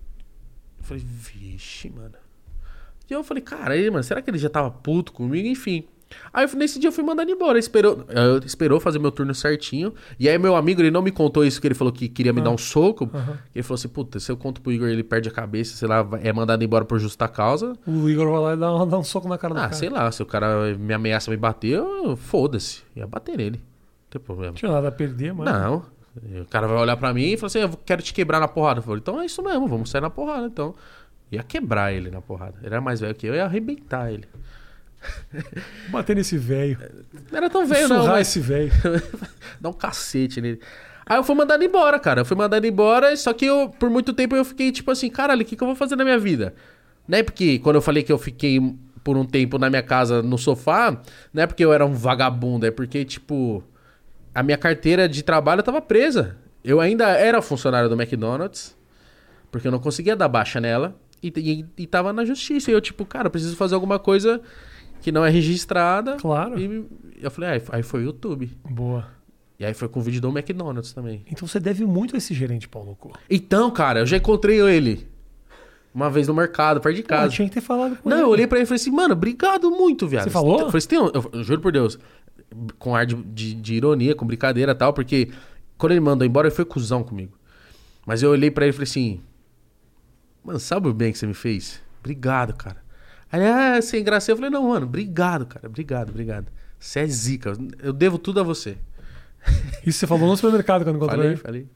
[0.79, 2.14] eu falei, vixe, mano.
[3.11, 5.49] E eu falei, cara, aí, mano, será que ele já tava puto comigo?
[5.49, 5.85] Enfim.
[6.32, 7.59] Aí nesse dia eu fui mandando embora.
[7.59, 9.92] Esperou, eh, esperou fazer meu turno certinho.
[10.20, 12.40] E aí meu amigo, ele não me contou isso, que ele falou que queria me
[12.40, 13.11] dar um soco.
[13.54, 16.07] Ele falou assim, puta, se eu conto pro Igor ele perde a cabeça, sei lá,
[16.22, 17.72] é mandado embora por justa causa.
[17.86, 19.74] O Igor vai lá e dá um, dá um soco na cara do Ah, cara.
[19.74, 21.82] sei lá, se o cara me ameaça me bater,
[22.16, 22.82] foda-se.
[22.94, 23.59] Ia bater nele.
[23.59, 24.50] Não tem problema.
[24.52, 25.50] Não tinha nada a perder, mano.
[25.50, 25.96] Não.
[26.40, 28.78] O cara vai olhar pra mim e falar assim: Eu quero te quebrar na porrada.
[28.78, 30.46] Eu falei, então é isso mesmo, vamos sair na porrada.
[30.46, 30.74] Então,
[31.30, 32.54] ia quebrar ele na porrada.
[32.62, 34.24] Ele era mais velho que eu, ia arrebentar ele.
[35.88, 36.78] Bater nesse velho.
[37.30, 38.72] Não era tão velho, não, Surrar mas esse velho.
[39.61, 40.61] dá um cacete nele.
[41.05, 42.22] Aí eu fui mandado embora, cara.
[42.22, 45.42] Eu fui mandado embora, só que eu, por muito tempo eu fiquei tipo assim: caralho,
[45.42, 46.55] o que, que eu vou fazer na minha vida?
[47.07, 47.22] Né?
[47.22, 48.61] Porque quando eu falei que eu fiquei
[49.05, 51.01] por um tempo na minha casa no sofá,
[51.32, 53.62] não é porque eu era um vagabundo, é porque, tipo,
[54.34, 56.36] a minha carteira de trabalho tava presa.
[56.64, 58.76] Eu ainda era funcionário do McDonald's,
[59.53, 62.68] porque eu não conseguia dar baixa nela, e, e, e tava na justiça.
[62.68, 64.40] E eu, tipo, cara, preciso fazer alguma coisa
[65.07, 66.16] que não é registrada.
[66.16, 66.59] Claro.
[66.59, 66.84] E
[67.22, 68.50] eu falei, ah, aí, foi o YouTube.
[68.68, 69.07] Boa.
[69.57, 71.24] E aí foi com o vídeo do McDonald's também.
[71.30, 73.12] Então você deve muito a esse gerente, Paulo Cu.
[73.30, 75.07] Então, cara, eu já encontrei ele.
[75.94, 77.32] Uma vez no mercado, perto de Pô, casa.
[77.32, 78.24] tinha que ter falado com Não, ele.
[78.24, 80.24] eu olhei pra ele e falei assim, mano, obrigado muito, viado.
[80.24, 80.59] Você falou?
[80.59, 81.96] Eu falei assim, tem um- eu, eu juro por Deus,
[82.76, 85.30] com ar de, de, de ironia, com brincadeira e tal, porque
[85.78, 87.38] quando ele mandou embora, ele foi cuzão comigo.
[88.04, 89.20] Mas eu olhei pra ele e falei assim,
[90.44, 91.80] mano, sabe o bem que você me fez?
[92.00, 92.84] Obrigado, cara.
[93.31, 94.31] Aí, ah, sem graça.
[94.31, 96.47] Eu falei, não, mano, obrigado, cara, obrigado, obrigado.
[96.79, 97.53] Você é zica,
[97.83, 98.77] eu devo tudo a você.
[99.87, 101.37] Isso você falou no supermercado quando encontrou Falei, ele.
[101.41, 101.66] falei.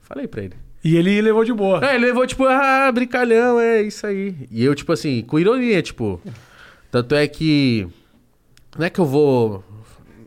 [0.00, 0.56] Falei pra ele.
[0.82, 1.84] E ele levou de boa.
[1.84, 4.46] É, ele levou, tipo, ah, brincalhão, é isso aí.
[4.50, 6.20] E eu, tipo assim, com ironia, tipo.
[6.90, 7.86] Tanto é que.
[8.76, 9.64] Não é que eu vou.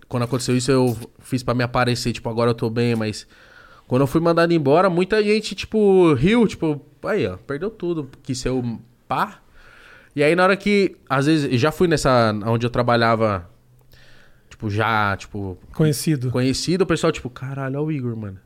[0.07, 3.25] Quando aconteceu isso, eu fiz pra me aparecer, tipo, agora eu tô bem, mas.
[3.87, 8.37] Quando eu fui mandado embora, muita gente, tipo, riu, tipo, aí, ó, perdeu tudo, quis
[8.37, 9.39] ser o pá.
[10.15, 10.95] E aí, na hora que.
[11.09, 12.33] Às vezes, já fui nessa.
[12.45, 13.49] onde eu trabalhava.
[14.49, 16.29] Tipo, já, tipo, Conhecido.
[16.29, 18.37] conhecido, o pessoal, tipo, caralho, ó o Igor, mano.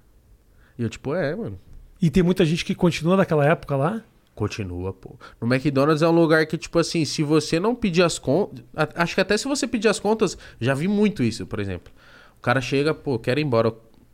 [0.78, 1.60] E eu, tipo, é, mano.
[2.02, 4.02] E tem muita gente que continua daquela época lá.
[4.36, 5.16] Continua, pô.
[5.42, 8.64] No McDonald's é um lugar que, tipo assim, se você não pedir as contas.
[8.96, 11.92] Acho que até se você pedir as contas, já vi muito isso, por exemplo.
[12.38, 13.74] O cara chega, pô, quero ir embora.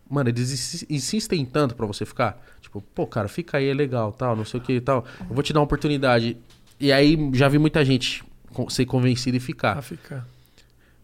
[0.10, 2.42] Mano, eles insi- insistem tanto pra você ficar.
[2.62, 5.06] Tipo, pô, cara, fica aí, é legal, tal, não sei o que e tal.
[5.28, 6.38] Eu vou te dar uma oportunidade.
[6.82, 8.24] E aí já vi muita gente
[8.70, 9.74] ser convencida e ficar.
[9.74, 10.28] Pra ficar.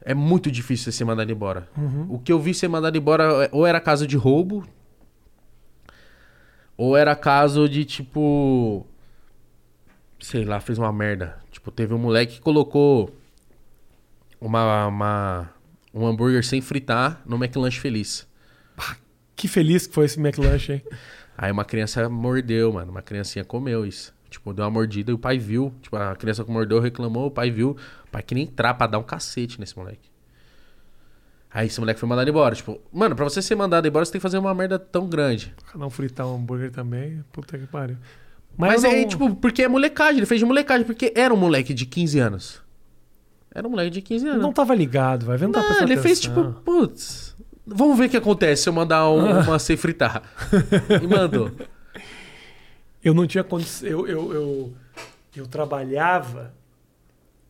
[0.02, 1.68] É muito difícil você ser mandado embora.
[1.78, 2.06] Uhum.
[2.10, 4.66] O que eu vi ser mandado embora ou era caso de roubo,
[6.76, 8.86] ou era caso de tipo.
[10.20, 11.38] Sei lá, fez uma merda.
[11.52, 13.16] Tipo, teve um moleque que colocou
[14.42, 15.50] uma, uma-
[15.94, 18.28] um hambúrguer sem fritar no McLanche Feliz.
[19.36, 20.84] Que feliz que foi esse McLanche, hein?
[21.38, 22.90] Aí uma criança mordeu, mano.
[22.92, 24.12] Uma criancinha comeu isso.
[24.38, 25.74] Tipo, deu uma mordida e o pai viu.
[25.82, 27.72] Tipo, a criança que mordeu reclamou, o pai viu.
[28.08, 30.10] O pai queria entrar pra dar um cacete nesse moleque.
[31.52, 32.54] Aí esse moleque foi mandado embora.
[32.54, 35.56] Tipo, mano, pra você ser mandado embora, você tem que fazer uma merda tão grande.
[35.76, 37.24] Um fritar um hambúrguer também.
[37.32, 37.98] Puta que pariu.
[38.56, 40.18] Mas, é, não- tipo, porque é molecagem.
[40.18, 42.62] Ele fez de molecagem, porque era um moleque de 15 anos.
[43.54, 44.42] Era um moleque de 15 anos.
[44.42, 47.36] não tava ligado, vai ver, não Não, ele fez tipo, putz,
[47.66, 50.22] vamos ver o que acontece se eu mandar um- uma sem fritar.
[51.02, 51.50] e mandou.
[53.08, 53.88] Eu não tinha condição.
[53.88, 54.74] Eu, eu, eu,
[55.34, 56.54] eu trabalhava.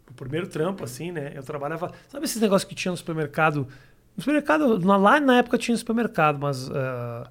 [0.07, 1.31] O primeiro trampo, assim, né?
[1.33, 1.91] Eu trabalhava.
[2.09, 3.67] Sabe esses negócios que tinha no supermercado?
[4.15, 7.27] No supermercado, lá na época tinha supermercado, mas ah,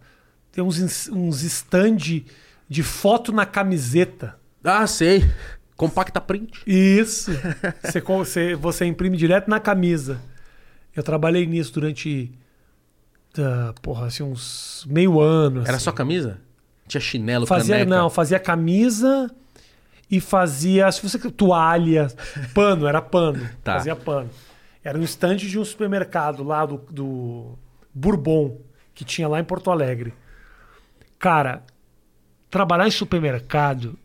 [0.51, 2.25] tem uns, uns stand
[2.69, 4.37] de foto na camiseta.
[4.65, 5.25] Ah, sei.
[5.77, 6.63] Compacta print.
[6.67, 7.31] Isso.
[7.81, 10.21] você, você, você imprime direto na camisa.
[10.97, 12.33] Eu trabalhei nisso durante.
[13.39, 15.61] ah, porra, assim, uns meio ano.
[15.63, 15.85] Era assim.
[15.85, 16.41] só camisa?
[16.87, 17.91] Tinha chinelo, Fazia, caneca?
[17.91, 19.31] não, fazia camisa
[20.11, 22.09] e fazia, se você toalha,
[22.55, 23.49] pano, era pano.
[23.63, 23.75] Tá.
[23.75, 24.31] Fazia pano.
[24.85, 27.59] Era no estande de um supermercado lá do, do
[27.93, 28.61] Bourbon,
[28.95, 30.15] que tinha lá em Porto Alegre.
[31.19, 31.65] Cara,
[32.49, 33.99] trabalhar em supermercado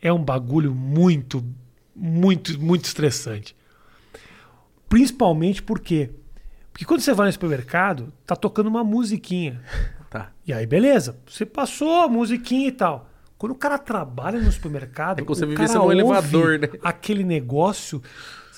[0.00, 1.44] é um bagulho muito,
[1.94, 3.54] muito, muito estressante.
[4.88, 6.10] Principalmente porque
[6.72, 9.60] porque quando você vai no supermercado, tá tocando uma musiquinha.
[10.12, 10.30] Tá.
[10.46, 11.18] E aí, beleza.
[11.26, 13.08] Você passou a musiquinha e tal.
[13.38, 16.68] Quando o cara trabalha no supermercado, É se o cara ouve elevador, né?
[16.82, 18.02] Aquele negócio,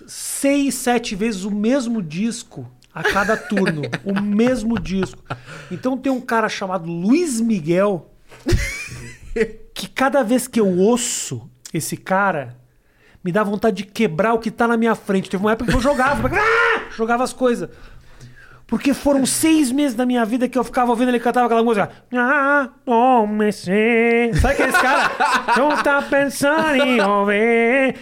[0.05, 3.83] seis, sete vezes o mesmo disco a cada turno.
[4.05, 5.23] o mesmo disco.
[5.71, 8.11] Então tem um cara chamado Luiz Miguel
[9.73, 12.57] que cada vez que eu ouço esse cara,
[13.23, 15.31] me dá vontade de quebrar o que tá na minha frente.
[15.31, 16.29] Teve uma época que eu jogava,
[16.97, 17.71] jogava as coisas.
[18.67, 21.91] Porque foram seis meses da minha vida que eu ficava ouvindo ele cantar aquela música.
[22.13, 24.33] Ah, comecei.
[24.35, 25.11] Sabe aqueles caras?
[25.57, 27.97] Não tá pensando em ouvir.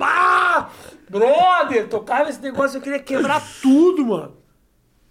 [0.00, 0.68] Ah!
[1.10, 4.36] Brother, tocava esse negócio, eu queria quebrar tudo, mano.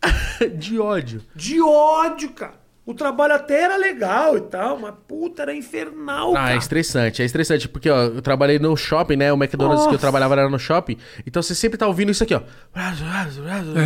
[0.57, 1.21] De ódio.
[1.35, 2.58] De ódio, cara.
[2.89, 6.55] O trabalho até era legal e tal, mas puta, era infernal, Ah, é cara.
[6.57, 9.31] estressante, é estressante, porque ó, eu trabalhei no shopping, né?
[9.31, 9.99] O McDonald's que eu Nossa.
[10.01, 10.97] trabalhava era no shopping.
[11.23, 12.41] Então você sempre tá ouvindo isso aqui, ó.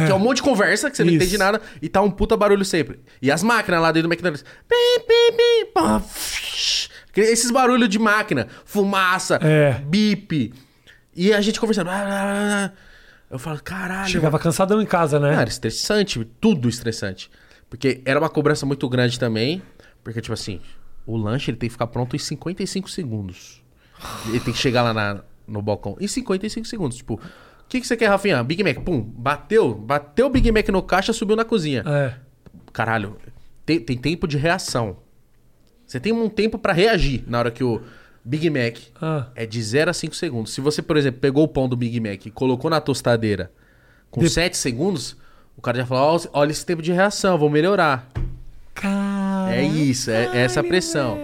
[0.06, 1.18] Que é um monte de conversa que você não Isso.
[1.22, 3.02] entende nada e tá um puta barulho sempre.
[3.22, 4.46] E as máquinas lá dentro do McDonald's.
[4.70, 6.90] Pim, pim, pim, pá, fsh.
[7.16, 9.82] Esses barulhos de máquina, fumaça, É.
[9.86, 10.54] bip.
[11.14, 11.90] E a gente conversando.
[13.30, 14.10] Eu falo, caralho.
[14.10, 15.34] Chegava cansadão em casa, né?
[15.34, 17.30] Era estressante, tudo estressante.
[17.74, 19.60] Porque era uma cobrança muito grande também.
[20.04, 20.62] Porque, tipo assim,
[21.08, 23.64] o lanche ele tem que ficar pronto em 55 segundos.
[24.28, 26.98] Ele tem que chegar lá na- no balcão em 55 segundos.
[26.98, 27.20] Tipo, o
[27.68, 28.44] que, que você quer, Rafinha?
[28.44, 31.84] Big Mac, pum, bateu, bateu o Big Mac no caixa, subiu na cozinha.
[31.88, 32.14] É.
[32.72, 33.18] Caralho,
[33.66, 34.98] tem, tem tempo de reação.
[35.88, 37.82] Você tem um tempo pra reagir na hora que o
[38.24, 39.30] Big Mac Ah.
[39.34, 40.54] é de 0 a 5 segundos.
[40.54, 43.52] Se você, por exemplo, pegou o pão do Big Mac e colocou na tostadeira
[44.12, 45.18] com De- 7 segundos,
[45.58, 48.10] o cara já falou: "Ó, olha esse tempo de reação, vou melhorar.
[48.74, 49.54] Caralho.
[49.54, 51.18] É isso, é, é essa pressão.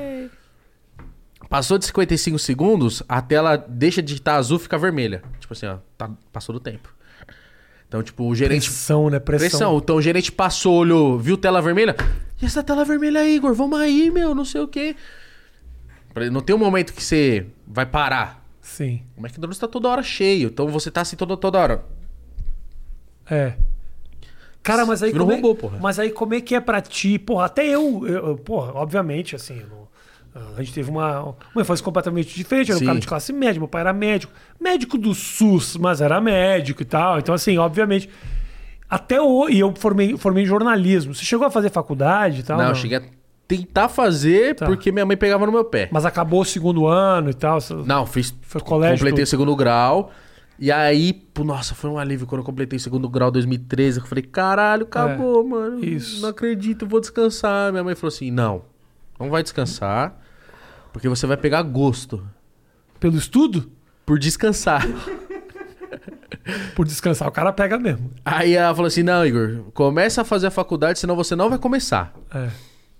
[1.49, 5.23] Passou de 55 segundos, a tela deixa de estar azul e fica vermelha.
[5.39, 6.93] Tipo assim, ó, tá- passou do tempo.
[7.87, 9.17] Então, tipo, o gerente Pressão, né?
[9.19, 9.49] Pressão.
[9.49, 9.77] Pressão.
[9.79, 11.95] Então o gerente passou, olhou, viu tela vermelha.
[12.39, 13.55] E essa tela vermelha aí, Igor?
[13.55, 14.95] Vamos aí, meu, não sei o quê.
[16.31, 18.45] Não tem um momento que você vai parar.
[18.61, 19.01] Sim.
[19.17, 20.49] O McDonald's tá toda hora cheio.
[20.49, 21.83] Então você tá assim toda, toda hora.
[23.29, 23.53] É.
[24.69, 25.77] Cara, mas aí Virou como é, robô, porra.
[25.81, 27.17] Mas aí como é que é pra ti?
[27.19, 29.87] Porra, até eu, eu- porra, obviamente, assim, não-
[30.55, 32.69] a gente teve uma, uma infância completamente diferente.
[32.69, 32.85] Eu era um Sim.
[32.85, 34.31] cara de classe média, meu pai era médico.
[34.59, 37.19] Médico do SUS, mas era médico e tal.
[37.19, 38.07] Então, assim, obviamente.
[38.89, 41.13] Até hoje, e eu formei, formei em jornalismo.
[41.13, 42.57] Você chegou a fazer faculdade e tal?
[42.57, 43.01] não, eu cheguei a
[43.47, 44.65] tentar fazer Tá.
[44.65, 45.89] porque minha mãe pegava no meu pé.
[45.91, 47.59] Mas acabou o segundo ano e tal.
[47.85, 48.33] Não, fiz.
[48.41, 49.27] Foi colégio, completei tudo.
[49.27, 50.11] o segundo grau.
[50.61, 53.99] E aí, pô, nossa, foi um alívio quando eu completei o segundo grau em 2013.
[53.99, 55.81] Eu falei, caralho, acabou, mano.
[55.81, 56.21] É, isso.
[56.21, 57.71] Não acredito, vou descansar.
[57.71, 58.63] Minha mãe falou assim: não,
[59.17, 60.19] não vai descansar,
[60.91, 62.27] porque você vai pegar gosto
[62.99, 63.71] Pelo estudo?
[64.05, 64.85] por descansar.
[66.75, 68.11] Por descansar, o cara pega mesmo.
[68.25, 71.59] Aí ela falou assim: não, Igor, começa a fazer a faculdade, senão você não vai
[71.59, 72.13] começar.
[72.33, 72.49] É.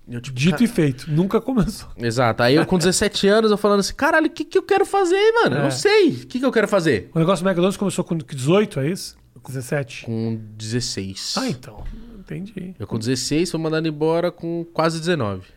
[0.10, 1.12] Eu, tipo, Dito ca- e feito.
[1.12, 1.90] Nunca começou.
[1.98, 2.42] Exato.
[2.44, 5.32] Aí eu com 17 anos, eu falando assim, caralho, o que, que eu quero fazer,
[5.34, 5.56] mano?
[5.56, 5.64] Eu É.
[5.64, 6.10] não sei.
[6.10, 7.10] O que, que eu quero fazer?
[7.14, 9.18] O negócio do McDonald's começou com 18, é isso?
[9.48, 10.06] 17?
[10.06, 11.36] Com 16.
[11.38, 11.84] Ah, então.
[12.20, 12.76] Entendi.
[12.78, 15.48] Eu com 16 fui mandado embora com quase 19.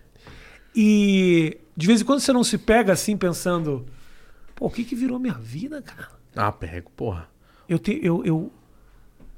[0.74, 3.84] E de vez em quando você não se pega assim pensando,
[4.54, 6.08] pô, o que que virou minha vida, cara?
[6.34, 7.28] Ah, pego, porra.
[7.68, 8.52] Eu, te, eu, eu,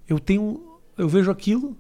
[0.09, 0.79] eu tenho.
[0.97, 1.77] Eu vejo aquilo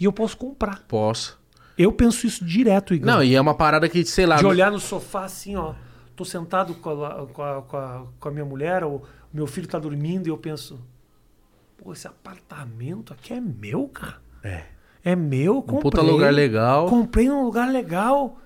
[0.00, 0.84] e eu posso comprar.
[0.88, 1.37] Posso.
[1.78, 3.06] Eu penso isso direto, Igor.
[3.06, 4.36] Não, e é uma parada que, sei lá.
[4.36, 5.74] de no- olhar no sofá assim, ó.
[6.16, 9.68] Tô sentado com a, com a, com a, com a minha mulher, ou meu filho
[9.68, 10.80] tá dormindo, e eu penso,
[11.76, 14.16] pô, esse apartamento aqui é meu, cara.
[14.42, 14.64] É.
[15.04, 15.78] É meu, comprei.
[15.78, 16.88] Um puta lugar legal.
[16.88, 18.38] Comprei num lugar legal.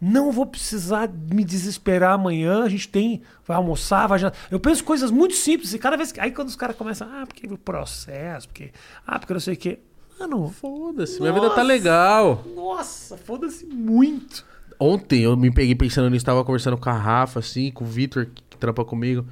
[0.00, 2.64] Não vou precisar me desesperar amanhã.
[2.64, 3.22] A gente tem.
[3.46, 4.36] Vai almoçar, vai jantar.
[4.50, 5.72] Eu penso coisas muito simples.
[5.72, 6.20] E cada vez que.
[6.20, 7.08] Aí quando os caras começam.
[7.10, 8.72] Ah, porque o processo, porque.
[9.06, 9.78] Ah, porque não sei o quê.
[10.18, 12.44] Mano, Foda-se, minha vida tá legal.
[12.54, 14.44] nossa, foda-se muito.
[14.78, 18.26] Ontem eu me peguei pensando nisso, tava conversando com a Rafa, assim, com o Vitor,
[18.26, 19.24] que, trampa comigo.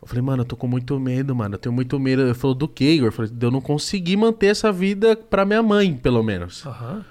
[0.00, 1.54] Eu falei, mano, eu tô com muito medo, mano.
[1.54, 2.22] Eu tenho muito medo.
[2.22, 3.08] Ele falou, do que, Igor?
[3.08, 6.64] Eu falei, eu não conseguir manter essa vida pra minha mãe, pelo menos.
[6.64, 7.04] Aham.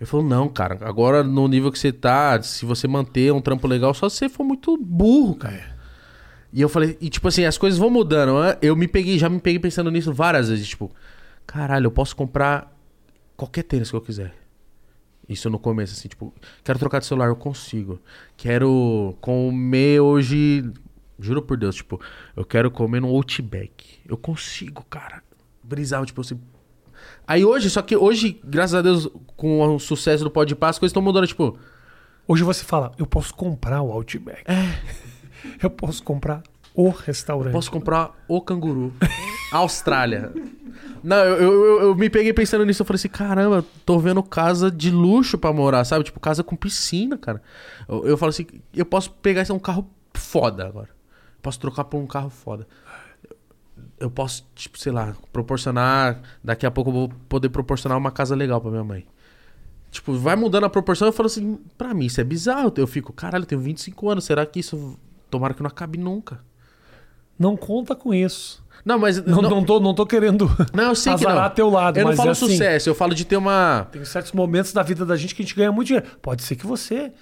[0.00, 3.68] Ele falou, não, cara, agora no nível que você tá, se você manter um trampo
[3.68, 5.76] legal, só se você for muito burro, cara.
[6.52, 8.42] E eu falei, e tipo assim, as coisas vão mudando.
[8.42, 8.58] né?
[8.60, 10.90] Eu me peguei, já me peguei pensando nisso várias vezes, tipo,
[11.46, 12.72] caralho, eu posso comprar
[13.36, 14.34] qualquer tênis que eu quiser.
[15.28, 16.34] Isso no começo, assim, tipo,
[16.64, 18.00] quero trocar de celular, eu consigo.
[18.36, 20.70] Quero comer hoje,
[21.18, 22.00] juro por Deus, tipo,
[22.36, 24.00] eu quero comer no Outback.
[24.06, 25.22] Eu consigo, cara.
[25.62, 26.40] Brisava, tipo assim.
[27.26, 30.78] Aí hoje, só que hoje, graças a Deus, com o sucesso do Pode Paz, as
[30.78, 31.58] coisas estão mudando, tipo,
[32.26, 34.44] Hoje você fala, eu posso comprar o Outback.
[35.60, 36.40] Eu posso comprar
[36.74, 37.52] o restaurante.
[37.52, 38.92] Posso comprar o canguru.
[39.52, 40.32] Austrália.
[41.02, 42.82] Não, eu, eu, eu- me peguei pensando nisso.
[42.82, 46.04] Eu falei assim: caramba, tô vendo casa de luxo pra morar, sabe?
[46.04, 47.42] Tipo, casa com piscina, cara.
[47.88, 50.88] Eu, eu falo assim: eu posso pegar esse um carro foda agora.
[51.42, 52.66] Posso trocar por um carro foda.
[53.98, 56.20] Eu posso, tipo, sei lá, proporcionar.
[56.42, 59.06] Daqui a pouco eu vou poder proporcionar uma casa legal pra minha mãe.
[59.90, 61.08] Tipo, vai mudando a proporção.
[61.08, 62.72] Eu falo assim: pra mim isso é bizarro.
[62.76, 64.24] Eu fico, caralho, eu tenho 25 anos.
[64.24, 64.98] Será que isso.
[65.30, 66.40] Tomara que não acabe nunca.
[67.38, 68.62] Não conta com isso.
[68.84, 69.24] Não, mas.
[69.24, 71.30] Não, não, tô, não tô querendo Não, eu sei que não.
[71.30, 73.86] azarar teu lado, eu não falo é assim, sucesso, eu falo de ter uma.
[73.92, 76.06] Tem certos momentos da vida da gente que a gente ganha muito dinheiro.
[76.20, 77.12] Pode ser que você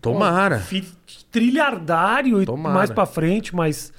[0.00, 0.60] Tomara.
[0.60, 0.84] fi-
[1.30, 2.74] trilhardário e Tomara.
[2.74, 3.92] mais pra frente, mas,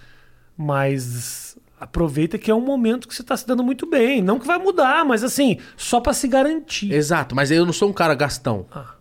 [0.57, 4.21] mas aproveita que é um momento que você tá se dando muito bem.
[4.21, 6.91] Não que vai mudar, mas assim, só pra se garantir.
[6.91, 8.65] Exato, mas eu não sou um cara gastão.
[8.73, 8.93] Ah.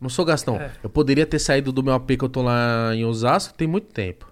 [0.00, 0.56] Não sou gastão.
[0.56, 0.70] É.
[0.82, 3.86] Eu poderia ter saído do meu AP que eu tô lá em Osasco tem muito
[3.92, 4.30] tempo.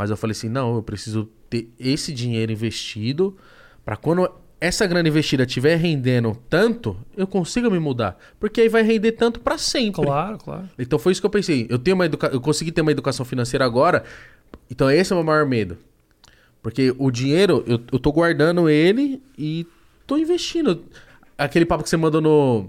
[0.00, 3.36] Mas eu falei assim: não, eu preciso ter esse dinheiro investido
[3.84, 4.26] pra quando
[4.58, 8.18] essa grana investida estiver rendendo tanto, eu consiga me mudar.
[8.38, 10.02] Porque aí vai render tanto pra sempre.
[10.02, 10.70] Claro, claro.
[10.78, 11.66] Então foi isso que eu pensei.
[11.68, 12.28] Eu tenho uma educa...
[12.28, 14.02] eu consegui ter uma educação financeira agora.
[14.70, 15.76] Então esse é o meu maior medo.
[16.62, 19.66] Porque o dinheiro, eu, eu tô guardando ele e
[20.06, 20.82] tô investindo.
[21.36, 22.66] Aquele papo que você mandou no,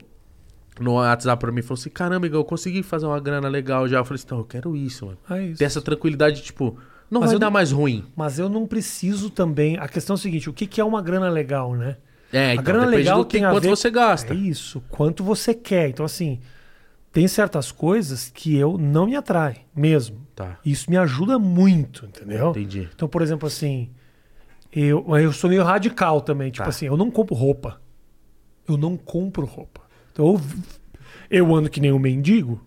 [0.82, 4.00] no WhatsApp pra mim, falou assim, caramba, Igor, eu consegui fazer uma grana legal já.
[4.00, 5.18] Eu falei assim, então, eu quero isso, mano.
[5.30, 5.60] É isso.
[5.60, 6.78] Ter essa tranquilidade, tipo,
[7.12, 8.06] não Mas vai eu dar mais ruim.
[8.16, 9.78] Mas eu não preciso também.
[9.78, 11.98] A questão é o seguinte: o que, que é uma grana legal, né?
[12.34, 14.34] É, a então, grana depende legal tem a quanto ver- você gasta.
[14.34, 15.90] É isso, quanto você quer.
[15.90, 16.40] Então, assim,
[17.12, 20.22] tem certas coisas que eu não me atrai mesmo.
[20.34, 22.52] Tá, Isso me ajuda muito, entendeu?
[22.52, 22.88] entendi.
[22.96, 23.90] Então, por exemplo, assim,
[24.72, 26.50] eu, eu sou meio radical também.
[26.50, 26.70] Tipo Tá.
[26.70, 27.82] assim, eu não compro roupa.
[28.68, 29.82] Eu não compro roupa.
[30.14, 30.42] Então, eu,
[31.30, 32.66] eu ando que nem um mendigo.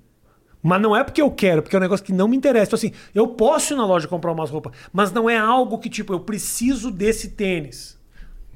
[0.67, 2.71] Mas não é porque eu quero, porque é um negócio que não me interessa.
[2.71, 5.91] Então, assim, eu posso ir na loja comprar umas roupas, mas não é algo que,
[5.91, 8.03] tipo, eu preciso desse tênis.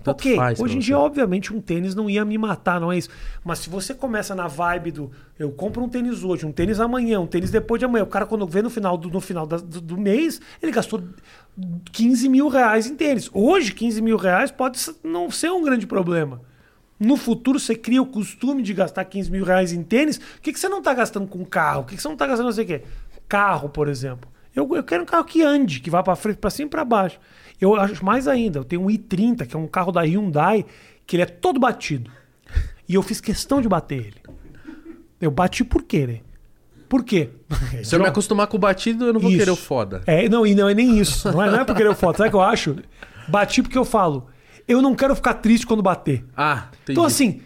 [0.02, 2.96] Tanto ok, faz hoje em dia, obviamente, um tênis não ia me matar, não é
[2.96, 3.10] isso.
[3.44, 7.20] Mas se você começa na vibe do eu compro um tênis hoje, um tênis amanhã,
[7.20, 9.58] um tênis depois de amanhã, o cara, quando vê no final do, no final da-
[9.58, 11.02] do, do mês, ele gastou
[11.92, 13.28] 15 mil reais em tênis.
[13.34, 16.40] Hoje, 15 mil reais pode não ser um grande problema.
[16.98, 20.16] No futuro, você cria o costume de gastar 15 mil reais em tênis.
[20.16, 21.82] O que, que você não está gastando com carro?
[21.82, 22.82] O que, que você não está gastando não sei o quê?
[23.28, 24.28] Carro, por exemplo.
[24.54, 26.84] Eu, eu quero um carro que ande, que vá para frente, para cima e para
[26.84, 27.20] baixo.
[27.60, 28.58] Eu acho mais ainda.
[28.58, 30.64] Eu tenho um i30, que é um carro da Hyundai,
[31.06, 32.10] que ele é todo batido.
[32.88, 34.22] E eu fiz questão de bater ele.
[35.20, 36.20] Eu bati por quê, né?
[36.88, 37.30] Por quê?
[37.84, 39.38] Se eu me acostumar com o batido, eu não vou Isso.
[39.38, 40.02] querer o foda.
[40.06, 41.30] É, não, e não é nem isso.
[41.30, 42.16] Não é, não é porque eu foto.
[42.16, 42.76] Sabe o que eu acho?
[43.28, 44.26] Bati porque eu falo.
[44.68, 46.24] Eu não quero ficar triste quando bater.
[46.36, 46.92] Ah, entendi.
[46.92, 47.40] Então, assim,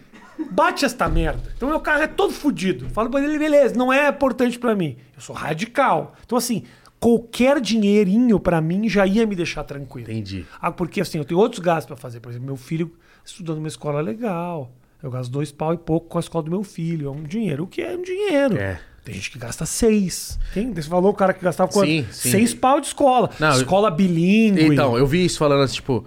[0.51, 1.53] bate esta merda.
[1.55, 2.89] Então, meu carro é todo fudido.
[2.89, 4.97] Falo pra ele, beleza, não é importante pra mim.
[5.15, 6.13] Eu sou radical.
[6.25, 6.63] Então, assim,
[6.99, 10.09] qualquer dinheirinho pra mim já ia me deixar tranquilo.
[10.11, 10.45] Entendi.
[10.61, 12.19] Ah, porque assim, eu tenho outros gastos pra fazer.
[12.19, 12.91] Por exemplo, meu filho
[13.25, 14.71] estudando numa escola legal.
[15.01, 17.07] Eu gasto dois pau e pouco com a escola do meu filho.
[17.07, 17.63] É um dinheiro.
[17.63, 18.57] O que é um dinheiro?
[18.57, 18.79] É.
[19.03, 20.39] Tem gente que gasta seis.
[20.53, 20.73] Quem?
[20.73, 21.87] Você falou o cara que gastava quanto?
[21.89, 22.31] Sim, sim.
[22.31, 23.29] Seis pau de escola.
[23.37, 24.63] Não, eu- escola bilíngue.
[24.67, 26.05] Então, eu vi isso falando assim, tipo.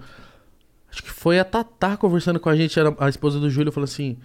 [0.97, 3.85] Acho que foi a Tatá conversando com a gente, era a esposa do Júlio, falou
[3.85, 4.17] assim: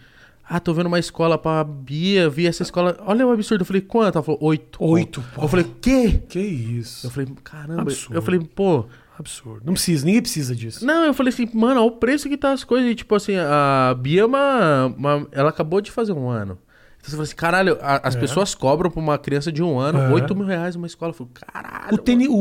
[0.43, 2.97] Ah, tô vendo uma escola pra Bia, vi essa escola.
[3.07, 3.61] Olha o absurdo.
[3.61, 4.17] Eu falei, quanto?
[4.17, 4.83] Ela falou, oito.
[4.83, 6.23] Oito, Eu falei, quê?
[6.29, 7.07] Que isso?
[7.07, 7.83] Eu falei, caramba.
[7.83, 8.15] Absurdo.
[8.17, 8.87] Eu falei, pô.
[9.19, 9.63] Absurdo.
[9.67, 10.85] Não precisa, ninguém precisa disso.
[10.87, 12.91] Não, eu falei assim, mano, olha o preço que tá as coisas.
[12.91, 16.59] E, tipo assim, a Bia é uma, uma- Ela acabou de fazer um ano.
[17.03, 18.21] Então você fala assim, caralho, a- as É.
[18.21, 20.09] pessoas cobram pra uma criança de um ano É.
[20.13, 21.11] 8 mil reais uma escola.
[21.11, 21.95] Eu falei, caralho.
[21.95, 22.35] O tênis, o,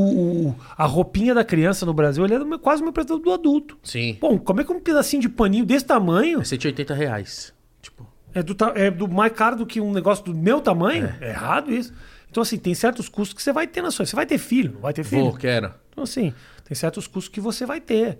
[0.49, 3.31] o- a roupinha da criança no Brasil, ele é do quase o meu preço do
[3.33, 3.75] adulto.
[3.81, 4.17] Sim.
[4.21, 7.51] Bom, como é que um pedacinho de paninho desse tamanho É 180 reais.
[7.81, 8.05] Tipo,
[8.35, 11.11] é do, é do mais caro do que um negócio do meu tamanho?
[11.19, 11.91] É, errado isso.
[12.29, 14.05] Então, assim, tem certos custos que você vai ter na sua.
[14.05, 15.23] Você vai ter filho, não vai ter filho?
[15.23, 15.71] vou, quero.
[15.89, 16.33] Então, assim,
[16.63, 18.19] tem certos custos que você vai ter.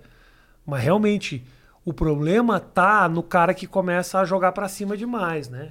[0.66, 1.46] Mas realmente,
[1.86, 5.70] o problema tá no cara que começa a jogar pra cima demais, né?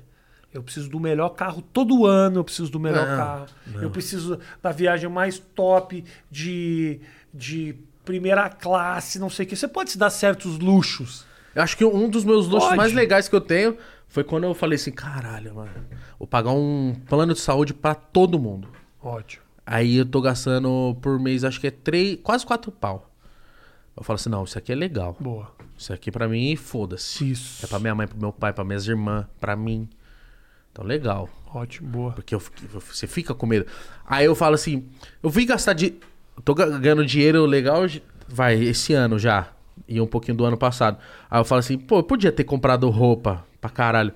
[0.53, 3.47] Eu preciso do melhor carro todo ano, eu preciso do melhor Não, carro.
[3.81, 7.01] Eu preciso da viagem mais top de,
[7.33, 9.55] de primeira classe, não sei o que.
[9.55, 11.25] Você pode se dar certos luxos.
[11.55, 12.77] Eu acho que um dos meus luxos Pode.
[12.77, 13.77] mais legais que eu tenho
[14.09, 15.71] foi quando eu falei assim, caralho, mano,
[16.19, 18.69] vou pagar um plano de saúde pra todo mundo.
[19.01, 19.45] Ótimo.
[19.65, 23.09] Aí eu tô gastando por mês, acho que é três, quase quatro pau.
[23.97, 25.17] Eu falo assim, não, isso aqui é legal.
[25.21, 25.53] Boa.
[25.77, 27.31] Isso aqui pra mim, foda-se.
[27.31, 27.65] Isso.
[27.65, 29.89] É pra minha mãe, pro meu pai, pra minhas irmãs, pra mim.
[30.73, 31.29] Então, legal.
[31.53, 32.13] Ótimo, boa.
[32.13, 32.41] Porque eu
[32.89, 33.67] você fica com medo.
[34.07, 34.87] Aí eu falo assim,
[35.23, 35.95] eu vim gastar de.
[36.45, 37.83] Tô ga- ganhando dinheiro legal,
[38.29, 39.49] vai, esse ano já.
[39.89, 40.99] E um pouquinho do ano passado.
[41.31, 44.13] Aí eu falo assim, pô, eu podia ter comprado roupa pra caralho.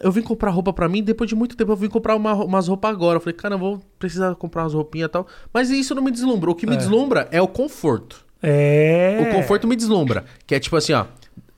[0.00, 2.68] Eu vim comprar roupa pra mim, depois de muito tempo eu vim comprar uma, umas
[2.68, 3.16] roupas agora.
[3.16, 5.26] Eu falei, cara, eu vou precisar comprar umas roupinhas e tal.
[5.52, 6.50] Mas isso não me deslumbra.
[6.50, 8.24] O que me deslumbra é o conforto.
[8.42, 9.18] É.
[9.28, 10.24] O conforto me deslumbra.
[10.46, 11.04] Que é tipo assim, ó.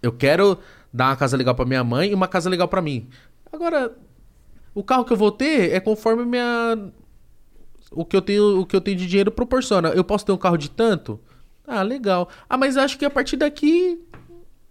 [0.03, 0.59] Eu quero
[0.93, 3.09] dar uma casa legal pra minha mãe e uma casa legal pra mim.
[3.53, 3.93] Agora,
[4.75, 6.79] o carro que eu vou ter é conforme minha.
[7.91, 9.89] O que eu tenho, o que eu tenho de dinheiro proporciona.
[9.91, 11.21] Eu posso ter um carro de tanto?
[11.67, 12.29] Ah, legal.
[12.49, 14.01] Ah, mas acho que a partir daqui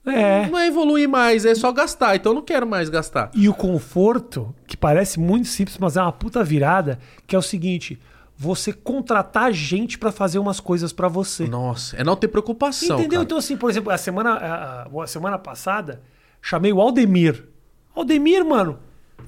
[0.05, 0.43] É.
[0.43, 2.15] não vai evoluir mais, é só gastar.
[2.15, 3.29] Então eu não quero mais gastar.
[3.35, 6.97] E o conforto, que parece muito simples, mas é uma puta virada,
[7.27, 7.99] que é o seguinte:
[8.35, 11.47] você contratar gente pra fazer umas coisas pra você.
[11.47, 12.95] Nossa, é não ter preocupação.
[12.97, 13.19] Entendeu?
[13.19, 13.23] cara.
[13.23, 16.01] Então, assim, por exemplo, a semana, a, a- a semana passada,
[16.41, 17.47] chamei o Aldemir.
[17.95, 18.79] Aldemir, mano,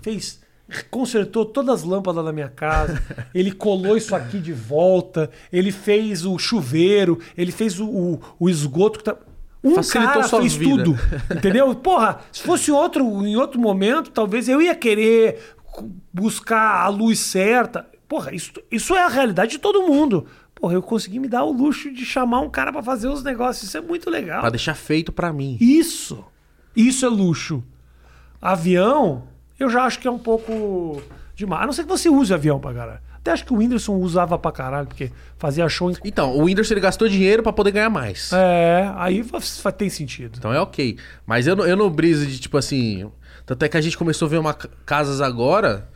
[0.02, 0.42] fez.
[0.90, 3.02] Consertou todas as lâmpadas da minha casa,
[3.34, 8.50] ele colou isso aqui de volta, ele fez o chuveiro, ele fez o, o, o
[8.50, 9.16] esgoto que tá.
[9.64, 10.84] Um Facilitou cara fez vida.
[10.84, 11.00] tudo.
[11.34, 11.74] Entendeu?
[11.76, 15.40] Porra, se fosse outro, em outro momento, talvez eu ia querer
[16.12, 17.88] buscar a luz certa.
[18.08, 20.26] Porra, isso, isso é a realidade de todo mundo.
[20.54, 23.68] Porra, eu consegui me dar o luxo de chamar um cara pra fazer os negócios.
[23.70, 24.42] Isso é muito legal.
[24.42, 25.58] Pra deixar feito pra mim.
[25.60, 26.24] Isso.
[26.76, 27.64] Isso é luxo.
[28.42, 29.24] Avião,
[29.64, 31.02] eu já acho que é um pouco
[31.36, 31.64] demais.
[31.64, 33.00] A não ser que você use avião pra caralho.
[33.16, 35.96] Até acho que o Whindersson usava pra caralho, porque fazia show em.
[36.04, 38.32] Então, o Whindersson ele gastou dinheiro pra poder ganhar mais.
[38.34, 39.26] É, aí
[39.78, 40.36] tem sentido.
[40.38, 40.98] Então é ok.
[41.26, 43.10] Mas eu, não- eu não briso de tipo assim.
[43.46, 45.88] Tanto é que a gente começou a ver uma ca- casas agora.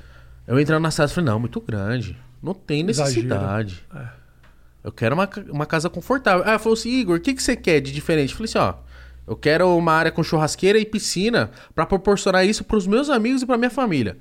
[0.47, 2.17] Eu entrando na sala e falei, não, muito grande.
[2.41, 3.83] Não tem necessidade.
[4.83, 6.43] Eu quero uma, ca- uma casa confortável.
[6.43, 8.31] Aí ela falou assim, Igor, o que, que você quer de diferente?
[8.31, 8.73] Eu falei assim, ó.
[9.27, 13.45] Eu quero uma área com churrasqueira e piscina pra proporcionar isso pros meus amigos e
[13.45, 14.17] pra minha família.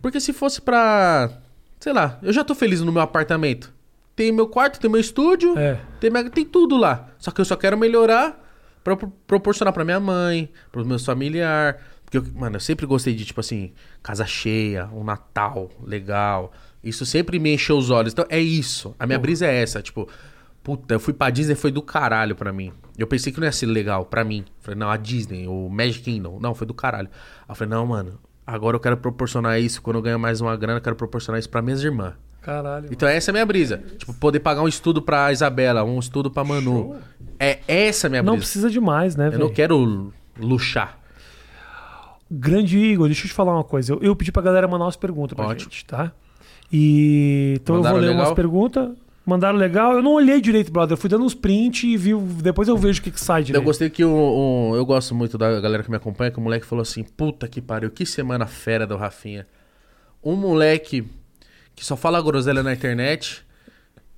[0.00, 1.30] Porque se fosse pra.
[1.80, 3.72] Sei lá, eu já tô feliz no meu apartamento.
[4.14, 5.80] Tem meu quarto, tem meu estúdio, É.
[5.98, 7.08] tem, minha- tem tudo lá.
[7.18, 8.40] Só que eu só quero melhorar
[8.84, 11.80] pra pro- proporcionar pra minha mãe, pros meus familiares.
[12.04, 13.72] Porque, eu, mano, eu sempre gostei de, tipo assim,
[14.04, 16.52] casa cheia, um Natal legal.
[16.82, 18.12] Isso sempre me encheu os olhos.
[18.12, 18.94] Então, é isso.
[19.00, 19.82] A minha brisa é essa.
[19.82, 20.08] Tipo,
[20.64, 22.72] puta, eu fui pra Disney foi do caralho pra mim.
[22.98, 24.44] Eu pensei que não ia ser legal pra mim.
[24.60, 26.38] Falei, não, a Disney, o Magic Kingdom.
[26.40, 27.08] Não, foi do caralho.
[27.42, 29.80] Aí eu falei, não, mano, agora eu quero proporcionar isso.
[29.82, 32.14] Quando eu ganhar mais uma grana, eu quero proporcionar isso pra minhas irmãs.
[32.40, 32.88] Caralho.
[32.90, 33.78] Então essa é a minha brisa.
[33.98, 36.96] Tipo, poder pagar um estudo pra Isabela, um estudo pra Manu.
[37.38, 38.42] É essa a minha Não brisa.
[38.44, 39.50] precisa demais, né, Eu não velho?
[39.52, 40.98] quero luxar.
[42.30, 43.92] Grande Igor, deixa eu te falar uma coisa.
[43.92, 45.70] Eu, eu pedi pra galera mandar umas perguntas pra Ótimo.
[45.70, 46.12] gente, tá?
[46.72, 48.26] E então Mandaram eu vou ler legal?
[48.26, 48.90] umas perguntas.
[49.26, 49.94] Mandaram legal.
[49.94, 50.92] Eu não olhei direito, brother.
[50.94, 53.44] Eu fui dando uns print e vi, depois eu vejo o que, que sai Eu
[53.46, 53.64] direito.
[53.64, 56.66] gostei que um, um- eu gosto muito da galera que me acompanha, que o moleque
[56.66, 59.46] falou assim: puta que pariu, que semana fera do Rafinha.
[60.22, 61.04] Um moleque
[61.74, 63.42] que só fala groselha na internet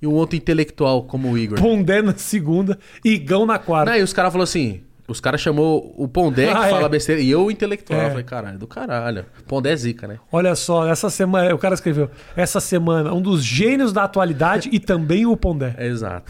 [0.01, 1.59] e um outro intelectual como o Igor.
[1.59, 3.91] Pondé na segunda, Igão na quarta.
[3.91, 6.69] Não, e os caras falaram assim: Os caras chamou o Pondé, que Ah, é.
[6.69, 7.97] fala besteira, e eu o intelectual.
[7.97, 8.05] É.
[8.05, 9.25] Eu falei, caralho, do caralho.
[9.47, 10.19] Pondé é zica, né?
[10.31, 14.79] Olha só, essa semana, o cara escreveu, essa semana, um dos gênios da atualidade e
[14.81, 15.73] também o Pondé.
[15.77, 16.29] É exato.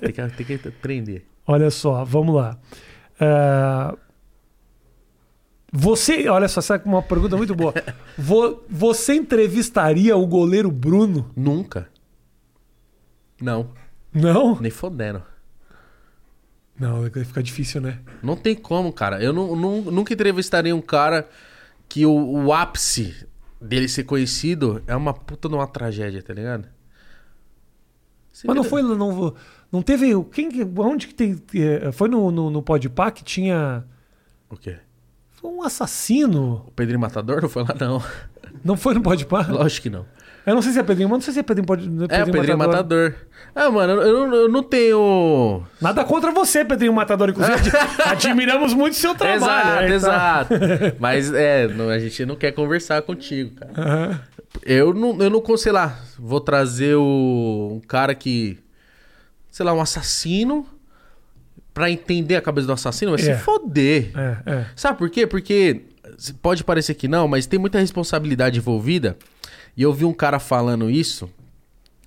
[0.00, 1.26] tem, que, tem que aprender.
[1.46, 2.58] Olha só, vamos lá.
[3.18, 3.94] Ah,
[5.72, 7.72] Você, olha só, essa é uma pergunta muito boa.
[8.18, 11.30] Vo- Você entrevistaria o goleiro Bruno?
[11.34, 11.88] Nunca.
[13.40, 13.70] Não,
[14.12, 14.60] Não?
[14.60, 15.22] nem fodendo.
[16.82, 18.00] Não, vai ficar difícil, né?
[18.22, 19.22] Não tem como, cara.
[19.22, 21.28] Eu nu- nu- nunca entrevistaria um cara
[21.88, 23.26] que o, o ápice
[23.60, 26.66] dele ser conhecido é uma puta de uma tragédia, tá ligado?
[28.32, 29.34] Você Mas não foi, não,
[29.70, 33.84] não teve, quem, que- onde que tem, eh, foi no, no, no Podpah que tinha,
[34.50, 34.78] O quê?
[35.30, 38.02] foi um assassino, O Pedrinho Matador não foi lá, não.
[38.64, 39.46] não foi no Podpah?
[39.48, 40.06] Lógico que não.
[40.44, 42.30] Eu não sei se é Pedrinho, mas não sei se é Pedrinho, Pod- É, o
[42.32, 43.14] Pedrinho Matador.
[43.54, 45.62] Ah, mano, eu, não- eu não tenho.
[45.80, 47.72] Nada contra você, Pedrinho Matador, inclusive ad-
[48.10, 49.92] admiramos muito o seu trabalho.
[49.92, 50.76] exato, né, então.
[50.76, 50.96] exato.
[50.98, 53.72] Mas é, não- a gente não quer conversar contigo, cara.
[53.76, 54.20] Aham.
[54.64, 58.58] Eu não, eu não, sei lá, vou trazer o, um cara que,
[59.50, 60.66] sei lá, um assassino
[61.72, 63.36] pra entender a cabeça do assassino, vai É.
[63.36, 64.10] se foder.
[64.14, 64.66] É, é.
[64.76, 65.26] Sabe por quê?
[65.26, 65.82] Porque
[66.42, 69.16] pode parecer que não, mas tem muita responsabilidade envolvida.
[69.76, 71.30] E eu vi um cara falando isso,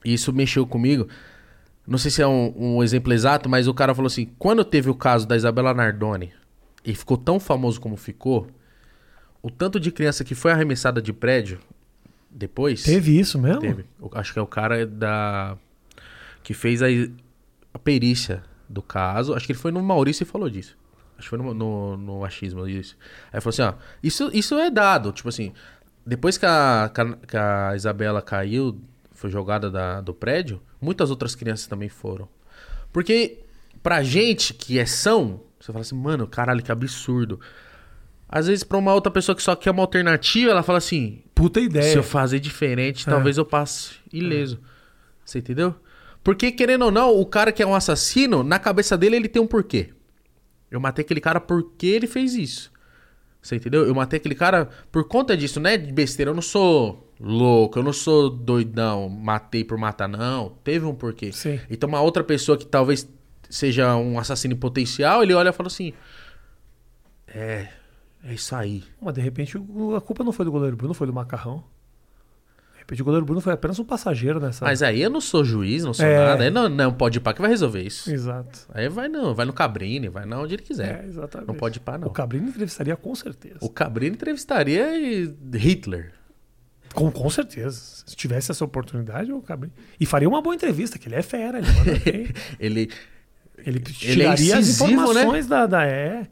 [0.04, 1.08] e isso mexeu comigo.
[1.88, 4.90] Não sei se é um, um exemplo exato, mas o cara falou assim: quando teve
[4.90, 6.32] o caso da Isabela Nardoni
[6.84, 8.48] e ficou tão famoso como ficou,
[9.42, 11.60] o tanto de criança que foi arremessada de prédio
[12.30, 12.84] depois.
[12.84, 13.62] Teve isso mesmo?
[13.62, 13.86] Teve.
[14.14, 15.58] Acho que é o cara da.
[16.44, 16.88] que fez a,
[17.74, 19.34] a perícia do caso.
[19.34, 20.76] Acho que ele foi no Maurício e falou disso.
[21.18, 22.98] Acho que foi no, no, no achismo isso.
[23.32, 23.74] Aí falou assim: ó,
[24.04, 25.12] isso, isso é dado.
[25.12, 25.54] Tipo assim,
[26.06, 26.91] depois que a,
[27.27, 28.80] que a- Isabela caiu,
[29.11, 32.27] foi jogada da- do prédio, muitas outras crianças também foram.
[32.91, 33.40] Porque
[33.82, 37.40] pra gente que é são, você fala assim, mano, caralho, que absurdo.
[38.27, 41.60] Às vezes, pra uma outra pessoa que só quer uma alternativa, ela fala assim: Puta
[41.60, 41.91] ideia.
[41.91, 43.11] se eu fazer diferente, É.
[43.11, 44.60] talvez eu passe ileso.
[45.23, 45.76] Você entendeu?
[46.23, 49.41] Porque, querendo ou não, o cara que é um assassino, na cabeça dele ele tem
[49.41, 49.94] um porquê.
[50.72, 52.72] Eu matei aquele cara porque ele fez isso.
[53.46, 53.86] Você entendeu?
[53.86, 56.32] Eu matei aquele cara por conta disso, não é de besteira.
[56.32, 60.50] Eu não sou louco, eu não sou doidão, matei por matar, não.
[60.64, 61.32] Teve um porquê.
[61.32, 61.60] Sim.
[61.70, 63.08] Então, uma outra pessoa que talvez
[63.48, 65.94] seja um assassino potencial, ele olha e fala assim:
[67.28, 67.68] É,
[68.24, 68.84] é isso aí.
[69.00, 69.56] Mas de repente
[69.96, 71.64] a culpa não foi do goleiro Bruno, foi do Macarrão.
[72.86, 74.64] Repente o goleiro Bruno foi apenas um passageiro nessa.
[74.64, 76.24] Mas aí eu não sou juiz, não sou É.
[76.24, 76.44] nada.
[76.44, 78.12] Aí não, não pode ir pra que vai resolver isso.
[78.12, 78.60] Exato.
[78.72, 81.03] Aí vai não, vai no Cabrini, vai na onde ele quiser.
[81.03, 81.48] É, exatamente.
[81.48, 82.07] Não pode ir pra não.
[82.07, 83.57] O Cabrini entrevistaria com certeza.
[83.60, 84.86] O Cabrini entrevistaria
[85.56, 86.12] Hitler.
[86.94, 88.03] Com, com certeza.
[88.06, 89.74] Se tivesse essa oportunidade, o Cabrini.
[89.99, 92.28] E faria uma boa entrevista, que ele é fera, ele manda bem.
[92.60, 92.90] Ele
[93.57, 95.84] Ele Ele é tiraria as incisivo, informações da, da.
[95.86, 96.28] É.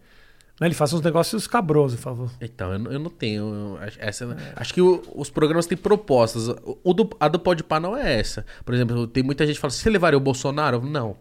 [0.62, 2.32] Né, Ele faz uns negócios cabrosos, por favor.
[2.40, 3.44] Então, eu, não- eu não tenho.
[3.54, 6.48] eu acho- essa, Acho que o- os programas têm propostas.
[6.48, 8.46] O, o do, a do Podpah não é essa.
[8.64, 10.82] Por exemplo, tem muita gente que fala: você levaria o Bolsonaro?
[10.82, 11.18] Não,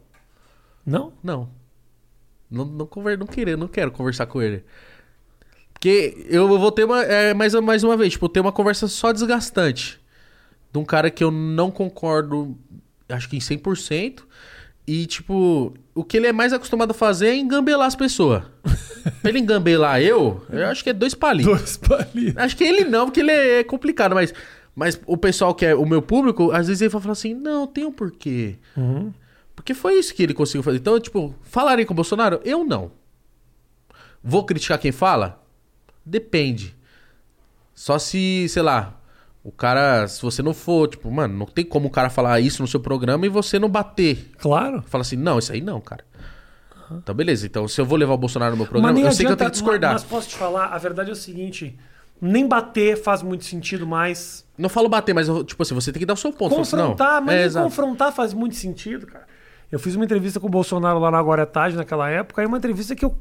[0.84, 1.12] Não?
[1.22, 1.48] não.
[2.50, 4.62] Não, não, conver, não, querer, não quero conversar com ele.
[5.72, 7.02] Porque eu vou ter uma.
[7.02, 9.98] É, mais, mais uma vez, tipo, ter uma conversa só desgastante.
[10.70, 12.56] De um cara que eu não concordo,
[13.08, 14.24] acho que em 100%.
[14.86, 18.42] E, tipo, o que ele é mais acostumado a fazer é engambelar as pessoas.
[19.20, 21.52] pra ele engambelar eu, eu acho que é dois palitos.
[21.52, 22.36] Dois palitos.
[22.36, 24.32] Acho que ele não, porque ele é complicado, mas,
[24.74, 27.66] mas o pessoal que é o meu público, às vezes ele vai falar assim: não,
[27.66, 28.56] tem um porquê.
[28.76, 29.12] Uhum.
[29.54, 30.78] Porque foi isso que ele conseguiu fazer.
[30.78, 32.40] Então, tipo, falarem com o Bolsonaro?
[32.44, 32.90] Eu não.
[34.22, 35.42] Vou criticar quem fala?
[36.04, 36.74] Depende.
[37.74, 39.00] Só se, sei lá,
[39.44, 42.62] o cara, se você não for, tipo, mano, não tem como o cara falar isso
[42.62, 44.30] no seu programa e você não bater.
[44.38, 44.82] Claro.
[44.86, 46.04] Fala assim, não, isso aí não, cara.
[46.92, 47.46] Então, beleza.
[47.46, 49.36] Então, se eu vou levar o Bolsonaro no meu programa, eu sei que eu adianta-
[49.38, 49.92] tenho que discordar.
[49.94, 51.76] Mas posso te falar, a verdade é o seguinte:
[52.20, 54.44] nem bater faz muito sentido mais.
[54.58, 56.60] Não falo bater, mas, tipo assim, você tem que dar o seu ponto.
[56.60, 56.76] Assim.
[56.76, 59.26] Confrontar, mas É, nem confrontar faz muito sentido, cara.
[59.72, 62.46] Eu fiz uma entrevista com o Bolsonaro lá na Agora é Tarde, naquela época, e
[62.46, 63.16] uma entrevista que eu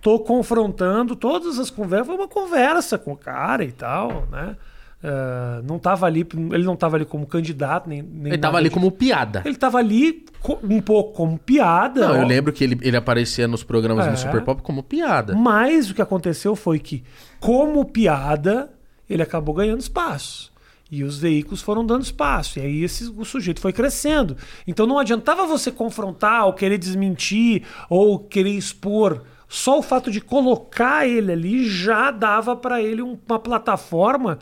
[0.00, 2.06] tô confrontando todas as conversas.
[2.06, 4.56] Foi uma conversa com o cara e tal, né?
[5.06, 8.00] Eh, não tava ali, ele não tava ali como candidato, nem.
[8.00, 9.42] nem Ele tava nada ali como piada.
[9.44, 10.24] Ele tava ali
[10.62, 12.08] um pouco como piada.
[12.08, 12.26] Não, eu ó.
[12.26, 14.10] lembro que ele, ele aparecia nos programas É.
[14.10, 15.34] do Super Pop como piada.
[15.36, 17.04] Mas o que aconteceu foi que,
[17.38, 18.72] como piada,
[19.08, 20.50] ele acabou ganhando espaço.
[20.90, 22.58] E os veículos foram dando espaço.
[22.58, 24.38] E aí esse, o sujeito foi crescendo.
[24.66, 29.20] Então não adiantava você confrontar, ou querer desmentir, ou querer expor.
[29.46, 34.38] Só o fato de colocar ele ali já dava para ele um- uma plataforma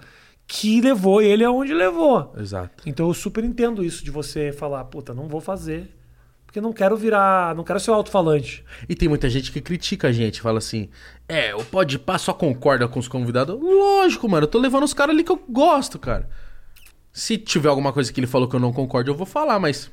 [0.46, 2.32] que levou ele aonde levou.
[2.38, 2.82] Exato.
[2.86, 5.96] Então eu super entendo isso de você falar, puta, não vou fazer.
[6.44, 7.54] Porque não quero virar.
[7.54, 8.62] Não quero ser o alto-falante.
[8.86, 10.90] E tem muita gente que critica a gente, fala assim:
[11.26, 13.58] é, o Pode Pá só concorda com os convidados.
[13.58, 16.28] Lógico, mano, eu tô levando os caras ali que eu gosto, cara.
[17.10, 19.90] Se tiver alguma coisa que ele falou que eu não concordo, eu vou falar, mas.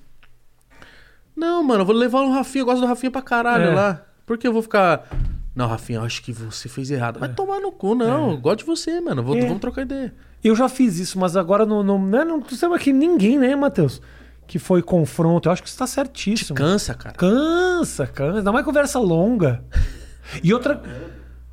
[1.35, 3.73] Não, mano, eu vou levar o Rafinha, eu gosto do Rafinha pra caralho É.
[3.73, 4.05] lá.
[4.25, 5.07] Por que eu vou ficar.
[5.55, 7.19] Não, Rafinha, eu acho que você fez errado.
[7.19, 8.31] Vai tomar no cu, não.
[8.31, 9.23] Eu gosto de você, mano.
[9.23, 9.41] Vou, É.
[9.41, 10.13] Vamos trocar ideia.
[10.43, 11.83] Eu já fiz isso, mas agora não.
[11.83, 14.01] Não, não, não sei que ninguém, né, Matheus?
[14.47, 15.47] Que foi confronto.
[15.47, 16.55] Eu acho que você tá certíssimo.
[16.55, 17.15] Cansa, cara.
[17.15, 18.37] Cansa, cansa.
[18.39, 19.63] Ainda mais conversa longa.
[20.43, 20.81] E outra.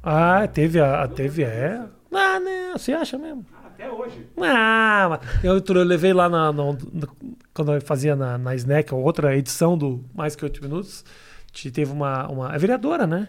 [0.02, 1.02] Ah, teve a.
[1.02, 1.82] a- Teve, é.
[2.12, 2.72] Ah, né?
[2.72, 3.44] Você acha mesmo?
[3.66, 4.26] Até hoje.
[4.40, 7.08] Ah, mas eu, eu levei lá na, no- no-
[7.52, 11.04] quando eu fazia na, na Snack, outra edição do Mais Que 8 Minutos,
[11.52, 12.54] te- teve uma, uma.
[12.54, 13.28] É vereadora, né?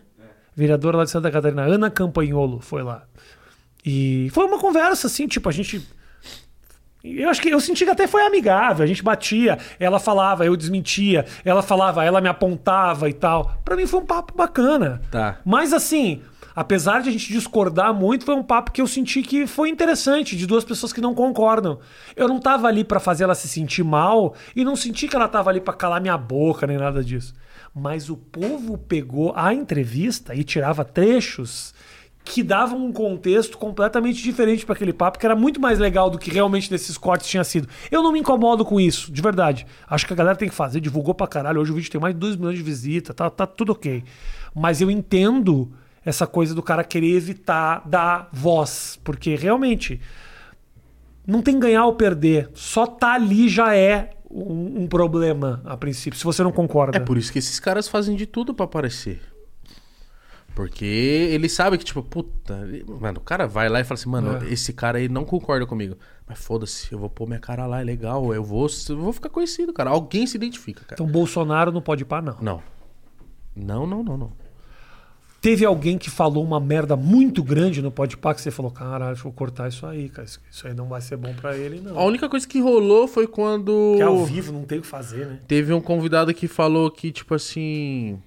[0.56, 3.04] Vereadora lá de Santa Catarina, Ana Campanholo, foi lá.
[3.90, 5.82] E foi uma conversa assim, tipo, a gente.
[7.02, 8.84] Eu acho que eu senti que até foi amigável.
[8.84, 13.62] A gente batia, ela falava, eu desmentia, ela falava, ela me apontava e tal.
[13.64, 15.02] Pra mim foi um papo bacana.
[15.10, 15.40] Tá.
[15.46, 16.22] Mas assim,
[16.54, 20.36] apesar de a gente discordar muito, foi um papo que eu senti que foi interessante,
[20.36, 21.80] de duas pessoas que não concordam.
[22.14, 25.30] Eu não tava ali pra fazer ela se sentir mal e não senti que ela
[25.30, 27.34] tava ali pra calar minha boca nem nada disso.
[27.74, 31.74] Mas o povo pegou a entrevista e tirava trechos
[32.28, 36.18] que davam um contexto completamente diferente para aquele papo, que era muito mais legal do
[36.18, 37.68] que realmente nesses cortes tinha sido.
[37.90, 39.66] Eu não me incomodo com isso, de verdade.
[39.88, 41.62] Acho que a galera tem que fazer, divulgou pra caralho.
[41.62, 44.04] Hoje o vídeo tem mais de 2 milhões de visitas, tá, tá tudo ok.
[44.54, 45.72] Mas eu entendo
[46.04, 50.00] essa coisa do cara querer evitar dar voz, porque realmente
[51.26, 52.50] não tem ganhar ou perder.
[52.54, 56.98] Só tá ali já é um, um problema, a princípio, se você não concorda.
[56.98, 59.22] É por isso que esses caras fazem de tudo pra aparecer.
[60.58, 62.68] Porque ele sabe que, tipo, puta.
[63.00, 64.52] Mano, o cara vai lá e fala assim, mano, É.
[64.52, 65.96] esse cara aí não concorda comigo.
[66.28, 68.34] Mas foda-se, eu vou pôr minha cara lá, é legal.
[68.34, 69.92] Eu vou, eu vou ficar conhecido, cara.
[69.92, 70.96] Alguém se identifica, cara.
[70.96, 72.38] Então Bolsonaro não pode ir pra não.
[72.42, 72.64] Não.
[73.56, 74.32] Não, não, não, não.
[75.40, 79.28] Teve alguém que falou uma merda muito grande no Podpah que você falou, caralho, deixa
[79.28, 80.28] eu cortar isso aí, cara.
[80.28, 82.00] Isso, aí não vai ser bom pra ele, não.
[82.00, 83.72] A única coisa que rolou foi quando.
[83.92, 85.40] Porque ao vivo não tem o que fazer, né?
[85.48, 88.20] Teve um convidado que falou que, tipo assim.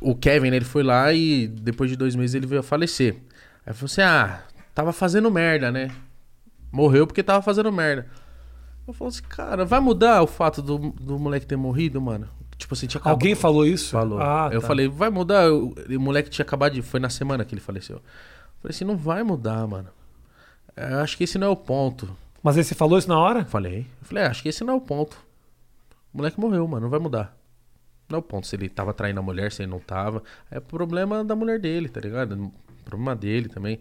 [0.00, 3.16] O Kevin, né, ele foi lá e depois de dois meses ele veio a falecer.
[3.66, 4.42] Aí falou assim: ah,
[4.74, 5.90] tava fazendo merda, né?
[6.72, 8.06] Morreu porque tava fazendo merda.
[8.86, 12.28] Eu falei assim, cara, vai mudar o fato do, do moleque ter morrido, mano?
[12.56, 13.90] Tipo assim, tinha acabado- Alguém falou isso?
[13.92, 14.20] Falou.
[14.20, 14.66] Ah, eu tá.
[14.66, 15.50] falei, vai mudar?
[15.52, 16.82] O, o moleque tinha acabado de.
[16.82, 17.96] Foi na semana que ele faleceu.
[17.96, 18.02] Eu
[18.62, 19.88] falei assim, não vai mudar, mano.
[20.76, 22.16] Eu acho que esse não é o ponto.
[22.42, 23.44] Mas aí você falou isso na hora?
[23.44, 23.80] Falei.
[24.00, 25.16] Eu falei, é, acho que esse não é o ponto.
[26.12, 27.36] O moleque morreu, mano, não vai mudar.
[28.10, 30.22] Não é o ponto se ele tava traindo a mulher, se ele não tava.
[30.50, 32.50] É problema da mulher dele, tá ligado?
[32.84, 33.78] Problema dele também.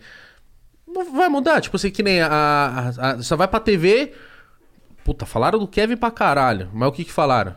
[0.88, 2.28] Não vai mudar, tipo assim, que nem a.
[2.30, 4.14] a, a- só vai pra TV.
[5.04, 6.70] Puta, falaram do Kevin pra caralho.
[6.74, 7.56] Mas o que que falaram?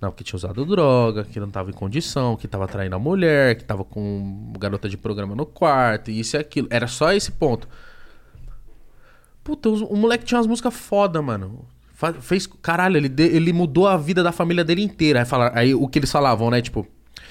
[0.00, 3.54] Não, que tinha usado droga, que não tava em condição, que tava traindo a mulher,
[3.56, 6.66] que tava com garota de programa no quarto, isso e aquilo.
[6.70, 7.68] Era só esse ponto.
[9.44, 11.64] Puta, o moleque tinha umas músicas foda, mano.
[12.20, 12.46] Fez.
[12.46, 15.20] Caralho, ele, de- ele mudou a vida da família dele inteira.
[15.20, 16.60] Aí, falaram- aí o que eles falavam, né?
[16.60, 16.86] Tipo,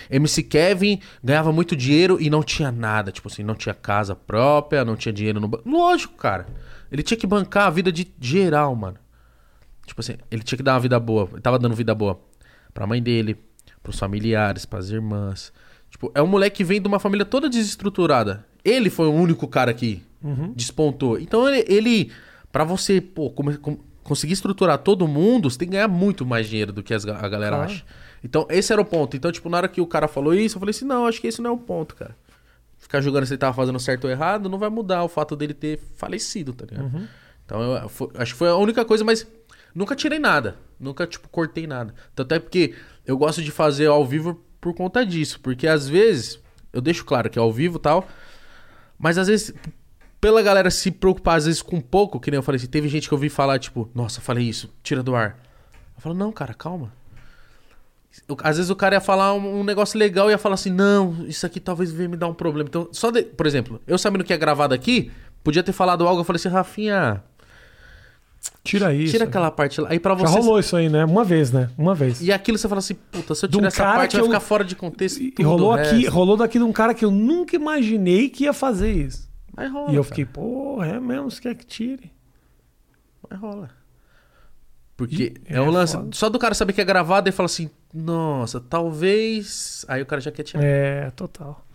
[0.10, 3.11] MC Kevin ganhava muito dinheiro e não tinha nada.
[3.11, 5.68] Tipo assim, não tinha casa própria, não tinha dinheiro no banco.
[5.69, 6.45] Lógico, cara.
[6.91, 8.98] Ele tinha que bancar a vida de geral, mano.
[9.85, 11.27] Tipo assim, ele tinha que dar uma vida boa.
[11.31, 12.19] Ele tava dando vida boa
[12.73, 13.38] pra mãe dele,
[13.84, 15.52] pros familiares, pras irmãs.
[15.89, 18.45] Tipo, é um moleque que vem de uma família toda desestruturada.
[18.64, 20.02] Ele foi o único cara que
[20.56, 21.19] despontou.
[21.19, 22.11] Então ele, ele
[22.52, 26.47] para você, pô, come- com- conseguir estruturar todo mundo, você tem que ganhar muito mais
[26.47, 27.71] dinheiro do que as a galera Claro.
[27.71, 27.85] acha.
[28.23, 29.15] Então, esse era o ponto.
[29.17, 31.27] Então, tipo, na hora que o cara falou isso, eu falei assim: "Não, acho que
[31.27, 32.15] esse não é o ponto, cara."
[32.77, 35.53] Ficar julgando se ele tava fazendo certo ou errado não vai mudar o fato dele
[35.53, 37.07] ter falecido, tá ligado?
[37.45, 39.25] Então, eu fo- acho que foi a única coisa, mas
[39.73, 40.55] nunca tirei nada.
[40.79, 41.93] Nunca, tipo, cortei nada.
[42.15, 42.73] Tanto é porque
[43.05, 45.39] eu gosto de fazer ao vivo por conta disso.
[45.41, 46.39] Porque às vezes,
[46.73, 48.07] eu deixo claro que é ao vivo e tal,
[48.97, 49.53] mas às vezes,
[50.22, 53.07] pela galera se preocupar às vezes com pouco, que nem eu falei assim, teve gente
[53.10, 55.38] que eu vi falar, tipo, nossa, falei isso, tira do ar.
[55.98, 56.93] Eu falo, não, cara, calma.
[58.43, 61.45] Às vezes o cara ia falar um, negócio legal e ia falar assim, não, isso
[61.45, 62.69] aqui talvez venha me dar um problema.
[62.69, 63.23] Então, só de...
[63.23, 65.11] por exemplo, eu sabendo que é gravado aqui,
[65.43, 67.23] podia ter falado algo, eu falei assim, Rafinha,
[68.64, 69.11] Tira isso.
[69.11, 69.89] tira aquela parte lá.
[69.91, 70.39] Aí pra Já você.
[70.39, 71.06] rolou isso aí, né?
[71.06, 71.69] Uma vez, né?
[71.77, 72.22] Uma vez.
[72.22, 74.26] E aquilo você fala assim, puta, se eu De um tirar essa parte vai eu-
[74.26, 75.19] ficar fora de contexto.
[75.22, 78.91] E rolou aqui, rolou daqui de um cara que eu nunca imaginei que ia fazer
[78.91, 79.30] isso.
[79.55, 79.91] Mas rola.
[79.91, 80.15] e eu cara.
[80.15, 82.11] fiquei, porra, é mesmo, você quer que tire?
[83.29, 83.69] Mas rola.
[84.95, 85.93] Porque E- é um é lance.
[85.93, 86.09] foda.
[86.13, 89.83] Só do cara saber que é gravado e fala assim, nossa, talvez.
[89.87, 90.63] Aí o cara já quer tirar.
[90.63, 91.65] É, total.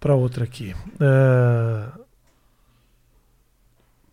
[0.00, 0.74] Pra outra aqui.
[1.00, 1.92] Ah,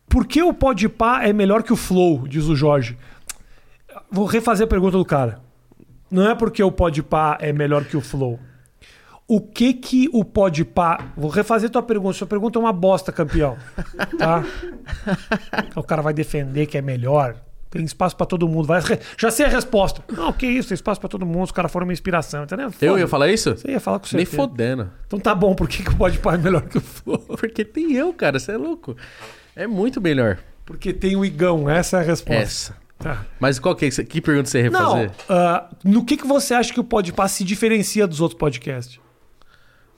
[0.08, 2.98] Por que o Podpah é melhor que o Flow, diz o Jorge?
[4.12, 5.42] Vou refazer a pergunta do cara.
[6.12, 8.40] Não é porque o Podpah é melhor que o Flow.
[9.28, 10.98] O que que o Podpah...
[11.16, 12.18] Vou refazer tua pergunta.
[12.18, 13.58] Sua pergunta é uma bosta, campeão.
[14.18, 14.44] Tá?
[15.76, 17.36] o cara vai defender que é melhor.
[17.70, 18.68] Tem espaço pra todo mundo.
[18.68, 18.82] Vai...
[19.18, 20.04] Já sei a resposta.
[20.12, 20.68] Não, que isso.
[20.70, 21.46] Tem espaço pra todo mundo.
[21.46, 22.44] Os caras foram uma inspiração.
[22.44, 22.68] Entendeu?
[22.68, 23.00] Eu Foda.
[23.00, 23.58] ia falar isso?
[23.58, 24.36] Você ia falar com Nem certeza.
[24.36, 24.92] fodendo.
[25.08, 25.56] Então tá bom.
[25.56, 27.18] Por que, que o Podpah é melhor que o Flow?
[27.40, 28.38] Porque tem eu, cara.
[28.38, 28.96] Você é louco.
[29.56, 30.38] É muito melhor.
[30.66, 31.68] Porque tem o Igão.
[31.70, 32.42] Essa é a resposta.
[32.44, 32.84] Essa.
[33.00, 33.26] Tá.
[33.40, 35.12] Mas qual que, é que pergunta você ia Não, fazer?
[35.28, 39.00] ah, no que, que você acha que o Podpah se diferencia dos outros podcasts?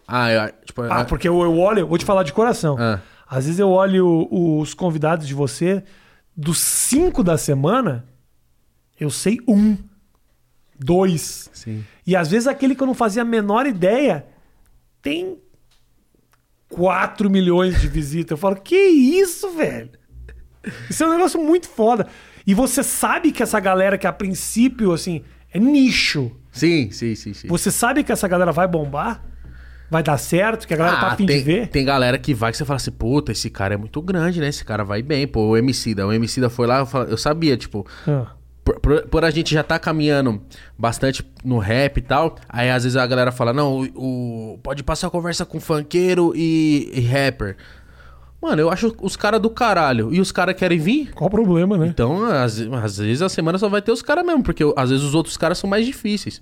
[0.07, 0.81] Ah, eu, tipo...
[0.83, 2.75] Ah, porque eu, eu olho, vou te falar de coração.
[2.79, 2.99] Ah.
[3.27, 5.83] Às vezes eu olho os convidados de você,
[6.35, 8.05] dos cinco da semana,
[8.99, 9.77] eu sei um,
[10.79, 11.49] dois.
[11.53, 11.83] Sim.
[12.05, 14.27] E às vezes aquele que eu não fazia a menor ideia
[15.01, 15.37] tem
[16.69, 18.31] 4 milhões de visitas.
[18.31, 19.89] Eu falo, que isso, velho?
[20.89, 22.07] Isso é um negócio muito foda.
[22.45, 26.31] E você sabe que essa galera que a princípio, assim, é nicho.
[26.51, 27.47] Sim, sim, sim, sim.
[27.47, 29.23] Você sabe que essa galera vai bombar?
[29.95, 30.67] Vai dar certo?
[30.67, 31.67] Que a galera tá afim Ah, tem, de ver?
[31.69, 34.49] tem galera que vai que você fala assim, puta, esse cara é muito grande, né?
[34.49, 35.25] Esse cara vai bem.
[35.25, 36.05] Pô, o Emicida.
[36.05, 37.85] O Emicida foi lá, eu, falo- eu sabia, tipo...
[38.05, 38.27] Ah,
[38.61, 40.41] Por, por- por a gente já tá caminhando
[40.77, 44.83] bastante no rap e tal, aí às vezes a galera fala, não, o, o- pode
[44.83, 47.55] passar conversa com funkeiro e, e rapper.
[48.41, 50.13] Mano, eu acho os caras do caralho.
[50.13, 51.11] E os caras querem vir?
[51.13, 51.87] qual o problema, né?
[51.87, 55.05] Então, às, às vezes a semana só vai ter os caras mesmo, porque às vezes
[55.05, 56.41] os outros caras são mais difíceis.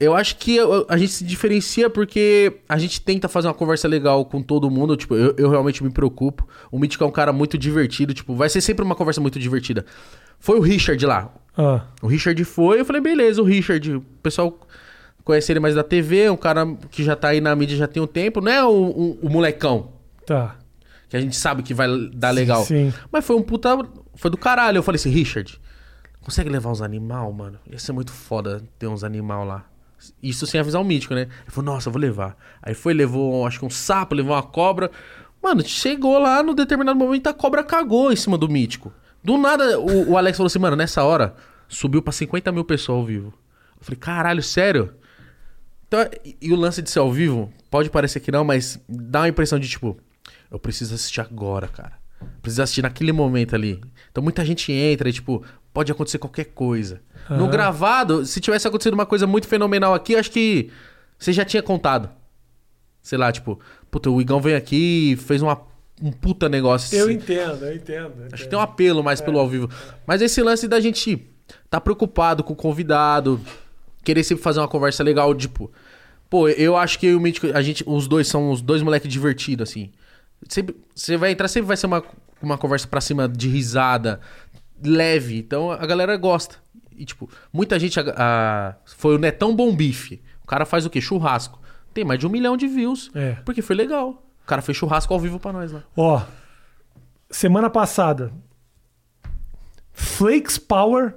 [0.00, 0.58] Eu acho que
[0.88, 4.96] a gente se diferencia porque a gente tenta fazer uma conversa legal com todo mundo.
[4.96, 6.48] Tipo, eu, eu realmente me preocupo.
[6.72, 8.14] O Mítico é um cara muito divertido.
[8.14, 9.84] Tipo, vai ser sempre uma conversa muito divertida.
[10.38, 11.30] Foi o Richard lá.
[11.56, 13.96] Ah, O Richard foi, eu falei, beleza, o Richard.
[13.96, 14.58] O pessoal
[15.22, 18.02] conhece ele mais da TV, um cara que já tá aí na mídia já tem
[18.02, 18.40] um tempo.
[18.40, 19.90] Não é o, o- o molecão,
[20.24, 20.56] tá.
[21.10, 22.64] que a gente sabe que vai dar legal.
[22.64, 22.90] Sim.
[23.12, 23.76] Mas foi um puta.
[24.14, 24.78] Foi do caralho.
[24.78, 25.60] Eu falei assim, Richard,
[26.22, 27.58] consegue levar uns animal, mano?
[27.70, 29.66] Ia ser muito foda ter uns animal lá.
[30.22, 31.22] Isso sem avisar o mítico, né?
[31.22, 32.36] Ele falou, nossa, vou levar.
[32.62, 34.90] Aí foi, levou, acho que um sapo, levou uma cobra.
[35.42, 38.92] Mano, chegou lá no determinado momento, a cobra cagou em cima do mítico.
[39.22, 41.34] Do nada, o, o Alex falou assim, mano, nessa hora,
[41.68, 43.34] subiu pra 50 mil pessoas ao vivo.
[43.78, 44.94] Eu falei, caralho, sério?
[45.86, 49.20] Então, e, e o lance de ser ao vivo, pode parecer que não, mas dá
[49.20, 49.96] uma impressão de tipo,
[50.50, 51.98] eu preciso assistir agora, cara.
[52.42, 53.80] Preciso assistir naquele momento ali.
[54.10, 57.00] Então muita gente entra e, tipo, pode acontecer qualquer coisa.
[57.36, 60.70] No gravado, se tivesse acontecido uma coisa muito fenomenal aqui, eu acho que
[61.18, 62.10] você já tinha contado.
[63.02, 63.58] Sei lá, tipo,
[63.90, 65.60] puta, o Igão veio aqui e fez uma,
[66.02, 66.96] um puta negócio.
[66.96, 67.14] Eu assim.
[67.14, 68.12] entendo, eu entendo.
[68.18, 68.48] eu Acho que entendo.
[68.50, 69.70] tem um apelo mais pelo ao vivo.
[70.06, 71.26] Mas esse lance da gente
[71.68, 73.40] tá preocupado com o convidado,
[74.04, 75.70] querer sempre fazer uma conversa legal, tipo.
[76.28, 79.68] Pô, eu acho que o Mítico, a gente, os dois são os dois moleques divertidos,
[79.68, 79.90] assim.
[80.48, 82.04] Sempre, você vai entrar, sempre vai ser uma,
[82.40, 84.20] uma conversa pra cima de risada,
[84.82, 85.38] leve.
[85.38, 86.56] Então a galera gosta.
[87.00, 87.98] E, tipo, muita gente.
[87.98, 90.22] a- a- foi o Netão Bom Bife.
[90.42, 91.00] O cara faz o quê?
[91.00, 91.58] Churrasco.
[91.94, 93.10] Tem mais de um milhão de views.
[93.14, 93.32] É.
[93.44, 94.10] Porque foi legal.
[94.42, 95.82] O cara fez churrasco ao vivo pra nós lá.
[95.96, 96.22] Ó,
[97.30, 98.32] semana passada,
[99.92, 101.14] Flakes Power.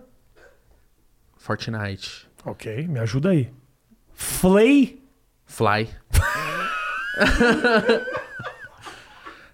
[1.37, 2.27] Fortnite.
[2.45, 3.51] Ok, me ajuda aí.
[4.13, 5.01] Flay.
[5.45, 5.89] Fly.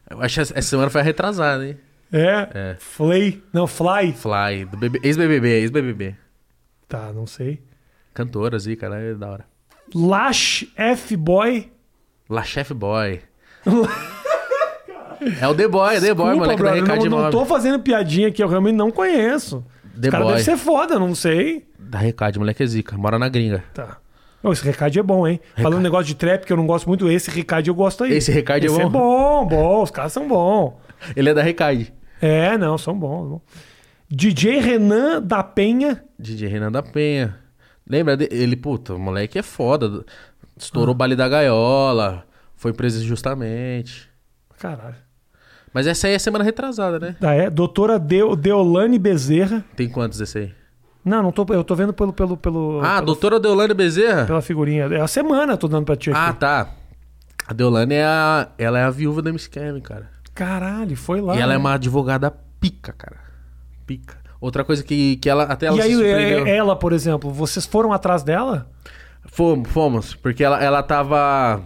[0.09, 1.77] Eu acho que essa semana foi retrasada, hein?
[2.11, 2.75] É, É.
[2.79, 3.41] Flay.
[3.53, 4.13] Não, Fly.
[4.13, 6.15] Fly, do BB ex-BBB, ex-BBB.
[6.87, 7.61] Tá, não sei.
[8.13, 9.45] Cantoras aí, cara, é da hora.
[9.93, 11.71] Lash F-Boy.
[12.29, 13.21] La Chef Boy.
[15.41, 17.31] é o The Boy, The Boy, Desculpa, moleque da brother, Recade não, não Mob.
[17.31, 19.65] tô fazendo piadinha que eu realmente não conheço.
[19.93, 20.33] The Esse cara Boy.
[20.33, 21.67] deve ser foda, não sei.
[21.77, 22.97] Da Recade, moleque é zica.
[22.97, 23.63] Mora na gringa.
[23.73, 23.97] Tá.
[24.41, 25.39] Ô, esse recado é bom, hein?
[25.61, 28.13] Falando negócio de trap que eu não gosto muito, esse recado eu gosto aí.
[28.13, 28.85] Esse Recade é Esse bom?
[28.87, 29.83] é bom, bom.
[29.83, 30.75] Os caras são bons.
[31.15, 31.91] Ele é da Recade.
[32.21, 33.41] É, não, são bons.
[34.09, 36.03] DJ Renan da Penha.
[36.17, 37.37] DJ Renan da Penha.
[37.87, 38.29] Lembra dele?
[38.33, 40.03] Ele, puta, o moleque é foda.
[40.07, 40.45] Ah.
[40.57, 42.25] Estourou o baile da gaiola.
[42.55, 44.09] Foi preso injustamente.
[44.59, 44.95] Caralho.
[45.73, 47.15] Mas essa aí é semana retrasada, né?
[47.21, 47.49] Ah, é?
[47.49, 49.63] Doutora Deo, Deolane Bezerra.
[49.75, 50.51] Tem quantos esse aí?
[51.05, 51.45] Não, não tô.
[51.53, 52.11] Eu tô vendo pelo.
[52.11, 54.25] pelo, pelo Ah, pelo- doutora Deolane Bezerra?
[54.25, 54.85] Pela figurinha.
[54.85, 56.19] É a semana eu tô dando pra ti aqui.
[56.19, 56.69] Ah, tá.
[57.47, 60.09] A Deolane é a, ela é a viúva da MC Kevin, cara.
[60.39, 61.35] Caralho, foi lá.
[61.35, 61.59] e ela é né?
[61.59, 63.17] uma advogada pica, cara.
[63.85, 64.17] Pica.
[64.39, 66.45] Outra coisa que, que ela até ela E aí, surpreendeu.
[66.47, 68.69] é- ela, por exemplo, vocês foram atrás dela?
[69.25, 70.15] Fomos, fomos.
[70.15, 71.61] Porque ela, ela tava.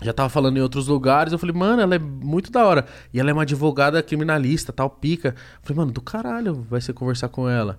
[0.00, 1.32] Já tava falando em outros lugares.
[1.34, 2.86] Eu falei, mano, ela é muito da hora.
[3.12, 5.30] E ela é uma advogada criminalista, tal, pica.
[5.30, 7.78] Eu falei, mano, do caralho vai ser conversar com ela.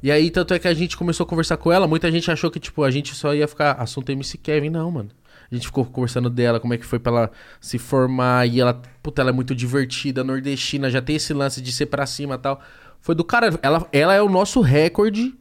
[0.00, 1.88] E aí, tanto é que a gente começou a conversar com ela.
[1.88, 4.70] Muita gente achou que, tipo, a gente só ia ficar assunto MC Kevin.
[4.70, 5.08] Não, mano.
[5.50, 7.30] A gente ficou conversando dela, como é que foi pra ela
[7.60, 8.46] se formar.
[8.48, 12.06] E ela, puta, ela é muito divertida, nordestina, já tem esse lance de ser pra
[12.06, 12.60] cima e tal.
[13.00, 13.58] Foi do cara.
[13.62, 15.34] Ela, ela é o nosso recorde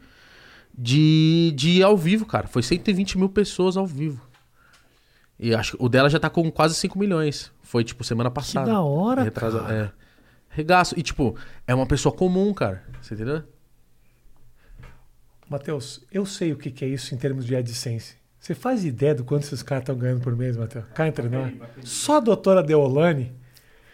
[0.78, 2.48] de, de ao vivo, cara.
[2.48, 4.22] Foi 120 mil pessoas ao vivo.
[5.40, 7.52] E acho que o dela já tá com quase 5 milhões.
[7.62, 8.72] Foi, tipo, semana passada.
[8.72, 9.94] da hora, Retrasa- cara.
[10.00, 10.04] É.
[10.50, 10.94] Regaço.
[10.98, 11.36] E, tipo,
[11.66, 12.84] é uma pessoa comum, cara.
[13.02, 13.42] Você entendeu?
[15.50, 18.16] Matheus, eu sei o que, que é isso em termos de AdSense.
[18.44, 20.84] Você faz ideia do quanto esses caras estão ganhando por mês, Matheus?
[20.94, 21.54] Cá entre nós.
[21.86, 23.32] Só a doutora Deolane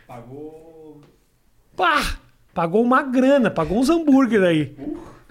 [0.08, 1.02] Pagou.
[1.76, 2.18] pá,
[2.52, 4.76] pagou uma grana, pagou uns hambúrguer aí.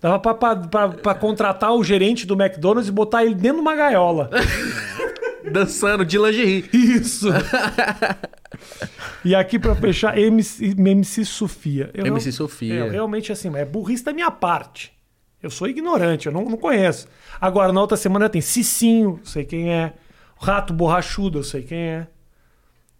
[0.01, 3.63] Dava pra, pra, pra- pra contratar o gerente do McDonald's e botar ele dentro de
[3.63, 4.31] uma gaiola.
[5.51, 6.71] Dançando de lingerie.
[6.73, 7.27] Isso!
[9.25, 11.91] e aqui pra fechar, MC, MC Sofia.
[11.93, 12.75] Eu MC real- Sofia.
[12.75, 14.93] Eu, realmente, assim, é burrice da minha parte.
[15.43, 17.07] Eu sou ignorante, eu não, não conheço.
[17.41, 19.95] Agora, na outra semana tem Cicinho, sei quem é.
[20.41, 22.07] Rato Borrachudo, eu sei quem é.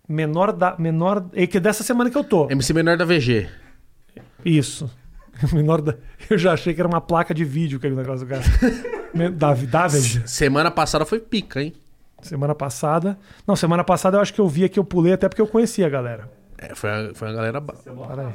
[0.09, 0.77] Menor da.
[0.79, 1.29] Menor.
[1.35, 2.49] É que é dessa semana que eu tô.
[2.51, 3.49] MC menor da VG.
[4.45, 4.91] Isso.
[5.53, 5.97] Menor da.
[6.29, 8.43] Eu já achei que era uma placa de vídeo aquele negócio do cara.
[9.37, 10.29] Da, da VG.
[10.29, 11.73] Semana passada foi pica, hein?
[12.21, 13.19] Semana passada.
[13.47, 15.87] Não, semana passada eu acho que eu vi que eu pulei até porque eu conhecia
[15.87, 16.31] a galera.
[16.59, 17.59] É, foi, a, foi a galera.
[17.59, 18.35] é Para aí.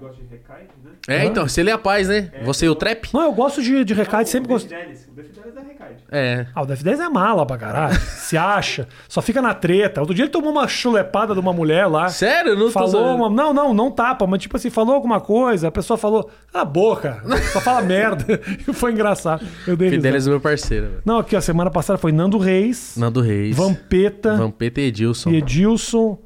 [0.00, 0.92] Gosta de né?
[1.08, 2.30] É, então, se ele é a paz, né?
[2.44, 3.12] Você e o Trap?
[3.12, 4.76] Não, eu gosto de, de recade, sempre o gostei.
[4.76, 5.08] Defidelis.
[5.08, 5.96] O Defidelis é recai.
[6.10, 6.46] É.
[6.54, 7.94] Ah, o Def 10 é mala pra caralho.
[8.00, 8.86] Se acha.
[9.08, 10.00] Só fica na treta.
[10.00, 12.08] Outro dia ele tomou uma chulepada de uma mulher lá.
[12.08, 12.56] Sério?
[12.56, 13.30] Não Falou uma...
[13.30, 16.64] Não, não, não tapa, mas tipo assim, falou alguma coisa, a pessoa falou, cala a
[16.64, 17.22] boca,
[17.52, 18.24] só fala merda.
[18.66, 19.44] E foi engraçado.
[19.66, 20.02] Eu dei risada.
[20.02, 20.86] Fidelis é meu parceiro.
[20.86, 21.02] velho.
[21.04, 23.56] Não, aqui, a semana passada foi Nando Reis, Nando Reis.
[23.56, 25.30] Vampeta Vampeta e Edilson.
[25.30, 26.18] e Edilson,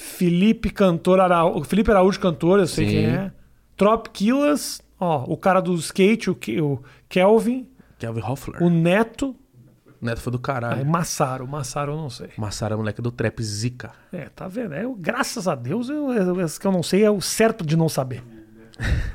[0.00, 2.90] Felipe Cantor Araújo, Felipe Araújo Cantor, eu sei Sim.
[2.92, 3.32] quem é.
[3.76, 7.68] Trop Killas, ó, o cara do skate, o, o Kelvin,
[7.98, 8.62] Kelvin Hoffler.
[8.62, 9.36] o Neto,
[10.00, 10.84] O Neto foi do caralho.
[10.86, 12.30] Massaro, Massaro eu não sei.
[12.36, 13.92] Massara, moleque do Trap Zica.
[14.12, 14.72] É, tá vendo?
[14.74, 17.76] É, o- graças a Deus, eu, eu- que eu não sei é o certo de
[17.76, 18.22] não saber.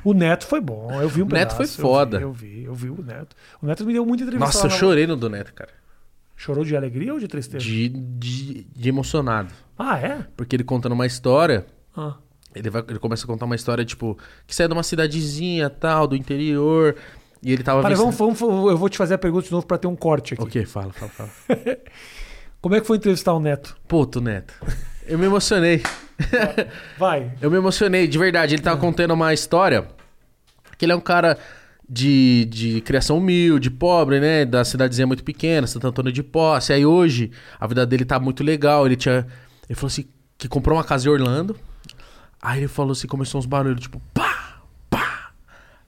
[0.04, 2.20] O Neto foi bom, eu vi um O Neto pedaço, foi foda.
[2.20, 3.34] Eu vi, eu vi, eu vi o Neto.
[3.60, 4.46] O Neto me deu muita entrevista.
[4.46, 5.70] Nossa, eu na- chorei no do Neto, cara.
[6.36, 7.64] Chorou de alegria ou de tristeza?
[7.64, 9.52] De, de, de emocionado.
[9.78, 10.24] Ah, é?
[10.36, 11.66] Porque ele contando uma história.
[11.96, 12.14] Ah.
[12.54, 16.06] Ele, vai, ele começa a contar uma história, tipo, que sai de uma cidadezinha tal,
[16.06, 16.96] do interior.
[17.42, 17.82] E ele tava.
[17.86, 20.34] Vestindo- vamos, vamos, eu vou te fazer a pergunta de novo pra ter um corte
[20.34, 20.42] aqui.
[20.42, 21.30] Ok, fala, fala, fala.
[22.60, 23.76] Como é que foi entrevistar o Neto?
[23.86, 24.54] Puto, Neto.
[25.06, 25.82] Eu me emocionei.
[26.98, 27.30] Vai.
[27.40, 28.54] Eu me emocionei, de verdade.
[28.54, 29.86] Ele tava contando uma história
[30.78, 31.38] que ele é um cara
[31.88, 34.44] de, de criação humilde, pobre, né?
[34.44, 36.72] Da cidadezinha muito pequena, Santo Antônio de Posse.
[36.72, 37.30] Aí hoje
[37.60, 38.86] a vida dele tá muito legal.
[38.86, 39.26] Ele tinha.
[39.68, 40.06] Ele falou assim:
[40.38, 41.56] que comprou uma casa em Orlando.
[42.40, 44.60] Aí ele falou assim: começou uns barulhos, tipo, pá,
[44.90, 45.30] pá.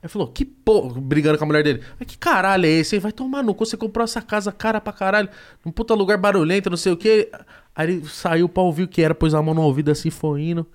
[0.01, 1.83] Aí falou, que porra, brigando com a mulher dele.
[1.99, 2.95] Mas que caralho é esse?
[2.95, 5.29] Aí vai tomar no cu, você comprou essa casa cara pra caralho,
[5.63, 7.31] num puta lugar barulhento, não sei o quê.
[7.75, 10.41] Aí ele saiu pra ouvir o que era, pôs a mão no ouvido assim, foi
[10.41, 10.65] indo.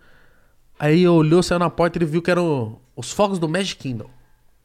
[0.78, 4.10] Aí olhou, saiu na porta e ele viu que eram os fogos do Magic Kingdom.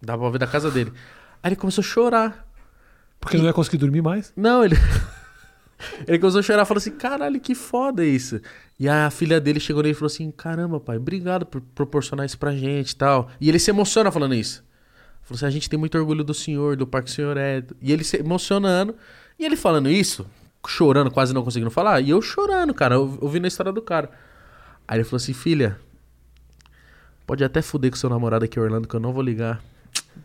[0.01, 0.91] Dava pra ver da casa dele.
[1.43, 2.47] Aí ele começou a chorar.
[3.19, 4.31] Porque não ia conseguir dormir mais?
[4.35, 4.75] Não, ele.
[6.07, 8.39] Ele começou a chorar falou assim: caralho, que foda isso.
[8.79, 12.37] E a filha dele chegou nele e falou assim: caramba, pai, obrigado por proporcionar isso
[12.37, 13.29] pra gente e tal.
[13.39, 14.63] E ele se emociona falando isso.
[15.21, 17.63] Falou assim: a gente tem muito orgulho do senhor, do parque senhor é.
[17.81, 18.95] E ele se emocionando.
[19.37, 20.25] E ele falando isso,
[20.67, 22.01] chorando, quase não conseguindo falar.
[22.01, 24.09] E eu chorando, cara, ou- ouvindo a história do cara.
[24.87, 25.77] Aí ele falou assim: filha,
[27.25, 29.61] pode até fuder com seu namorado aqui Orlando que eu não vou ligar.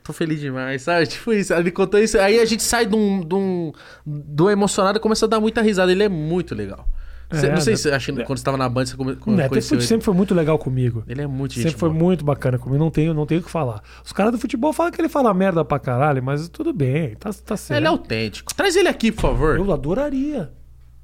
[0.02, 1.06] Tô feliz demais, sabe?
[1.06, 1.54] Tipo isso.
[1.54, 2.18] Aí Ele contou isso.
[2.18, 3.72] Aí a gente sai de um, de um,
[4.04, 5.90] do emocionado e começa a dar muita risada.
[5.90, 6.86] Ele é muito legal.
[7.32, 7.76] Cê- É, não sei né?
[7.78, 9.86] se acha, quando você tava na banda, você come, conheceu foi- ele.
[9.86, 11.02] sempre foi muito legal comigo.
[11.08, 12.02] Ele é muito gente Sempre foi boa.
[12.02, 12.78] muito bacana comigo.
[12.78, 13.82] Não tenho, não tenho o que falar.
[14.04, 17.14] Os caras do futebol falam que ele fala merda pra caralho, mas tudo bem.
[17.16, 17.78] Tá, tá certo.
[17.78, 18.54] Ele é autêntico.
[18.54, 19.56] Traz ele aqui, por favor.
[19.56, 20.52] Eu adoraria.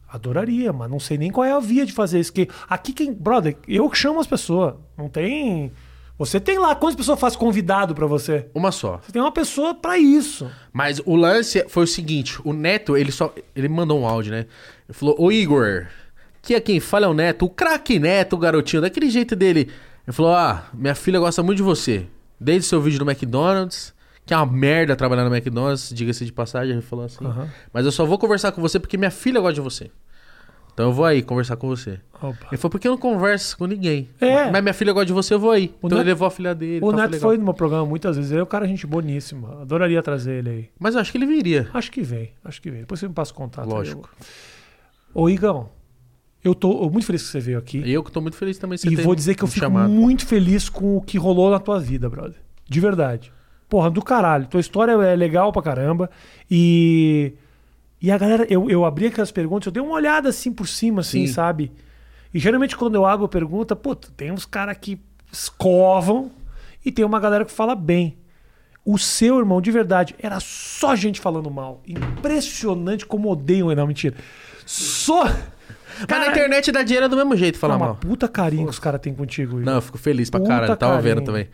[0.07, 2.33] Adoraria, mas não sei nem qual é a via de fazer isso.
[2.33, 3.13] Que aqui quem.
[3.15, 4.75] Brother, eu chamo as pessoas.
[4.99, 5.73] Não tem.
[6.21, 6.75] Você tem lá.
[6.75, 8.47] Quantas pessoas faz convidado pra você?
[8.55, 8.99] Uma só.
[8.99, 10.51] Você tem uma pessoa pra isso.
[10.71, 13.35] Mas o lance foi o seguinte: o Neto, ele só.
[13.57, 14.41] Ele mandou um áudio, né?
[14.87, 15.87] Ele falou: Ô Igor,
[16.43, 19.71] que é quem fala é o Neto, o craque Neto, o garotinho, daquele jeito dele.
[20.07, 22.07] Ele falou: Ah, minha filha gosta muito de você.
[22.39, 23.95] Desde seu vídeo no McDonald's,
[24.27, 27.25] que é uma merda trabalhar no McDonald's, diga-se de passagem, ele falou assim.
[27.25, 27.49] Aham.
[27.73, 29.91] Mas eu só vou conversar com você porque minha filha gosta de você.
[30.81, 32.01] Então eu vou aí conversar com você.
[32.23, 32.37] Opa.
[32.51, 34.09] Ele falou, porque eu não converso com ninguém.
[34.21, 34.51] É.
[34.51, 35.67] Mas minha filha gosta de você, eu vou aí.
[35.83, 36.85] O então Neto- ele levou a filha dele.
[36.85, 37.29] O tá, Neto legal.
[37.29, 38.31] foi no meu programa muitas vezes.
[38.31, 39.61] Ele é um cara gente boníssima.
[39.63, 40.69] Adoraria trazer ele aí.
[40.79, 41.69] Mas eu acho que ele viria.
[41.75, 42.31] Acho que vem.
[42.45, 42.81] Acho que vem.
[42.81, 43.69] Depois você me passa o contato.
[43.69, 44.09] Lógico.
[45.15, 45.69] Ô, Igão,
[46.45, 47.79] eu tô muito feliz que você veio aqui.
[47.85, 48.77] E eu que tô muito feliz também.
[48.79, 49.91] você E vou dizer que eu fico chamado.
[49.91, 52.37] muito feliz com o que rolou na tua vida, brother.
[52.69, 53.33] De verdade.
[53.69, 54.47] Porra, do caralho.
[54.47, 56.11] Tua história é legal pra caramba.
[56.51, 57.33] E.
[58.01, 61.01] E a galera, eu, eu abri aquelas perguntas, eu dei uma olhada assim por cima,
[61.03, 61.33] assim, Sim.
[61.33, 61.71] sabe?
[62.33, 64.99] E geralmente quando eu abro a pergunta, pô, tem uns caras que
[65.33, 66.31] escovam
[66.85, 68.17] E tem uma galera que fala bem.
[68.85, 71.83] O seu irmão, de verdade, era só gente falando mal.
[71.87, 73.75] Impressionante como odeiam.
[73.75, 74.17] Não, mentira.
[74.65, 75.25] Só.
[76.09, 77.89] Mas na internet dá dinheiro do mesmo jeito, falar Não, mal.
[77.91, 79.57] uma puta carinho que os caras têm contigo.
[79.57, 79.65] Igor.
[79.67, 80.77] Não, eu fico feliz pra Puta caralho.
[80.77, 81.17] Tava carinho.
[81.17, 81.49] vendo também.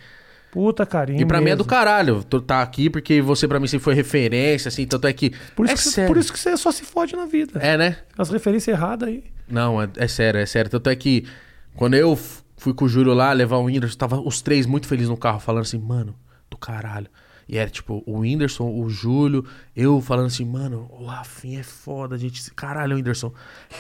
[0.57, 1.20] Puta carinho.
[1.20, 1.69] E pra mim é do mesmo.
[1.69, 2.24] caralho.
[2.24, 4.87] Tu tá aqui porque você pra mim sempre foi referência, assim.
[4.87, 5.33] Tanto é que.
[5.55, 7.61] Por isso, é que, você- por isso que você só se fode na vida.
[7.61, 7.99] É, né?
[8.16, 9.23] As referências erradas aí.
[9.47, 10.70] Não, é, é sério, é sério.
[10.70, 11.27] Tanto é que
[11.74, 12.19] quando eu
[12.57, 15.41] fui com o Júlio lá levar o Whindersson, tava os três muito felizes no carro,
[15.41, 16.15] falando assim, mano,
[16.51, 17.09] do caralho.
[17.47, 19.45] E era tipo, o Whindersson, o Júlio,
[19.77, 22.51] eu falando assim, mano, o Rafinha é foda, gente.
[22.55, 23.31] Caralho, o Whindersson.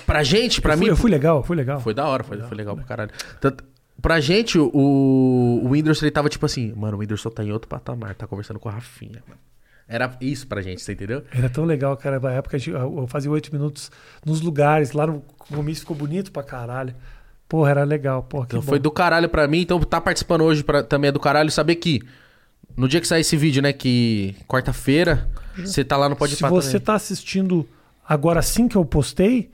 [0.06, 0.84] Pra gente, pra eu, mim.
[0.84, 1.80] fui, eu fui legal, fui legal.
[1.80, 3.10] Foi da hora, foi, foi legal pra caralho.
[3.40, 3.64] Tanto,
[4.00, 7.68] pra gente, o, o Whindersson, ele tava tipo assim, mano, o Whindersson tá em outro
[7.68, 9.40] patamar, tá conversando com a Rafinha, mano.
[9.88, 11.22] Era isso pra gente, você entendeu?
[11.32, 12.18] Era tão legal, cara.
[12.18, 13.90] Na época eu fazia oito minutos
[14.24, 16.92] nos lugares, lá no comício ficou bonito pra caralho.
[17.48, 18.24] Porra, era legal.
[18.24, 18.66] Porra, Então bom.
[18.66, 19.60] foi do caralho pra mim.
[19.60, 21.48] Então tá participando hoje pra- também é do caralho.
[21.52, 22.00] Saber que
[22.76, 23.72] no dia que sair esse vídeo, né?
[23.72, 26.84] Que quarta-feira, você tá lá no Pode Se você também.
[26.84, 27.64] tá assistindo
[28.08, 29.52] agora assim que eu postei,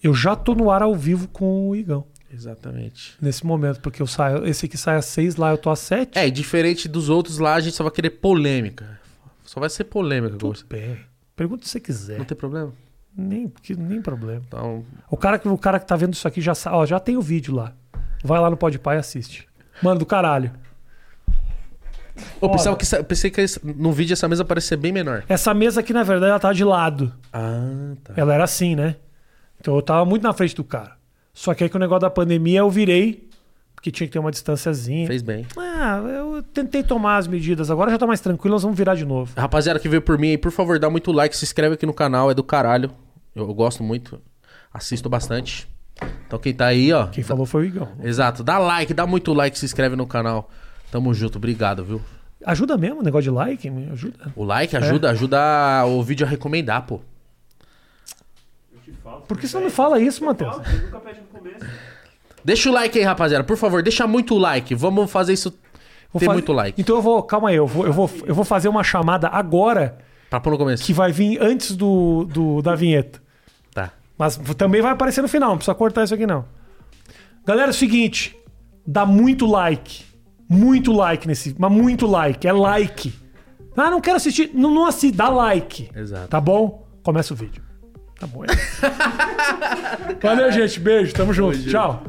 [0.00, 2.06] eu já tô no ar ao vivo com o Igão.
[2.34, 3.16] Exatamente.
[3.20, 6.18] Nesse momento, porque eu saio, esse aqui sai às seis, lá eu tô às sete.
[6.18, 9.00] É, e diferente dos outros lá, a gente só vai querer polêmica.
[9.44, 10.62] Só vai ser polêmica com você.
[10.64, 10.98] Tudo bem.
[11.36, 12.18] Pergunta se você quiser.
[12.18, 12.72] Não tem problema?
[13.16, 14.42] Nem, porque- nem problema.
[14.46, 17.16] Então, O cara, que- o cara que tá vendo isso aqui já, ó, já tem
[17.16, 17.72] o vídeo lá.
[18.24, 19.46] Vai lá no Podpah e assiste.
[19.82, 20.50] Mano, do caralho.
[22.40, 25.24] eu pensava que, pensei que no vídeo essa mesa parecia bem menor.
[25.28, 27.12] Essa mesa aqui, na verdade, ela tá de lado.
[27.32, 28.14] Ah, tá.
[28.16, 28.96] Ela era assim, né?
[29.60, 30.96] Então eu tava muito na frente do cara.
[31.34, 33.28] Só que aí com o negócio da pandemia eu virei,
[33.74, 35.06] porque tinha que ter uma distânciazinha.
[35.06, 35.44] Fez bem.
[35.58, 37.70] Ah, eu tentei tomar as medidas.
[37.70, 39.32] Agora já tá mais tranquilo, nós vamos virar de novo.
[39.36, 41.92] Rapaziada que veio por mim aí, por favor, dá muito like, se inscreve aqui no
[41.92, 42.90] canal, é do caralho.
[43.34, 44.20] Eu, eu gosto muito,
[44.72, 45.68] assisto bastante.
[46.26, 47.08] Então quem tá aí, ó.
[47.08, 47.88] Quem falou foi o Igão.
[48.02, 50.48] Exato, dá like, dá muito like, se inscreve no canal.
[50.90, 52.00] Tamo junto, obrigado, viu?
[52.46, 53.68] Ajuda mesmo o negócio de like?
[53.90, 54.32] Ajuda.
[54.36, 57.00] O like ajuda, ajuda o vídeo a recomendar, pô.
[59.26, 60.50] Por que você não me fala isso, Matheus?
[60.52, 61.66] Fala, você nunca pede no começo.
[62.44, 64.74] Deixa o like aí, rapaziada, por favor, deixa muito like.
[64.74, 65.52] Vamos fazer isso
[66.12, 66.80] Vou ter muito like.
[66.80, 67.22] Então eu vou.
[67.24, 69.98] Calma aí, eu vou, eu vou, eu vou fazer uma chamada agora
[70.30, 70.84] Pra pôr no começo.
[70.84, 73.20] que vai vir antes do, do- da vinheta.
[73.74, 73.90] Tá.
[74.16, 76.44] Mas também vai aparecer no final, não precisa cortar isso aqui não.
[77.44, 78.36] Galera, é o seguinte,
[78.86, 80.04] dá muito like.
[80.48, 83.12] Muito like nesse, mas muito like, é like.
[83.76, 85.90] Ah, não quero assistir, não, não assiste, dá like.
[85.96, 86.28] Exato.
[86.28, 86.86] Tá bom?
[87.02, 87.60] Começa o vídeo.
[88.18, 88.44] Tá bom.
[88.44, 88.48] é.
[90.22, 91.62] Valeu, gente, beijo, tamo junto.
[91.68, 92.02] Tchau.